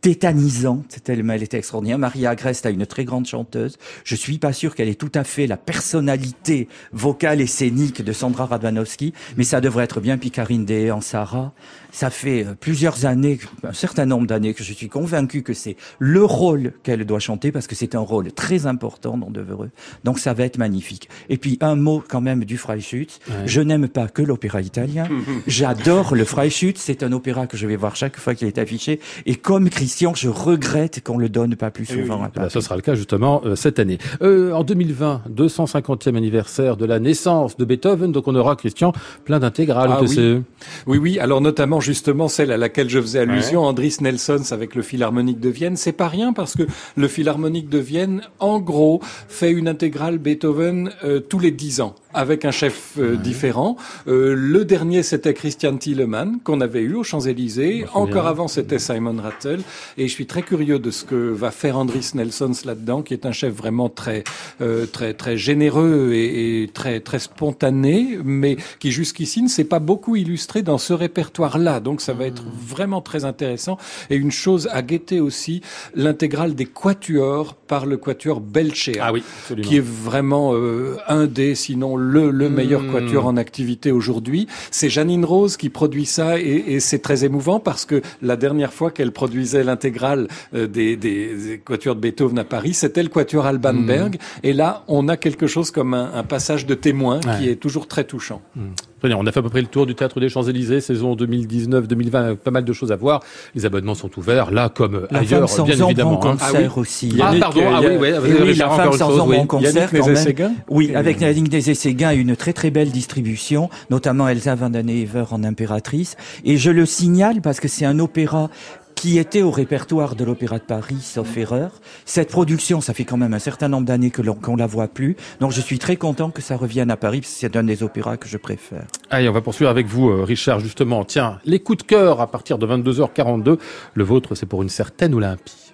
tétanisante 0.00 0.98
tellement 1.04 1.34
elle 1.34 1.42
était 1.42 1.58
extraordinaire. 1.58 1.98
Maria 1.98 2.30
Agreste 2.30 2.66
a 2.66 2.70
une 2.70 2.86
très 2.86 3.04
grande 3.04 3.26
chanteuse. 3.26 3.78
Je 4.04 4.14
suis 4.14 4.38
pas 4.38 4.52
sûr 4.52 4.74
qu'elle 4.74 4.88
ait 4.88 4.94
tout 4.94 5.12
à 5.14 5.24
fait 5.24 5.46
la 5.46 5.56
personnalité 5.56 6.68
vocale 6.92 7.40
et 7.40 7.46
scénique 7.46 8.02
de 8.02 8.12
Sandra 8.12 8.46
Radwanowski, 8.46 9.12
mais 9.36 9.44
ça 9.44 9.60
devrait 9.60 9.84
être 9.84 10.00
bien. 10.00 10.18
Puis 10.18 10.30
Karine 10.30 10.64
Day 10.64 10.90
en 10.90 11.00
Sarah. 11.00 11.52
Ça 11.92 12.08
fait 12.10 12.46
euh, 12.46 12.54
plusieurs 12.58 13.04
années, 13.04 13.38
un 13.64 13.72
certain 13.72 14.06
nombre 14.06 14.26
d'années 14.26 14.54
que 14.54 14.62
je 14.62 14.72
suis 14.72 14.88
convaincu 14.88 15.42
que 15.42 15.54
c'est 15.54 15.76
le 15.98 16.24
rôle 16.24 16.72
qu'elle 16.84 17.04
doit 17.04 17.18
chanter 17.18 17.50
parce 17.50 17.66
que 17.66 17.74
c'est 17.74 17.96
un 17.96 18.00
rôle 18.00 18.32
très 18.32 18.66
important 18.66 19.18
dans 19.18 19.30
Devereux. 19.30 19.70
Donc 20.04 20.18
ça 20.20 20.32
va 20.32 20.44
être 20.44 20.58
magnifique. 20.58 21.08
Et 21.28 21.36
puis 21.36 21.58
un 21.60 21.74
mot 21.74 22.02
quand 22.06 22.20
même 22.20 22.44
du 22.44 22.58
Freischütz. 22.58 23.18
Je 23.44 23.60
n'aime 23.60 23.88
pas 23.88 24.08
que 24.08 24.22
l'opéra 24.22 24.60
italien. 24.60 25.08
J'adore 25.46 26.14
le 26.14 26.24
Freischütz. 26.24 26.80
C'est 26.80 27.02
un 27.02 27.12
opéra 27.12 27.46
que 27.46 27.56
je 27.56 27.66
vais 27.66 27.76
voir 27.76 27.96
chaque 27.96 28.18
fois 28.18 28.34
qu'il 28.34 28.46
est 28.46 28.58
affiché. 28.58 29.00
Et 29.26 29.34
comme 29.34 29.68
Christian, 29.90 30.14
je 30.14 30.28
regrette 30.28 31.02
qu'on 31.02 31.18
le 31.18 31.28
donne 31.28 31.56
pas 31.56 31.72
plus 31.72 31.84
souvent 31.84 32.22
à 32.22 32.26
Eh 32.26 32.28
ben, 32.28 32.42
Paris. 32.42 32.50
ce 32.52 32.60
sera 32.60 32.76
le 32.76 32.80
cas 32.80 32.94
justement 32.94 33.42
euh, 33.44 33.56
cette 33.56 33.80
année. 33.80 33.98
Euh, 34.22 34.52
en 34.52 34.62
2020, 34.62 35.22
250e 35.28 36.16
anniversaire 36.16 36.76
de 36.76 36.84
la 36.86 37.00
naissance 37.00 37.56
de 37.56 37.64
Beethoven, 37.64 38.12
donc 38.12 38.28
on 38.28 38.36
aura, 38.36 38.54
Christian, 38.54 38.92
plein 39.24 39.40
d'intégrales 39.40 39.90
Ah 39.92 40.00
oui. 40.00 40.42
Oui, 40.86 40.98
oui. 40.98 41.18
Alors 41.18 41.40
notamment 41.40 41.80
justement 41.80 42.28
celle 42.28 42.52
à 42.52 42.56
laquelle 42.56 42.88
je 42.88 43.00
faisais 43.00 43.18
allusion, 43.18 43.64
Andris 43.64 43.96
Nelsons 44.00 44.52
avec 44.52 44.76
le 44.76 44.82
Philharmonique 44.82 45.40
de 45.40 45.48
Vienne. 45.48 45.76
C'est 45.76 45.90
pas 45.90 46.06
rien 46.06 46.32
parce 46.32 46.54
que 46.54 46.62
le 46.94 47.08
Philharmonique 47.08 47.68
de 47.68 47.78
Vienne, 47.78 48.20
en 48.38 48.60
gros, 48.60 49.00
fait 49.02 49.50
une 49.50 49.66
intégrale 49.66 50.18
Beethoven 50.18 50.92
euh, 51.02 51.18
tous 51.18 51.40
les 51.40 51.50
dix 51.50 51.80
ans 51.80 51.96
avec 52.14 52.44
un 52.44 52.50
chef 52.50 52.94
euh, 52.98 53.16
différent. 53.16 53.76
Euh, 54.08 54.34
le 54.36 54.64
dernier, 54.64 55.02
c'était 55.02 55.34
Christian 55.34 55.76
Thielemann 55.76 56.38
qu'on 56.42 56.60
avait 56.60 56.82
eu 56.82 56.94
aux 56.94 57.04
Champs-Élysées. 57.04 57.86
Encore 57.94 58.22
bien. 58.22 58.30
avant, 58.30 58.48
c'était 58.48 58.78
Simon 58.78 59.16
Rattle. 59.20 59.60
Et 59.96 60.08
je 60.08 60.12
suis 60.12 60.26
très 60.26 60.42
curieux 60.42 60.78
de 60.78 60.90
ce 60.90 61.04
que 61.04 61.30
va 61.30 61.50
faire 61.50 61.76
Andris 61.76 62.10
Nelsons 62.14 62.52
là-dedans, 62.64 63.02
qui 63.02 63.14
est 63.14 63.26
un 63.26 63.32
chef 63.32 63.52
vraiment 63.54 63.88
très, 63.88 64.24
euh, 64.60 64.86
très, 64.86 65.14
très 65.14 65.36
généreux 65.36 66.12
et, 66.12 66.62
et 66.62 66.68
très, 66.68 67.00
très 67.00 67.18
spontané, 67.18 68.18
mais 68.24 68.56
qui 68.78 68.90
jusqu'ici 68.92 69.42
ne 69.42 69.48
s'est 69.48 69.64
pas 69.64 69.78
beaucoup 69.78 70.16
illustré 70.16 70.62
dans 70.62 70.78
ce 70.78 70.92
répertoire-là. 70.92 71.80
Donc 71.80 72.00
ça 72.00 72.12
va 72.12 72.26
être 72.26 72.42
vraiment 72.44 73.00
très 73.00 73.24
intéressant. 73.24 73.78
Et 74.10 74.16
une 74.16 74.32
chose 74.32 74.68
à 74.72 74.82
guetter 74.82 75.20
aussi, 75.20 75.62
l'intégrale 75.94 76.54
des 76.54 76.66
quatuors 76.66 77.54
par 77.54 77.86
le 77.86 77.96
quatuor 77.96 78.40
Belchea 78.40 78.98
Ah 79.00 79.12
oui, 79.12 79.22
qui 79.62 79.76
est 79.76 79.84
vraiment 79.84 80.54
euh, 80.54 80.96
un 81.06 81.26
des, 81.26 81.54
sinon 81.54 81.96
le, 82.00 82.30
le 82.30 82.48
meilleur 82.48 82.82
Mm. 82.82 82.92
quatuor 82.92 83.26
en 83.26 83.36
activité 83.36 83.92
aujourd'hui. 83.92 84.46
C'est 84.70 84.88
Janine 84.88 85.24
Rose 85.24 85.56
qui 85.56 85.68
produit 85.68 86.06
ça 86.06 86.38
et, 86.40 86.64
et 86.74 86.80
c'est 86.80 87.00
très 87.00 87.24
émouvant 87.24 87.60
parce 87.60 87.84
que 87.84 88.00
la 88.22 88.36
dernière 88.36 88.72
fois 88.72 88.90
qu'elle 88.90 89.12
produisait 89.12 89.62
l'intégrale 89.64 90.28
euh, 90.54 90.66
des, 90.66 90.96
des, 90.96 91.34
des 91.34 91.58
quatuors 91.58 91.94
de 91.94 92.00
Beethoven 92.00 92.38
à 92.38 92.44
Paris, 92.44 92.74
c'était 92.74 93.02
le 93.02 93.08
quatuor 93.10 93.44
Alban 93.46 93.74
Berg. 93.74 94.18
Et 94.42 94.52
là, 94.52 94.84
on 94.88 95.08
a 95.08 95.16
quelque 95.16 95.46
chose 95.46 95.70
comme 95.70 95.92
un, 95.94 96.12
un 96.14 96.22
passage 96.24 96.64
de 96.66 96.74
témoin 96.74 97.20
qui 97.20 97.48
est 97.48 97.56
toujours 97.56 97.86
très 97.86 98.04
touchant. 98.04 98.40
Bien, 98.56 98.64
on 99.04 99.26
a 99.26 99.32
fait 99.32 99.40
à 99.40 99.42
peu 99.42 99.48
près 99.48 99.60
le 99.60 99.66
tour 99.66 99.86
du 99.86 99.94
théâtre 99.94 100.20
des 100.20 100.28
Champs-Élysées, 100.28 100.80
saison 100.80 101.14
2019-2020, 101.16 102.36
pas 102.36 102.50
mal 102.50 102.64
de 102.64 102.72
choses 102.72 102.92
à 102.92 102.96
voir. 102.96 103.20
Les 103.54 103.66
abonnements 103.66 103.94
sont 103.94 104.10
ouverts, 104.18 104.50
là 104.50 104.68
comme 104.68 105.06
La 105.10 105.20
ailleurs, 105.20 105.48
femme 105.48 105.56
sans 105.58 105.64
bien 105.64 105.86
évidemment. 105.86 106.20
hein. 106.24 106.36
concert 106.36 106.78
aussi. 106.78 107.12
Ah, 107.14 107.24
Yannick, 107.26 107.40
pardon, 107.40 107.60
euh, 107.60 107.70
ah 107.74 107.80
oui, 107.80 107.86
oui, 108.00 108.08
avez 108.08 108.42
oui, 108.42 108.60
à 108.60 108.66
la 108.66 108.70
femme 108.70 108.92
sans 108.92 109.10
chose, 109.10 109.22
oui. 109.26 109.36
en 109.38 109.46
concert 109.46 109.92
Yannick 109.92 110.34
quand 110.36 110.38
même. 110.38 110.54
Oui, 110.68 110.94
avec 110.94 111.20
Nadine 111.20 111.48
Nézet-Séguin, 111.48 112.12
une 112.12 112.36
très 112.36 112.52
très 112.52 112.70
belle 112.70 112.90
distribution, 112.90 113.70
notamment 113.90 114.28
Elsa 114.28 114.54
Van 114.54 114.72
Ever 114.72 115.24
en 115.30 115.44
impératrice. 115.44 116.16
Et 116.44 116.56
je 116.56 116.70
le 116.70 116.86
signale 116.86 117.40
parce 117.40 117.60
que 117.60 117.68
c'est 117.68 117.84
un 117.84 117.98
opéra 117.98 118.50
qui 118.94 119.18
était 119.18 119.42
au 119.42 119.50
répertoire 119.50 120.14
de 120.14 120.24
l'Opéra 120.24 120.58
de 120.58 120.64
Paris, 120.64 120.98
sauf 121.00 121.36
erreur. 121.36 121.72
Cette 122.04 122.30
production, 122.30 122.80
ça 122.80 122.94
fait 122.94 123.04
quand 123.04 123.16
même 123.16 123.34
un 123.34 123.38
certain 123.38 123.68
nombre 123.68 123.86
d'années 123.86 124.10
que 124.10 124.22
l'on 124.22 124.34
qu'on 124.34 124.56
la 124.56 124.66
voit 124.66 124.88
plus. 124.88 125.16
Donc 125.40 125.52
je 125.52 125.60
suis 125.60 125.78
très 125.78 125.96
content 125.96 126.30
que 126.30 126.42
ça 126.42 126.56
revienne 126.56 126.90
à 126.90 126.96
Paris, 126.96 127.20
parce 127.20 127.32
que 127.32 127.38
c'est 127.38 127.56
un 127.56 127.64
des 127.64 127.82
opéras 127.82 128.16
que 128.16 128.28
je 128.28 128.36
préfère. 128.36 128.86
Allez, 129.10 129.28
on 129.28 129.32
va 129.32 129.40
poursuivre 129.40 129.70
avec 129.70 129.86
vous, 129.86 130.10
euh, 130.10 130.24
Richard, 130.24 130.60
justement. 130.60 131.04
Tiens, 131.04 131.38
les 131.44 131.60
coups 131.60 131.78
de 131.78 131.82
cœur 131.84 132.20
à 132.20 132.30
partir 132.30 132.58
de 132.58 132.66
22h42. 132.66 133.58
Le 133.94 134.04
vôtre, 134.04 134.34
c'est 134.34 134.46
pour 134.46 134.62
une 134.62 134.68
certaine 134.68 135.14
Olympie. 135.14 135.69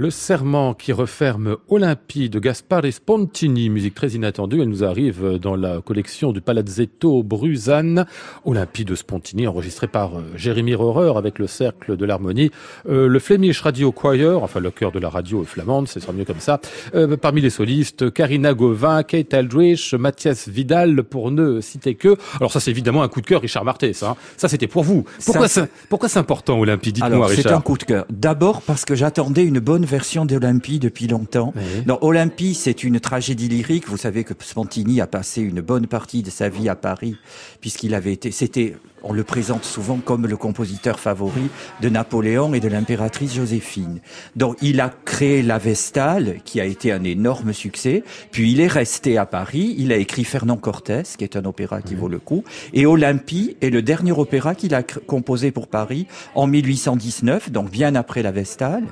Le 0.00 0.08
serment 0.08 0.72
qui 0.72 0.94
referme 0.94 1.58
Olympie 1.68 2.30
de 2.30 2.38
Gaspare 2.38 2.90
Spontini, 2.90 3.68
musique 3.68 3.94
très 3.94 4.12
inattendue, 4.12 4.62
elle 4.62 4.70
nous 4.70 4.82
arrive 4.82 5.38
dans 5.38 5.56
la 5.56 5.82
collection 5.82 6.32
du 6.32 6.40
Palazzetto 6.40 7.22
Bruzane. 7.22 8.06
Olympie 8.46 8.86
de 8.86 8.94
Spontini, 8.94 9.46
enregistrée 9.46 9.88
par 9.88 10.16
euh, 10.16 10.22
Jérémy 10.36 10.74
Rohrer 10.74 11.18
avec 11.18 11.38
le 11.38 11.46
Cercle 11.46 11.98
de 11.98 12.06
l'Harmonie. 12.06 12.50
Euh, 12.88 13.08
le 13.08 13.18
Flemish 13.18 13.60
Radio 13.60 13.92
Choir, 13.92 14.42
enfin 14.42 14.58
le 14.58 14.70
cœur 14.70 14.90
de 14.90 14.98
la 14.98 15.10
radio 15.10 15.44
flamande, 15.44 15.86
ce 15.86 16.00
sera 16.00 16.14
mieux 16.14 16.24
comme 16.24 16.40
ça. 16.40 16.62
Euh, 16.94 17.18
parmi 17.18 17.42
les 17.42 17.50
solistes, 17.50 18.10
Karina 18.10 18.54
Gauvin, 18.54 19.02
Kate 19.02 19.34
Aldrich, 19.34 19.92
Mathias 19.92 20.48
Vidal, 20.48 21.04
pour 21.04 21.30
ne 21.30 21.60
citer 21.60 21.94
que. 21.94 22.16
Alors 22.36 22.52
ça 22.52 22.60
c'est 22.60 22.70
évidemment 22.70 23.02
un 23.02 23.08
coup 23.08 23.20
de 23.20 23.26
cœur, 23.26 23.42
Richard 23.42 23.66
Marté, 23.66 23.92
ça. 23.92 24.12
Hein. 24.12 24.16
Ça 24.38 24.48
c'était 24.48 24.66
pour 24.66 24.82
vous. 24.82 25.04
Pourquoi 25.26 25.46
c'est 25.46 25.70
pourquoi 25.90 26.08
c'est 26.08 26.18
important 26.18 26.58
Olympie? 26.58 26.94
Dites-moi, 26.94 27.26
Richard. 27.26 27.42
C'est 27.42 27.54
un 27.54 27.60
coup 27.60 27.76
de 27.76 27.84
cœur. 27.84 28.06
D'abord 28.08 28.62
parce 28.62 28.86
que 28.86 28.94
j'attendais 28.94 29.44
une 29.44 29.60
bonne 29.60 29.84
version 29.90 30.24
d'Olympie 30.24 30.78
depuis 30.78 31.06
longtemps. 31.06 31.52
Oui. 31.56 31.92
Olympie, 32.00 32.54
c'est 32.54 32.84
une 32.84 33.00
tragédie 33.00 33.48
lyrique. 33.48 33.88
Vous 33.88 33.96
savez 33.96 34.24
que 34.24 34.32
Spontini 34.38 35.00
a 35.00 35.06
passé 35.06 35.42
une 35.42 35.60
bonne 35.60 35.86
partie 35.86 36.22
de 36.22 36.30
sa 36.30 36.48
vie 36.48 36.68
à 36.68 36.76
Paris, 36.76 37.16
puisqu'il 37.60 37.94
avait 37.94 38.12
été, 38.12 38.30
c'était, 38.30 38.76
on 39.02 39.12
le 39.12 39.24
présente 39.24 39.64
souvent 39.64 39.98
comme 39.98 40.26
le 40.26 40.36
compositeur 40.36 41.00
favori 41.00 41.48
de 41.82 41.88
Napoléon 41.88 42.54
et 42.54 42.60
de 42.60 42.68
l'impératrice 42.68 43.34
Joséphine. 43.34 44.00
Donc, 44.36 44.56
il 44.62 44.80
a 44.80 44.90
créé 45.04 45.42
la 45.42 45.58
Vestale, 45.58 46.38
qui 46.44 46.60
a 46.60 46.64
été 46.64 46.92
un 46.92 47.04
énorme 47.04 47.52
succès. 47.52 48.04
Puis, 48.30 48.52
il 48.52 48.60
est 48.60 48.66
resté 48.66 49.18
à 49.18 49.26
Paris. 49.26 49.74
Il 49.76 49.92
a 49.92 49.96
écrit 49.96 50.24
Fernand 50.24 50.56
Cortés, 50.56 51.02
qui 51.18 51.24
est 51.24 51.36
un 51.36 51.44
opéra 51.44 51.82
qui 51.82 51.94
vaut 51.94 52.08
le 52.08 52.18
coup. 52.18 52.44
Et 52.72 52.86
Olympie 52.86 53.56
est 53.60 53.70
le 53.70 53.82
dernier 53.82 54.12
opéra 54.12 54.54
qu'il 54.54 54.74
a 54.74 54.82
composé 54.82 55.50
pour 55.50 55.66
Paris 55.66 56.06
en 56.34 56.46
1819, 56.46 57.50
donc 57.50 57.70
bien 57.70 57.94
après 57.94 58.22
la 58.22 58.30
Vestale 58.30 58.84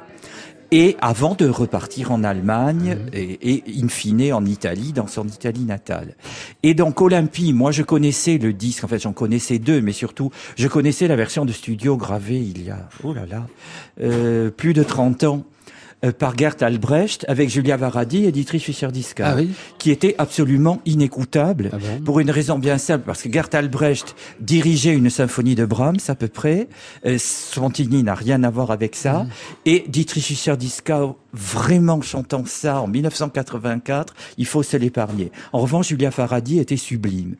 et 0.70 0.96
avant 1.00 1.34
de 1.34 1.48
repartir 1.48 2.12
en 2.12 2.24
Allemagne 2.24 2.96
mmh. 2.96 3.08
et, 3.14 3.54
et, 3.54 3.82
in 3.82 3.88
fine 3.88 4.32
en 4.32 4.44
Italie, 4.44 4.92
dans 4.92 5.06
son 5.06 5.26
Italie 5.26 5.64
natale. 5.64 6.14
Et 6.62 6.74
donc 6.74 7.00
Olympie, 7.00 7.52
moi 7.52 7.70
je 7.70 7.82
connaissais 7.82 8.38
le 8.38 8.52
disque, 8.52 8.84
en 8.84 8.88
fait 8.88 8.98
j'en 8.98 9.12
connaissais 9.12 9.58
deux, 9.58 9.80
mais 9.80 9.92
surtout 9.92 10.30
je 10.56 10.68
connaissais 10.68 11.08
la 11.08 11.16
version 11.16 11.44
de 11.44 11.52
studio 11.52 11.96
gravée 11.96 12.40
il 12.40 12.64
y 12.64 12.70
a, 12.70 12.88
oh 13.02 13.12
là 13.12 13.26
là, 13.26 13.46
euh, 14.00 14.50
plus 14.50 14.74
de 14.74 14.82
30 14.82 15.24
ans. 15.24 15.44
Euh, 16.04 16.12
par 16.12 16.38
Gert 16.38 16.54
Albrecht 16.60 17.24
avec 17.26 17.50
Julia 17.50 17.76
Varadi 17.76 18.24
et 18.24 18.30
Dietrich 18.30 18.62
Fischer-Dieskau, 18.62 19.24
ah 19.26 19.34
oui 19.34 19.50
qui 19.78 19.90
était 19.90 20.14
absolument 20.18 20.80
inécoutable 20.86 21.70
ah 21.72 21.76
bon? 21.76 22.04
pour 22.04 22.20
une 22.20 22.30
raison 22.30 22.56
bien 22.56 22.78
simple, 22.78 23.02
parce 23.04 23.20
que 23.22 23.32
Gert 23.32 23.48
Albrecht 23.52 24.14
dirigeait 24.38 24.94
une 24.94 25.10
symphonie 25.10 25.56
de 25.56 25.64
Brahms 25.64 25.98
à 26.06 26.14
peu 26.14 26.28
près, 26.28 26.68
euh, 27.04 27.16
Spontini 27.18 28.04
n'a 28.04 28.14
rien 28.14 28.44
à 28.44 28.50
voir 28.50 28.70
avec 28.70 28.94
ça, 28.94 29.24
mmh. 29.24 29.28
et 29.66 29.84
Dietrich 29.88 30.22
Fischer-Dieskau 30.22 31.16
vraiment 31.32 32.00
chantant 32.00 32.44
ça 32.46 32.80
en 32.80 32.86
1984, 32.86 34.14
il 34.36 34.46
faut 34.46 34.62
se 34.62 34.76
l'épargner. 34.76 35.32
En 35.52 35.58
revanche, 35.58 35.88
Julia 35.88 36.12
Faradi 36.12 36.60
était 36.60 36.76
sublime. 36.76 37.34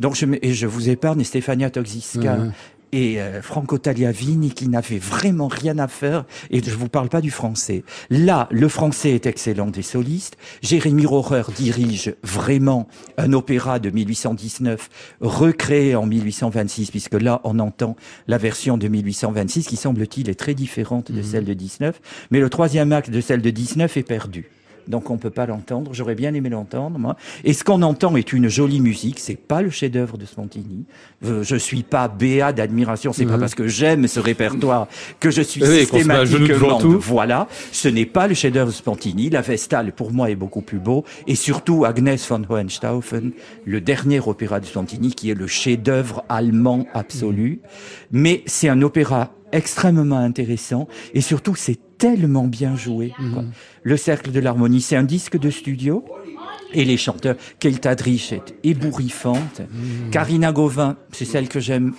Donc 0.00 0.16
je, 0.16 0.26
et 0.42 0.52
je 0.52 0.66
vous 0.66 0.90
épargne 0.90 1.24
Stefania 1.24 1.70
Toxiska, 1.70 2.36
mmh 2.36 2.52
et 2.92 3.20
euh, 3.20 3.40
Franco 3.42 3.78
Tagliavini 3.78 4.50
qui 4.50 4.68
n'avait 4.68 4.98
vraiment 4.98 5.48
rien 5.48 5.78
à 5.78 5.88
faire 5.88 6.24
et 6.50 6.62
je 6.62 6.70
vous 6.70 6.88
parle 6.88 7.08
pas 7.08 7.20
du 7.20 7.30
français. 7.30 7.84
Là, 8.10 8.48
le 8.50 8.68
français 8.68 9.12
est 9.12 9.26
excellent 9.26 9.68
des 9.68 9.82
solistes. 9.82 10.36
Jérémy 10.62 11.06
Rohrer 11.06 11.44
dirige 11.56 12.14
vraiment 12.22 12.86
un 13.16 13.32
opéra 13.32 13.78
de 13.78 13.90
1819 13.90 14.90
recréé 15.20 15.96
en 15.96 16.06
1826 16.06 16.90
puisque 16.90 17.14
là 17.14 17.40
on 17.44 17.58
entend 17.58 17.96
la 18.28 18.38
version 18.38 18.76
de 18.76 18.88
1826 18.88 19.66
qui 19.66 19.76
semble-t-il 19.76 20.28
est 20.28 20.34
très 20.34 20.54
différente 20.54 21.10
de 21.10 21.20
mmh. 21.20 21.24
celle 21.24 21.44
de 21.44 21.54
19 21.54 22.00
mais 22.30 22.40
le 22.40 22.50
troisième 22.50 22.92
acte 22.92 23.10
de 23.10 23.20
celle 23.20 23.42
de 23.42 23.50
19 23.50 23.96
est 23.96 24.02
perdu 24.02 24.50
donc 24.88 25.10
on 25.10 25.18
peut 25.18 25.30
pas 25.30 25.46
l'entendre. 25.46 25.92
J'aurais 25.94 26.14
bien 26.14 26.34
aimé 26.34 26.48
l'entendre, 26.48 26.98
moi. 26.98 27.16
Et 27.44 27.52
ce 27.52 27.64
qu'on 27.64 27.82
entend 27.82 28.16
est 28.16 28.32
une 28.32 28.48
jolie 28.48 28.80
musique. 28.80 29.18
C'est 29.18 29.36
pas 29.36 29.62
le 29.62 29.70
chef-d'œuvre 29.70 30.18
de 30.18 30.26
Spontini. 30.26 30.84
Je 31.22 31.56
suis 31.56 31.82
pas 31.82 32.08
béat 32.08 32.52
d'admiration. 32.52 33.12
C'est 33.12 33.24
mmh. 33.24 33.28
pas 33.28 33.38
parce 33.38 33.54
que 33.54 33.68
j'aime 33.68 34.08
ce 34.08 34.20
répertoire 34.20 34.88
que 35.20 35.30
je 35.30 35.42
suis 35.42 35.62
oui, 35.62 35.80
systématiquement. 35.80 36.78
Voilà. 36.98 37.48
Ce 37.70 37.88
n'est 37.88 38.06
pas 38.06 38.26
le 38.26 38.34
chef-d'œuvre 38.34 38.70
de 38.70 38.76
Spontini. 38.76 39.30
La 39.30 39.40
Vestale, 39.40 39.92
pour 39.92 40.12
moi, 40.12 40.30
est 40.30 40.36
beaucoup 40.36 40.62
plus 40.62 40.78
beau. 40.78 41.04
Et 41.26 41.34
surtout, 41.34 41.84
Agnes 41.84 42.16
von 42.28 42.42
Hohenstaufen, 42.48 43.32
le 43.64 43.80
dernier 43.80 44.20
opéra 44.20 44.60
de 44.60 44.66
Spontini, 44.66 45.14
qui 45.14 45.30
est 45.30 45.34
le 45.34 45.46
chef-d'œuvre 45.46 46.24
allemand 46.28 46.86
absolu. 46.94 47.60
Mmh. 47.62 48.18
Mais 48.18 48.42
c'est 48.46 48.68
un 48.68 48.82
opéra 48.82 49.32
extrêmement 49.52 50.16
intéressant 50.16 50.88
et 51.14 51.20
surtout 51.20 51.54
c'est 51.54 51.78
tellement 52.02 52.48
bien 52.48 52.74
joué. 52.74 53.12
Mmh. 53.16 53.42
Le 53.84 53.96
Cercle 53.96 54.32
de 54.32 54.40
l'Harmonie, 54.40 54.80
c'est 54.80 54.96
un 54.96 55.04
disque 55.04 55.38
de 55.38 55.50
studio. 55.50 56.04
Et 56.74 56.84
les 56.84 56.96
chanteurs, 56.96 57.36
Keltadrich 57.60 58.32
est 58.32 58.54
ébouriffante. 58.64 59.60
Mmh. 59.60 60.10
Karina 60.10 60.50
Gauvin, 60.50 60.96
c'est 61.12 61.24
celle 61.24 61.48
que 61.48 61.60
j'aime 61.60 61.94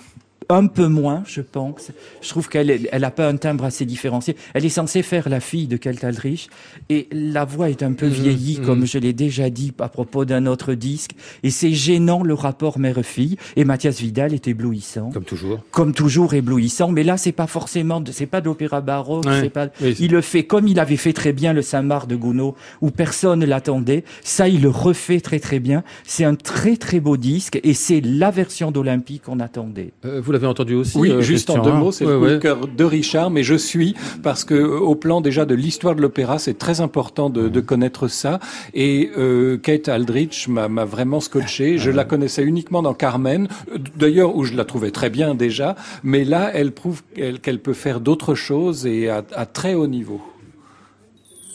un 0.48 0.66
peu 0.66 0.86
moins, 0.86 1.22
je 1.26 1.40
pense. 1.40 1.90
Je 2.20 2.28
trouve 2.28 2.48
qu'elle 2.48 2.88
elle 2.90 3.04
a 3.04 3.10
pas 3.10 3.28
un 3.28 3.36
timbre 3.36 3.64
assez 3.64 3.84
différencié. 3.84 4.36
Elle 4.54 4.64
est 4.64 4.70
censée 4.70 5.02
faire 5.02 5.28
la 5.28 5.40
fille 5.40 5.66
de 5.66 5.76
Keltaldrich 5.76 6.48
et 6.88 7.08
la 7.12 7.44
voix 7.44 7.70
est 7.70 7.82
un 7.82 7.92
peu 7.92 8.06
mmh, 8.06 8.10
vieillie, 8.10 8.58
mmh. 8.60 8.64
comme 8.64 8.86
je 8.86 8.98
l'ai 8.98 9.12
déjà 9.12 9.50
dit 9.50 9.72
à 9.78 9.88
propos 9.88 10.24
d'un 10.24 10.46
autre 10.46 10.74
disque. 10.74 11.12
Et 11.42 11.50
c'est 11.50 11.72
gênant 11.72 12.22
le 12.22 12.34
rapport 12.34 12.78
mère-fille. 12.78 13.36
Et 13.56 13.64
Mathias 13.64 14.00
Vidal 14.00 14.34
est 14.34 14.48
éblouissant. 14.48 15.10
Comme 15.10 15.24
toujours. 15.24 15.60
Comme 15.70 15.92
toujours 15.92 16.34
éblouissant. 16.34 16.90
Mais 16.90 17.02
là, 17.02 17.16
c'est 17.16 17.32
pas 17.32 17.46
forcément, 17.46 18.02
c'est 18.10 18.26
pas 18.26 18.40
d'opéra 18.40 18.80
baroque. 18.80 19.26
Ouais. 19.26 19.48
Pas, 19.48 19.68
oui, 19.80 19.96
il 20.00 20.10
le 20.12 20.20
fait 20.20 20.44
comme 20.44 20.68
il 20.68 20.80
avait 20.80 20.96
fait 20.96 21.12
très 21.12 21.32
bien 21.32 21.52
le 21.52 21.62
Saint-Marc 21.62 22.06
de 22.06 22.16
Gounod, 22.16 22.54
où 22.80 22.90
personne 22.90 23.44
l'attendait. 23.44 24.04
Ça, 24.22 24.48
il 24.48 24.62
le 24.62 24.70
refait 24.70 25.20
très 25.20 25.40
très 25.40 25.60
bien. 25.60 25.84
C'est 26.04 26.24
un 26.24 26.34
très 26.34 26.76
très 26.76 27.00
beau 27.00 27.16
disque 27.16 27.60
et 27.62 27.74
c'est 27.74 28.00
la 28.00 28.30
version 28.30 28.70
d'Olympique 28.70 29.22
qu'on 29.22 29.40
attendait. 29.40 29.92
Euh, 30.04 30.20
vous 30.20 30.33
l'avez 30.34 30.46
entendu 30.46 30.74
aussi. 30.74 30.98
Oui, 30.98 31.10
euh, 31.10 31.20
juste 31.20 31.50
en 31.50 31.62
deux 31.62 31.72
mots, 31.72 31.92
c'est 31.92 32.04
ouais, 32.04 32.28
le 32.28 32.34
coup 32.34 32.42
cœur 32.42 32.68
de 32.68 32.84
Richard, 32.84 33.30
mais 33.30 33.42
je 33.42 33.54
suis 33.54 33.94
parce 34.22 34.44
que 34.44 34.54
euh, 34.54 34.78
au 34.78 34.94
plan 34.94 35.20
déjà 35.20 35.44
de 35.44 35.54
l'histoire 35.54 35.94
de 35.94 36.02
l'opéra, 36.02 36.38
c'est 36.38 36.58
très 36.58 36.80
important 36.80 37.30
de, 37.30 37.48
de, 37.48 37.60
connaître 37.60 38.08
ça. 38.08 38.40
Et 38.74 39.10
euh, 39.16 39.56
Kate 39.56 39.88
Aldrich 39.88 40.48
m'a 40.48 40.84
vraiment 40.84 41.20
scotché. 41.20 41.78
Je 41.78 41.90
la 41.90 42.04
connaissais 42.04 42.42
uniquement 42.42 42.82
dans 42.82 42.94
Carmen, 42.94 43.48
d'ailleurs 43.96 44.36
où 44.36 44.44
je 44.44 44.54
la 44.54 44.64
trouvais 44.64 44.90
très 44.90 45.10
bien 45.10 45.34
déjà, 45.34 45.76
mais 46.02 46.24
là, 46.24 46.50
elle 46.52 46.72
prouve 46.72 47.02
qu'elle 47.14 47.40
qu 47.40 47.58
peut 47.58 47.72
faire 47.72 48.00
d'autres 48.00 48.34
choses 48.34 48.86
et 48.86 49.08
à, 49.08 49.22
à 49.34 49.46
très 49.46 49.74
haut 49.74 49.86
niveau. 49.86 50.20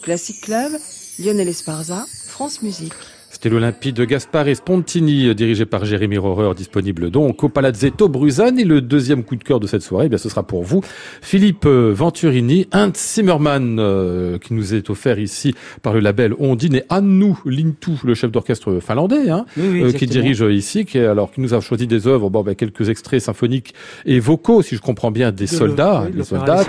Classic 0.01 0.39
Club, 0.41 0.71
Lionel 1.19 1.49
Esparza, 1.49 2.05
France 2.27 2.61
Musique. 2.61 2.93
C'était 3.41 3.55
l'Olympie 3.55 3.93
de 3.93 4.03
Gaspare 4.03 4.53
Spontini, 4.53 5.33
dirigé 5.33 5.65
par 5.65 5.85
Jérémy 5.85 6.17
Rohrer, 6.17 6.53
disponible 6.55 7.09
donc 7.09 7.41
au 7.41 7.47
Palazzetto 7.47 8.09
Bruzane. 8.09 8.59
Et 8.59 8.65
le 8.65 8.81
deuxième 8.81 9.23
coup 9.23 9.37
de 9.37 9.45
cœur 9.45 9.61
de 9.61 9.67
cette 9.67 9.81
soirée, 9.81 10.07
eh 10.07 10.09
bien, 10.09 10.17
ce 10.17 10.27
sera 10.27 10.43
pour 10.43 10.63
vous, 10.63 10.81
Philippe 11.21 11.65
Venturini, 11.65 12.67
Ant 12.73 12.91
Zimmermann, 12.93 13.77
euh, 13.79 14.39
qui 14.39 14.53
nous 14.53 14.73
est 14.73 14.89
offert 14.89 15.19
ici 15.19 15.55
par 15.81 15.93
le 15.93 16.01
label 16.01 16.33
Ondine, 16.37 16.75
et 16.75 16.83
Annu 16.89 17.35
Lintu, 17.45 17.91
le 18.03 18.13
chef 18.13 18.29
d'orchestre 18.29 18.81
finlandais, 18.81 19.29
hein, 19.29 19.45
oui, 19.55 19.69
oui, 19.71 19.83
euh, 19.83 19.91
qui 19.93 20.05
dirige 20.05 20.41
ici, 20.41 20.83
qui, 20.83 20.99
alors, 20.99 21.31
qui 21.31 21.39
nous 21.39 21.53
a 21.53 21.61
choisi 21.61 21.87
des 21.87 22.07
œuvres, 22.07 22.29
bon, 22.29 22.43
ben, 22.43 22.55
quelques 22.55 22.89
extraits 22.89 23.21
symphoniques 23.21 23.73
et 24.05 24.19
vocaux, 24.19 24.61
si 24.63 24.75
je 24.75 24.81
comprends 24.81 25.11
bien, 25.11 25.31
des 25.31 25.45
de 25.45 25.49
soldats, 25.49 26.01
le, 26.03 26.09
oui, 26.09 26.17
des 26.17 26.23
soldats, 26.25 26.65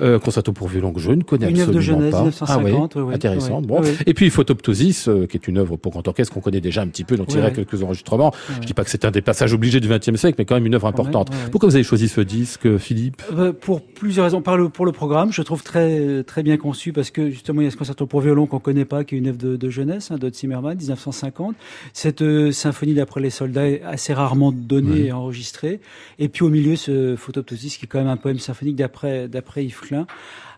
euh, 0.00 0.18
concerto 0.18 0.54
pour 0.54 0.68
violon 0.68 0.94
que 0.94 1.00
je 1.00 1.10
ne 1.10 1.22
connais 1.22 1.50
une 1.50 1.60
absolument 1.60 1.76
de 1.76 1.80
Genèse, 1.82 2.10
pas. 2.12 2.18
1950, 2.20 2.92
ah 2.96 3.00
oui, 3.04 3.14
intéressant. 3.14 3.60
Bon. 3.60 3.82
Et 4.06 4.14
puis 4.14 4.30
Photoptosis, 4.30 5.08
euh, 5.08 5.26
qui 5.26 5.36
est 5.36 5.46
une 5.46 5.58
œuvre 5.58 5.76
pour 5.76 5.92
grand 5.92 6.05
orchestre 6.08 6.32
qu'on 6.32 6.40
connaît 6.40 6.60
déjà 6.60 6.82
un 6.82 6.88
petit 6.88 7.04
peu, 7.04 7.16
dont 7.16 7.24
il 7.24 7.38
y 7.38 7.42
a 7.42 7.50
quelques 7.50 7.82
enregistrements. 7.82 8.30
Ouais. 8.30 8.56
Je 8.60 8.66
dis 8.66 8.74
pas 8.74 8.84
que 8.84 8.90
c'est 8.90 9.04
un 9.04 9.10
des 9.10 9.22
passages 9.22 9.52
obligés 9.52 9.80
du 9.80 9.88
XXe 9.88 10.16
siècle, 10.16 10.36
mais 10.38 10.44
quand 10.44 10.54
même 10.54 10.66
une 10.66 10.74
œuvre 10.74 10.86
importante. 10.86 11.30
Pourquoi 11.50 11.68
vous 11.68 11.74
avez 11.74 11.84
choisi 11.84 12.08
ce 12.08 12.20
disque, 12.20 12.78
Philippe? 12.78 13.22
Euh, 13.32 13.52
Pour 13.52 13.82
plusieurs 13.82 14.24
raisons. 14.24 14.42
Par 14.42 14.56
le, 14.56 14.68
pour 14.68 14.86
le 14.86 14.92
programme, 14.92 15.32
je 15.32 15.42
trouve 15.42 15.62
très 15.62 16.22
très 16.24 16.42
bien 16.42 16.56
conçu 16.56 16.92
parce 16.92 17.10
que 17.10 17.30
justement 17.30 17.60
il 17.60 17.64
y 17.64 17.68
a 17.68 17.70
ce 17.70 17.76
concerto 17.76 18.06
pour 18.06 18.20
violon 18.20 18.46
qu'on 18.46 18.58
connaît 18.58 18.84
pas, 18.84 19.04
qui 19.04 19.14
est 19.14 19.18
une 19.18 19.28
œuvre 19.28 19.38
de, 19.38 19.56
de 19.56 19.70
jeunesse 19.70 20.10
hein, 20.10 20.18
de 20.18 20.30
Zimmermann, 20.32 20.76
1950. 20.76 21.56
Cette 21.92 22.22
euh, 22.22 22.52
symphonie 22.52 22.94
d'après 22.94 23.20
les 23.20 23.30
soldats 23.30 23.68
est 23.68 23.82
assez 23.82 24.12
rarement 24.12 24.52
donnée 24.52 25.06
et 25.06 25.12
enregistrée. 25.12 25.80
Et 26.18 26.28
puis 26.28 26.44
au 26.44 26.48
milieu, 26.48 26.76
ce 26.76 27.16
Photoptosis 27.16 27.76
qui 27.76 27.86
est 27.86 27.88
quand 27.88 27.98
même 27.98 28.08
un 28.08 28.16
poème 28.16 28.38
symphonique 28.38 28.76
d'après 28.76 29.28
d'après 29.28 29.64
Yves 29.64 29.80
Klein 29.80 30.06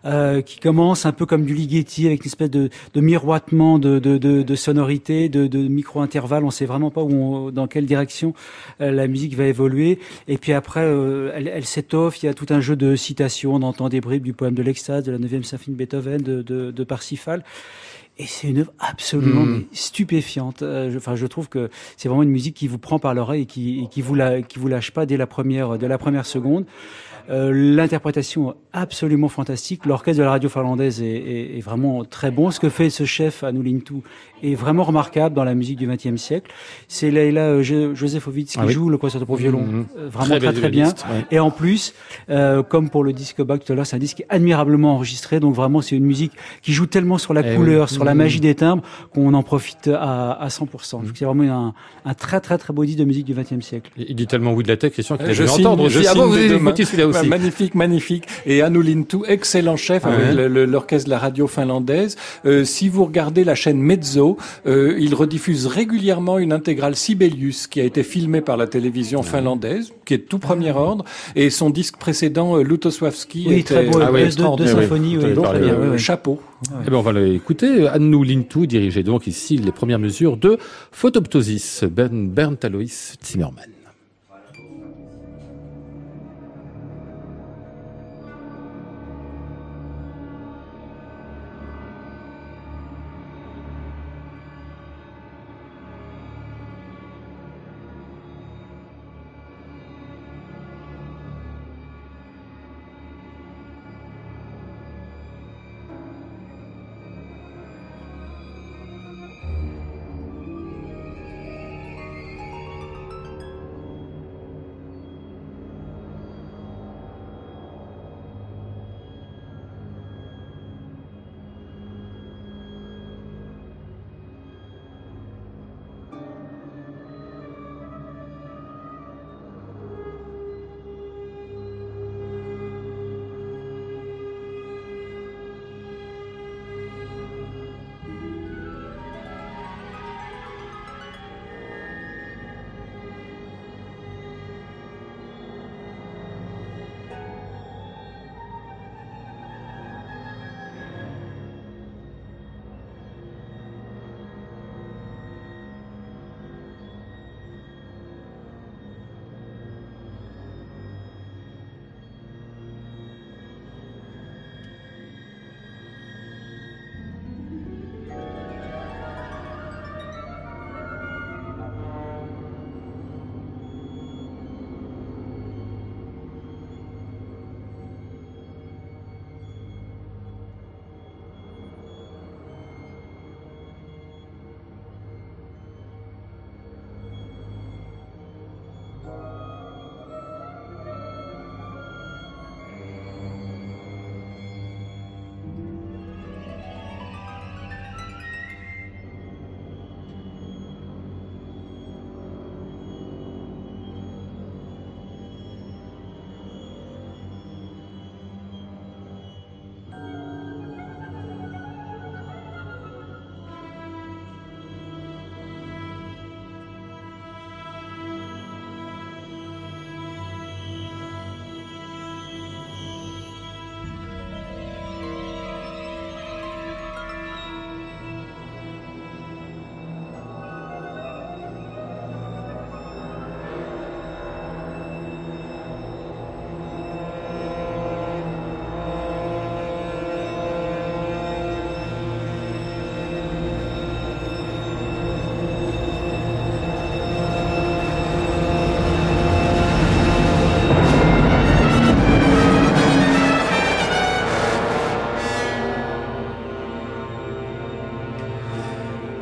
euh, 0.05 0.41
qui 0.41 0.59
commence 0.59 1.05
un 1.05 1.11
peu 1.11 1.25
comme 1.25 1.45
du 1.45 1.53
Ligeti 1.53 2.07
avec 2.07 2.21
une 2.21 2.27
espèce 2.27 2.49
de, 2.49 2.69
de 2.93 3.01
miroitement 3.01 3.79
de, 3.79 3.99
de, 3.99 4.17
de, 4.17 4.41
de 4.41 4.55
sonorité, 4.55 5.29
de, 5.29 5.47
de 5.47 5.67
micro-intervalles. 5.67 6.43
On 6.43 6.51
sait 6.51 6.65
vraiment 6.65 6.91
pas 6.91 7.01
où 7.01 7.11
on, 7.11 7.51
dans 7.51 7.67
quelle 7.67 7.85
direction 7.85 8.33
euh, 8.81 8.91
la 8.91 9.07
musique 9.07 9.35
va 9.35 9.45
évoluer. 9.45 9.99
Et 10.27 10.37
puis 10.37 10.53
après, 10.53 10.83
euh, 10.83 11.31
elle, 11.35 11.47
elle 11.47 11.65
s'étoffe. 11.65 12.21
Il 12.23 12.27
y 12.27 12.29
a 12.29 12.33
tout 12.33 12.47
un 12.49 12.61
jeu 12.61 12.75
de 12.75 12.95
citations. 12.95 13.55
On 13.55 13.61
entend 13.61 13.89
des 13.89 14.01
bribes 14.01 14.23
du 14.23 14.33
poème 14.33 14.55
de 14.55 14.63
l'extase, 14.63 15.03
de 15.03 15.11
la 15.11 15.17
9e 15.17 15.43
symphonie 15.43 15.75
de 15.75 15.79
Beethoven, 15.79 16.21
de, 16.21 16.41
de, 16.41 16.71
de 16.71 16.83
Parsifal. 16.83 17.43
Et 18.19 18.25
c'est 18.25 18.49
une 18.49 18.59
œuvre 18.59 18.73
absolument 18.79 19.45
mmh. 19.45 19.63
stupéfiante. 19.71 20.61
Euh, 20.61 20.91
je, 20.91 20.97
enfin, 20.97 21.15
je 21.15 21.25
trouve 21.25 21.47
que 21.47 21.69
c'est 21.95 22.09
vraiment 22.09 22.23
une 22.23 22.29
musique 22.29 22.53
qui 22.53 22.67
vous 22.67 22.77
prend 22.77 22.99
par 22.99 23.13
l'oreille 23.13 23.43
et 23.43 23.45
qui, 23.45 23.81
et 23.81 23.87
qui 23.87 24.01
vous 24.01 24.13
la, 24.13 24.41
qui 24.41 24.59
vous 24.59 24.67
lâche 24.67 24.91
pas 24.91 25.05
dès 25.05 25.15
la 25.15 25.25
première, 25.25 25.77
dès 25.77 25.87
la 25.87 25.97
première 25.97 26.25
seconde. 26.25 26.65
Euh, 27.29 27.51
L'interprétation 27.53 28.55
absolument 28.73 29.27
fantastique. 29.27 29.85
L'orchestre 29.85 30.19
de 30.19 30.23
la 30.23 30.31
radio 30.31 30.49
finlandaise 30.49 31.01
est, 31.01 31.61
vraiment 31.63 32.03
très 32.03 32.31
bon. 32.31 32.49
Ce 32.51 32.59
que 32.59 32.69
fait 32.69 32.89
ce 32.89 33.05
chef 33.05 33.43
Anulintu 33.43 33.95
est 34.43 34.55
vraiment 34.55 34.83
remarquable 34.83 35.35
dans 35.35 35.43
la 35.43 35.55
musique 35.55 35.77
du 35.77 35.87
XXe 35.87 36.15
siècle. 36.21 36.51
C'est 36.87 37.11
Leila 37.11 37.41
euh, 37.41 37.93
Josefovitz 37.95 38.53
qui 38.53 38.59
Ah 38.59 38.65
oui. 38.65 38.73
joue 38.73 38.89
le 38.89 38.97
concerto 38.97 39.25
pour 39.25 39.35
violon 39.35 39.61
Mhm. 39.61 39.85
euh, 39.97 40.07
vraiment 40.09 40.37
très 40.39 40.53
très, 40.53 40.69
bien. 40.69 40.87
ouais. 40.87 41.25
Et 41.31 41.39
en 41.39 41.51
plus, 41.51 41.93
euh, 42.29 42.63
comme 42.63 42.89
pour 42.89 43.03
le 43.03 43.13
disque 43.13 43.41
Back 43.41 43.63
tout 43.65 43.73
à 43.73 43.75
l'heure, 43.75 43.85
c'est 43.85 43.95
un 43.95 43.99
disque 43.99 44.23
admirablement 44.29 44.93
enregistré. 44.95 45.39
Donc 45.39 45.55
vraiment, 45.55 45.81
c'est 45.81 45.95
une 45.95 46.05
musique 46.05 46.31
qui 46.61 46.73
joue 46.73 46.85
tellement 46.85 47.17
sur 47.17 47.33
la 47.33 47.41
Eh 47.45 47.55
couleur, 47.55 47.87
oui. 47.89 47.93
sur 47.93 48.03
la 48.03 48.11
Mhm. 48.13 48.17
magie 48.17 48.39
des 48.39 48.55
timbres, 48.55 48.83
qu'on 49.13 49.33
en 49.33 49.43
profite 49.43 49.87
à, 49.87 50.31
à 50.33 50.49
100%. 50.49 50.99
Donc 51.03 51.11
c'est 51.15 51.25
vraiment 51.25 51.43
un, 51.43 51.73
un 52.09 52.13
très 52.13 52.39
très 52.39 52.57
très 52.57 52.73
beau 52.73 52.85
disque 52.85 52.99
de 52.99 53.05
musique 53.05 53.25
du 53.25 53.33
XXe 53.33 53.61
siècle. 53.65 53.91
Il 53.97 54.15
dit 54.15 54.27
tellement 54.27 54.53
oui 54.53 54.63
de 54.63 54.69
la 54.69 54.77
tête, 54.77 54.93
Christian, 54.93 55.17
qu'il 55.17 55.27
a 55.27 55.33
Je 55.33 55.43
dû 55.43 55.49
entendre 55.49 55.89
je 55.89 55.99
aussi. 55.99 56.07
Ah 56.07 56.11
signe 56.13 56.21
bon, 56.21 56.27
vous 56.27 56.33
avez 56.35 56.85
celui-là 56.85 57.07
Bah, 57.07 57.19
aussi. 57.19 57.29
magnifique, 57.29 57.75
magnifique. 57.75 58.23
Et 58.45 58.61
Anulintu, 58.61 59.17
excellent 59.27 59.75
chef 59.77 60.03
Ah 60.05 60.09
avec 60.09 60.35
ouais. 60.37 60.49
l'orchestre 60.65 61.05
de 61.05 61.11
la 61.11 61.19
radio 61.19 61.47
finlandaise. 61.47 62.15
Euh, 62.45 62.63
si 62.63 62.89
vous 62.89 63.05
regardez 63.05 63.43
la 63.43 63.55
chaîne 63.55 63.79
Mezzo, 63.81 64.28
euh, 64.65 64.95
il 64.99 65.13
rediffuse 65.15 65.65
régulièrement 65.67 66.37
une 66.39 66.51
intégrale 66.53 66.95
Sibelius 66.95 67.67
qui 67.67 67.79
a 67.81 67.83
été 67.83 68.03
filmée 68.03 68.41
par 68.41 68.57
la 68.57 68.67
télévision 68.67 69.23
finlandaise, 69.23 69.91
qui 70.05 70.13
est 70.13 70.17
de 70.19 70.23
tout 70.23 70.39
premier 70.39 70.71
ordre. 70.71 71.05
Et 71.35 71.49
son 71.49 71.69
disque 71.69 71.97
précédent, 71.97 72.57
euh, 72.57 72.63
Lutosławski, 72.63 73.45
Oui, 73.47 73.59
était 73.59 73.73
très 73.75 73.85
beau. 73.85 73.99
ah 74.01 74.11
oui, 74.11 74.21
deux, 74.21 74.27
deux 74.57 74.63
extraordinaire. 74.79 75.23
oui. 75.23 75.33
Donc, 75.33 75.43
parlé, 75.45 75.59
très 75.61 75.69
bien. 75.69 75.75
euh, 75.79 75.83
oui, 75.85 75.89
oui. 75.93 75.99
chapeau. 75.99 76.39
Eh 76.85 76.89
ben, 76.89 76.97
on 76.97 77.01
va 77.01 77.13
l'écouter. 77.13 77.87
Annou 77.87 78.23
Lintou 78.23 78.65
dirigeait 78.65 79.03
donc 79.03 79.27
ici 79.27 79.57
les 79.57 79.71
premières 79.71 79.99
mesures 79.99 80.35
de 80.37 80.57
Photoptosis, 80.91 81.83
Bern, 81.85 82.27
Bernd 82.29 82.57
Alois 82.63 82.83
Zimmermann. 83.23 83.65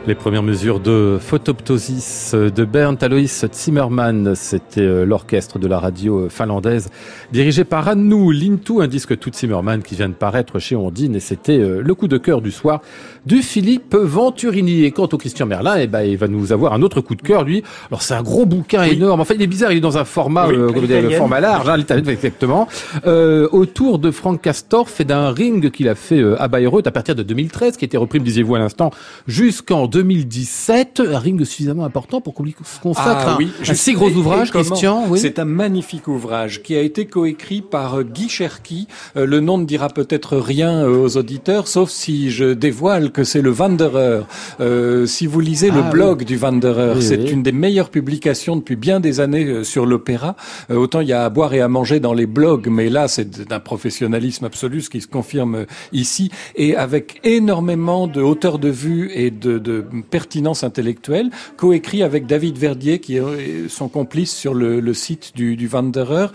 Les 0.08 0.16
premières 0.16 0.42
mesures 0.42 0.80
de 0.80 1.18
Photoptosis 1.20 2.34
de 2.34 2.64
Bernd 2.64 3.04
Alois 3.04 3.28
Zimmermann, 3.54 4.36
c'était 4.36 4.80
euh, 4.80 5.04
l'orchestre 5.04 5.60
de 5.60 5.68
la 5.68 5.80
radio 5.80 6.30
finlandaise 6.30 6.90
dirigé 7.32 7.64
par 7.64 7.88
Annu 7.88 8.32
Lintu, 8.34 8.82
un 8.82 8.88
disque 8.88 9.18
tout 9.20 9.32
Zimmermann 9.34 9.82
qui 9.84 9.96
vient 9.96 10.08
de 10.10 10.14
paraître 10.14 10.60
chez 10.60 10.76
Ondine 10.76 11.16
et 11.16 11.20
c'était 11.20 11.58
euh, 11.60 11.82
le 11.84 11.94
coup 11.96 12.08
de 12.08 12.18
cœur 12.18 12.42
du 12.42 12.52
soir 12.52 12.82
du 13.26 13.42
Philippe 13.42 13.96
Venturini. 13.96 14.84
Et 14.86 14.92
quant 14.92 15.10
au 15.12 15.18
Christian 15.18 15.46
Merlin, 15.46 15.76
eh 15.78 15.88
ben, 15.88 16.02
il 16.04 16.18
va 16.18 16.28
nous 16.28 16.52
avoir 16.54 16.74
un 16.74 16.82
autre 16.82 17.02
coup 17.02 17.16
de 17.16 17.22
cœur, 17.22 17.44
lui. 17.44 17.64
Alors 17.92 18.02
c'est 18.02 18.14
un 18.14 18.24
gros 18.24 18.46
bouquin 18.46 18.84
énorme. 18.84 19.20
Enfin, 19.20 19.34
il 19.36 19.42
est 19.42 19.48
bizarre, 19.48 19.72
il 19.72 19.78
est 19.80 19.82
dans 19.82 19.98
un 19.98 20.06
format, 20.06 20.48
Oui, 20.48 20.56
euh, 20.56 21.10
format 21.18 21.40
large, 21.42 21.68
hein, 21.70 21.76
l'italien, 21.78 22.10
exactement, 22.12 22.68
euh, 23.06 23.48
autour 23.52 24.00
de 24.00 24.12
Frank 24.12 24.42
Castorf 24.42 25.00
et 25.02 25.06
d'un 25.06 25.32
ring 25.32 25.70
qu'il 25.72 25.90
a 25.90 25.96
fait 25.96 26.20
euh, 26.20 26.42
à 26.42 26.48
Bayreuth 26.48 26.88
à 26.88 26.92
partir 26.92 27.16
de 27.16 27.24
2013, 27.24 27.76
qui 27.78 27.86
était 27.86 27.98
repris, 27.98 28.20
me 28.20 28.26
disiez-vous 28.26 28.56
à 28.56 28.60
l'instant, 28.60 28.92
jusqu'en 29.28 29.88
2017. 29.88 31.02
Un 31.12 31.20
ring 31.20 31.44
suffisamment 31.44 31.86
important 31.86 32.22
pour 32.22 32.34
qu'on 32.34 32.44
lui 32.44 32.56
consacre 32.82 33.28
un, 33.28 33.34
un 33.44 33.48
je- 33.64 33.74
si 33.74 33.94
gros 33.94 34.10
ouvrage, 34.10 34.52
Christian. 34.52 35.04
Oui. 35.10 35.20
C'est 35.20 35.40
un 35.40 35.46
magnifique 35.46 36.08
ouvrage 36.08 36.64
qui 36.64 36.76
a 36.76 36.82
été 36.82 37.06
coécrit 37.22 37.62
par 37.64 37.96
euh, 37.96 38.04
Guy 38.04 38.30
Cherki. 38.30 38.88
Euh, 39.16 39.26
le 39.26 39.40
nom 39.40 39.58
ne 39.58 39.66
dira 39.66 39.90
peut-être 39.90 40.38
rien 40.38 40.84
euh, 40.86 41.02
aux 41.04 41.18
auditeurs, 41.18 41.68
sauf 41.68 41.90
si 41.90 42.30
je 42.30 42.54
dévoile 42.54 43.12
que 43.12 43.24
c'est 43.24 43.42
le 43.42 43.50
Wanderer. 43.52 44.22
Euh, 44.60 45.08
si 45.08 45.26
vous 45.26 45.40
lisez 45.40 45.72
le 45.72 45.82
Ah, 45.84 45.90
blog 45.90 46.26
du 46.26 46.38
Wanderer, 46.38 46.94
Oui, 46.98 47.02
c'est 47.02 47.18
oui. 47.18 47.32
une 47.32 47.42
des 47.42 47.52
meilleures 47.52 47.90
publications 47.90 48.56
depuis 48.56 48.76
bien 48.76 49.00
des 49.00 49.20
années 49.20 49.64
sur 49.64 49.88
l'opéra. 49.88 50.36
Euh, 50.70 50.76
autant 50.76 51.02
il 51.02 51.08
y 51.08 51.14
a 51.14 51.26
à 51.26 51.30
boire 51.32 51.56
et 51.56 51.62
à 51.62 51.68
manger 51.68 52.00
dans 52.00 52.14
les 52.14 52.28
blogs, 52.28 52.68
mais 52.70 52.88
là 52.88 53.08
c'est 53.08 53.48
d'un 53.48 53.60
professionnalisme 53.60 54.46
absolu, 54.46 54.82
ce 54.82 54.92
qui 54.92 55.02
se 55.02 55.08
confirme 55.08 55.66
ici, 55.94 56.30
et 56.56 56.76
avec 56.76 57.20
énormément 57.24 58.06
de 58.06 58.22
hauteur 58.22 58.60
de 58.60 58.70
vue 58.70 59.10
et 59.16 59.32
de, 59.32 59.58
de 59.58 59.84
pertinence 60.12 60.64
intellectuelle, 60.64 61.32
coécrit 61.58 62.04
avec 62.04 62.28
David 62.28 62.60
Verdier, 62.60 63.00
qui 63.00 63.18
est 63.18 63.24
son 63.70 63.88
complice 63.90 64.36
sur 64.36 64.54
le, 64.54 64.80
le 64.82 64.94
site 64.94 65.32
du, 65.36 65.56
du 65.56 65.68
Wanderer. 65.68 66.28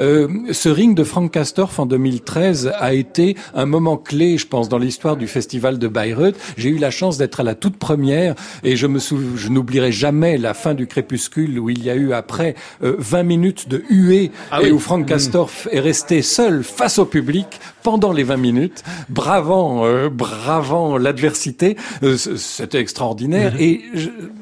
Euh, 0.00 0.28
ce 0.52 0.68
ring 0.68 0.94
de 0.94 1.04
Frank 1.04 1.30
Castorf 1.30 1.78
en 1.78 1.86
2013 1.86 2.72
a 2.78 2.94
été 2.94 3.36
un 3.54 3.66
moment 3.66 3.96
clé, 3.96 4.38
je 4.38 4.46
pense, 4.46 4.68
dans 4.68 4.78
l'histoire 4.78 5.16
du 5.16 5.26
festival 5.26 5.78
de 5.78 5.88
Bayreuth. 5.88 6.36
J'ai 6.56 6.70
eu 6.70 6.78
la 6.78 6.90
chance 6.90 7.18
d'être 7.18 7.40
à 7.40 7.42
la 7.42 7.54
toute 7.54 7.76
première 7.76 8.34
et 8.62 8.76
je 8.76 8.86
me 8.86 8.98
je 8.98 9.48
n'oublierai 9.48 9.92
jamais 9.92 10.38
la 10.38 10.54
fin 10.54 10.74
du 10.74 10.86
crépuscule 10.86 11.58
où 11.58 11.70
il 11.70 11.82
y 11.82 11.90
a 11.90 11.94
eu 11.94 12.12
après 12.12 12.54
20 12.80 13.18
euh, 13.18 13.22
minutes 13.22 13.68
de 13.68 13.82
huée 13.90 14.30
ah 14.50 14.62
et 14.62 14.70
où 14.70 14.78
Frank 14.78 15.06
Castorf 15.06 15.68
est 15.70 15.80
resté 15.80 16.22
seul 16.22 16.62
face 16.62 16.98
au 16.98 17.04
public 17.04 17.60
pendant 17.82 18.12
les 18.12 18.24
20 18.24 18.36
minutes, 18.36 18.84
bravant, 19.08 19.86
euh, 19.86 20.08
bravant 20.10 20.98
l'adversité. 20.98 21.76
Euh, 22.02 22.16
c'était 22.16 22.80
extraordinaire 22.80 23.54
mhm. 23.54 23.60
et 23.60 23.82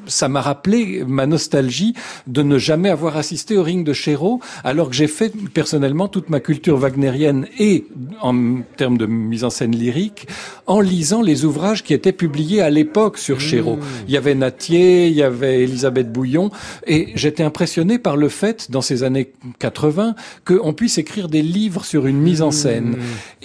ça 0.07 0.27
m'a 0.27 0.41
rappelé 0.41 1.03
ma 1.07 1.25
nostalgie 1.25 1.93
de 2.27 2.43
ne 2.43 2.57
jamais 2.57 2.89
avoir 2.89 3.17
assisté 3.17 3.57
au 3.57 3.63
ring 3.63 3.85
de 3.85 3.93
Chéreau, 3.93 4.41
alors 4.63 4.89
que 4.89 4.95
j'ai 4.95 5.07
fait 5.07 5.33
personnellement 5.53 5.78
toute 6.11 6.29
ma 6.29 6.39
culture 6.39 6.77
wagnérienne 6.77 7.47
et 7.57 7.85
en 8.21 8.61
termes 8.77 8.97
de 8.97 9.05
mise 9.05 9.43
en 9.43 9.49
scène 9.49 9.75
lyrique 9.75 10.27
en 10.67 10.81
lisant 10.81 11.21
les 11.21 11.45
ouvrages 11.45 11.83
qui 11.83 11.93
étaient 11.93 12.11
publiés 12.13 12.61
à 12.61 12.69
l'époque 12.69 13.17
sur 13.17 13.39
Chéreau. 13.39 13.77
Mhm. 13.77 13.83
Il 14.07 14.13
y 14.13 14.17
avait 14.17 14.35
Natier, 14.35 15.07
il 15.07 15.13
y 15.13 15.23
avait 15.23 15.63
Elisabeth 15.63 16.11
Bouillon 16.11 16.51
et 16.87 17.09
j'étais 17.15 17.43
impressionné 17.43 17.99
par 17.99 18.17
le 18.17 18.29
fait, 18.29 18.71
dans 18.71 18.81
ces 18.81 19.03
années 19.03 19.31
80, 19.59 20.15
qu'on 20.45 20.73
puisse 20.73 20.97
écrire 20.97 21.27
des 21.27 21.41
livres 21.41 21.85
sur 21.85 22.07
une 22.07 22.19
mise 22.19 22.41
en 22.41 22.51
scène. 22.51 22.89
Mhm. 22.89 22.97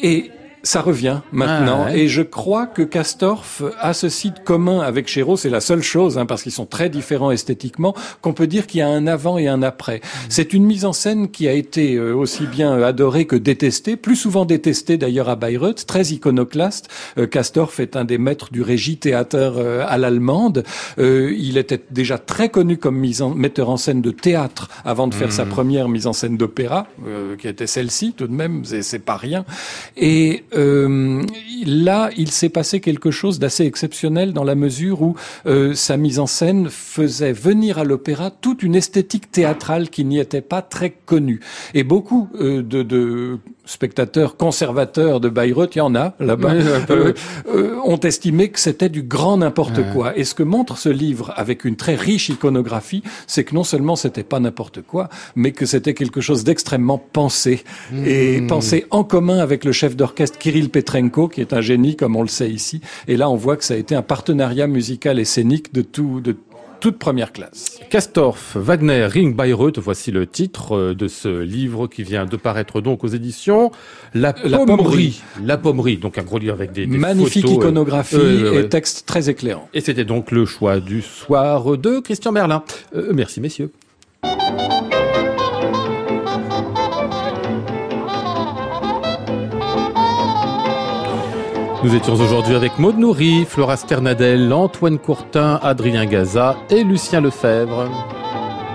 Et 0.02 0.30
ça 0.64 0.80
revient 0.80 1.20
maintenant, 1.30 1.84
ah, 1.88 1.96
et 1.96 2.08
je 2.08 2.22
crois 2.22 2.66
que 2.66 2.82
Castorf 2.82 3.62
a 3.78 3.92
ce 3.92 4.08
site 4.08 4.42
commun 4.44 4.80
avec 4.80 5.08
Chéreau, 5.08 5.36
c'est 5.36 5.50
la 5.50 5.60
seule 5.60 5.82
chose, 5.82 6.16
hein, 6.16 6.24
parce 6.24 6.42
qu'ils 6.42 6.52
sont 6.52 6.64
très 6.64 6.88
différents 6.88 7.30
esthétiquement, 7.30 7.94
qu'on 8.22 8.32
peut 8.32 8.46
dire 8.46 8.66
qu'il 8.66 8.80
y 8.80 8.82
a 8.82 8.88
un 8.88 9.06
avant 9.06 9.36
et 9.36 9.46
un 9.46 9.62
après. 9.62 9.98
Mm. 9.98 10.00
C'est 10.30 10.52
une 10.54 10.64
mise 10.64 10.86
en 10.86 10.94
scène 10.94 11.30
qui 11.30 11.48
a 11.48 11.52
été 11.52 11.96
euh, 11.96 12.14
aussi 12.14 12.46
bien 12.46 12.82
adorée 12.82 13.26
que 13.26 13.36
détestée, 13.36 13.96
plus 13.96 14.16
souvent 14.16 14.46
détestée 14.46 14.96
d'ailleurs 14.96 15.28
à 15.28 15.36
Bayreuth, 15.36 15.84
très 15.86 16.06
iconoclaste. 16.06 16.88
Euh, 17.18 17.26
Castorf 17.26 17.78
est 17.78 17.94
un 17.94 18.04
des 18.04 18.18
maîtres 18.18 18.50
du 18.50 18.62
régie 18.62 18.96
théâtre 18.96 19.36
euh, 19.36 19.84
à 19.86 19.98
l'allemande. 19.98 20.64
il 20.98 21.58
était 21.58 21.80
déjà 21.90 22.16
très 22.16 22.48
connu 22.48 22.78
comme 22.78 22.96
mise 22.96 23.20
en, 23.20 23.34
metteur 23.34 23.68
en 23.68 23.76
scène 23.76 24.00
de 24.00 24.10
théâtre 24.10 24.70
avant 24.84 25.08
de 25.08 25.14
faire 25.14 25.30
sa 25.30 25.44
mm. 25.44 25.48
première 25.50 25.88
mise 25.88 26.06
en 26.06 26.14
scène 26.14 26.38
d'opéra, 26.38 26.86
qui 27.38 27.48
était 27.48 27.66
celle-ci 27.66 28.14
tout 28.16 28.26
de 28.26 28.32
même, 28.32 28.64
c'est 28.64 29.04
pas 29.04 29.16
rien. 29.16 29.44
Et 29.96 30.44
euh, 30.56 31.22
là, 31.66 32.10
il 32.16 32.30
s'est 32.30 32.48
passé 32.48 32.80
quelque 32.80 33.10
chose 33.10 33.38
d'assez 33.38 33.64
exceptionnel 33.64 34.32
dans 34.32 34.44
la 34.44 34.54
mesure 34.54 35.02
où 35.02 35.14
euh, 35.46 35.74
sa 35.74 35.96
mise 35.96 36.18
en 36.18 36.26
scène 36.26 36.68
faisait 36.70 37.32
venir 37.32 37.78
à 37.78 37.84
l'opéra 37.84 38.30
toute 38.30 38.62
une 38.62 38.74
esthétique 38.74 39.30
théâtrale 39.30 39.90
qui 39.90 40.04
n'y 40.04 40.18
était 40.18 40.40
pas 40.40 40.62
très 40.62 40.90
connue. 40.90 41.40
Et 41.74 41.84
beaucoup 41.84 42.28
euh, 42.40 42.62
de, 42.62 42.82
de 42.82 43.38
spectateurs 43.66 44.36
conservateurs 44.36 45.20
de 45.20 45.28
Bayreuth, 45.28 45.76
il 45.76 45.78
y 45.78 45.82
en 45.82 45.94
a 45.94 46.14
là-bas, 46.20 46.52
euh, 46.52 47.12
euh, 47.48 47.76
ont 47.84 47.98
estimé 48.00 48.50
que 48.50 48.60
c'était 48.60 48.88
du 48.88 49.02
grand 49.02 49.38
n'importe 49.38 49.80
quoi. 49.92 50.16
Et 50.16 50.24
ce 50.24 50.34
que 50.34 50.42
montre 50.42 50.76
ce 50.78 50.88
livre, 50.88 51.32
avec 51.36 51.64
une 51.64 51.76
très 51.76 51.94
riche 51.94 52.28
iconographie, 52.28 53.02
c'est 53.26 53.44
que 53.44 53.54
non 53.54 53.64
seulement 53.64 53.96
c'était 53.96 54.22
pas 54.22 54.40
n'importe 54.40 54.82
quoi, 54.82 55.08
mais 55.34 55.52
que 55.52 55.66
c'était 55.66 55.94
quelque 55.94 56.20
chose 56.20 56.44
d'extrêmement 56.44 56.98
pensé 56.98 57.64
et 58.06 58.40
hmm. 58.40 58.46
pensé 58.46 58.86
en 58.90 59.04
commun 59.04 59.38
avec 59.38 59.64
le 59.64 59.72
chef 59.72 59.96
d'orchestre 59.96 60.38
Kirill 60.38 60.70
Petrenko, 60.70 61.28
qui 61.28 61.40
est 61.40 61.52
un 61.52 61.60
génie 61.60 61.96
comme 61.96 62.16
on 62.16 62.22
le 62.22 62.28
sait 62.28 62.50
ici. 62.50 62.80
Et 63.08 63.16
là, 63.16 63.30
on 63.30 63.36
voit 63.36 63.56
que 63.56 63.64
ça 63.64 63.74
a 63.74 63.76
été 63.76 63.94
un 63.94 64.02
partenariat 64.02 64.66
musical 64.66 65.18
et 65.18 65.24
scénique 65.24 65.72
de 65.72 65.82
tout, 65.82 66.20
de 66.20 66.36
toute 66.84 66.98
première 66.98 67.32
classe. 67.32 67.80
Castorf, 67.88 68.58
Wagner, 68.58 69.06
Ring 69.06 69.34
Bayreuth, 69.34 69.78
voici 69.78 70.10
le 70.10 70.26
titre 70.26 70.76
euh, 70.76 70.94
de 70.94 71.08
ce 71.08 71.40
livre 71.40 71.86
qui 71.86 72.02
vient 72.02 72.26
de 72.26 72.36
paraître 72.36 72.82
donc 72.82 73.04
aux 73.04 73.08
éditions 73.08 73.72
La 74.12 74.34
Pommerie. 74.34 75.22
La 75.42 75.56
Pommerie, 75.56 75.96
donc 75.96 76.18
un 76.18 76.24
gros 76.24 76.38
livre 76.38 76.52
avec 76.52 76.72
des, 76.72 76.86
Magnifique 76.86 77.44
photos, 77.44 77.56
euh, 77.56 77.60
iconographie 77.62 78.16
euh, 78.18 78.64
et 78.64 78.68
texte 78.68 79.06
très 79.06 79.30
éclairant. 79.30 79.66
Et 79.72 79.80
c'était 79.80 80.04
donc 80.04 80.30
le 80.30 80.44
choix 80.44 80.78
du 80.78 81.00
soir 81.00 81.78
de 81.78 82.00
Christian 82.00 82.32
Merlin. 82.32 82.62
merci 83.14 83.40
messieurs. 83.40 83.70
Nous 91.84 91.94
étions 91.94 92.14
aujourd'hui 92.14 92.54
avec 92.54 92.78
Maud 92.78 92.96
Nourri, 92.96 93.44
Flora 93.44 93.76
Sternadel, 93.76 94.50
Antoine 94.54 94.98
Courtin, 94.98 95.60
Adrien 95.62 96.06
Gaza 96.06 96.56
et 96.70 96.82
Lucien 96.82 97.20
Lefebvre. 97.20 97.90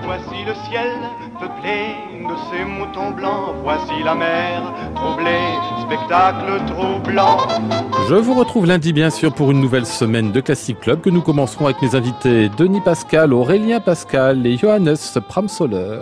Voici 0.03 0.43
le 0.45 0.53
ciel 0.69 0.91
peuplé 1.39 1.95
de 2.21 2.35
ces 2.51 2.63
moutons 2.63 3.09
blancs, 3.09 3.55
voici 3.63 4.03
la 4.05 4.13
mer 4.13 4.61
troublée, 4.93 5.55
spectacle 5.87 6.61
troublant. 6.67 7.37
Je 8.07 8.13
vous 8.13 8.35
retrouve 8.35 8.67
lundi 8.67 8.93
bien 8.93 9.09
sûr 9.09 9.33
pour 9.33 9.49
une 9.49 9.59
nouvelle 9.59 9.87
semaine 9.87 10.31
de 10.31 10.39
Classic 10.39 10.79
Club 10.79 11.01
que 11.01 11.09
nous 11.09 11.23
commencerons 11.23 11.65
avec 11.65 11.81
mes 11.81 11.95
invités 11.95 12.49
Denis 12.59 12.81
Pascal, 12.81 13.33
Aurélien 13.33 13.79
Pascal 13.79 14.45
et 14.45 14.55
Johannes 14.55 14.93
Pramsoller 15.27 16.01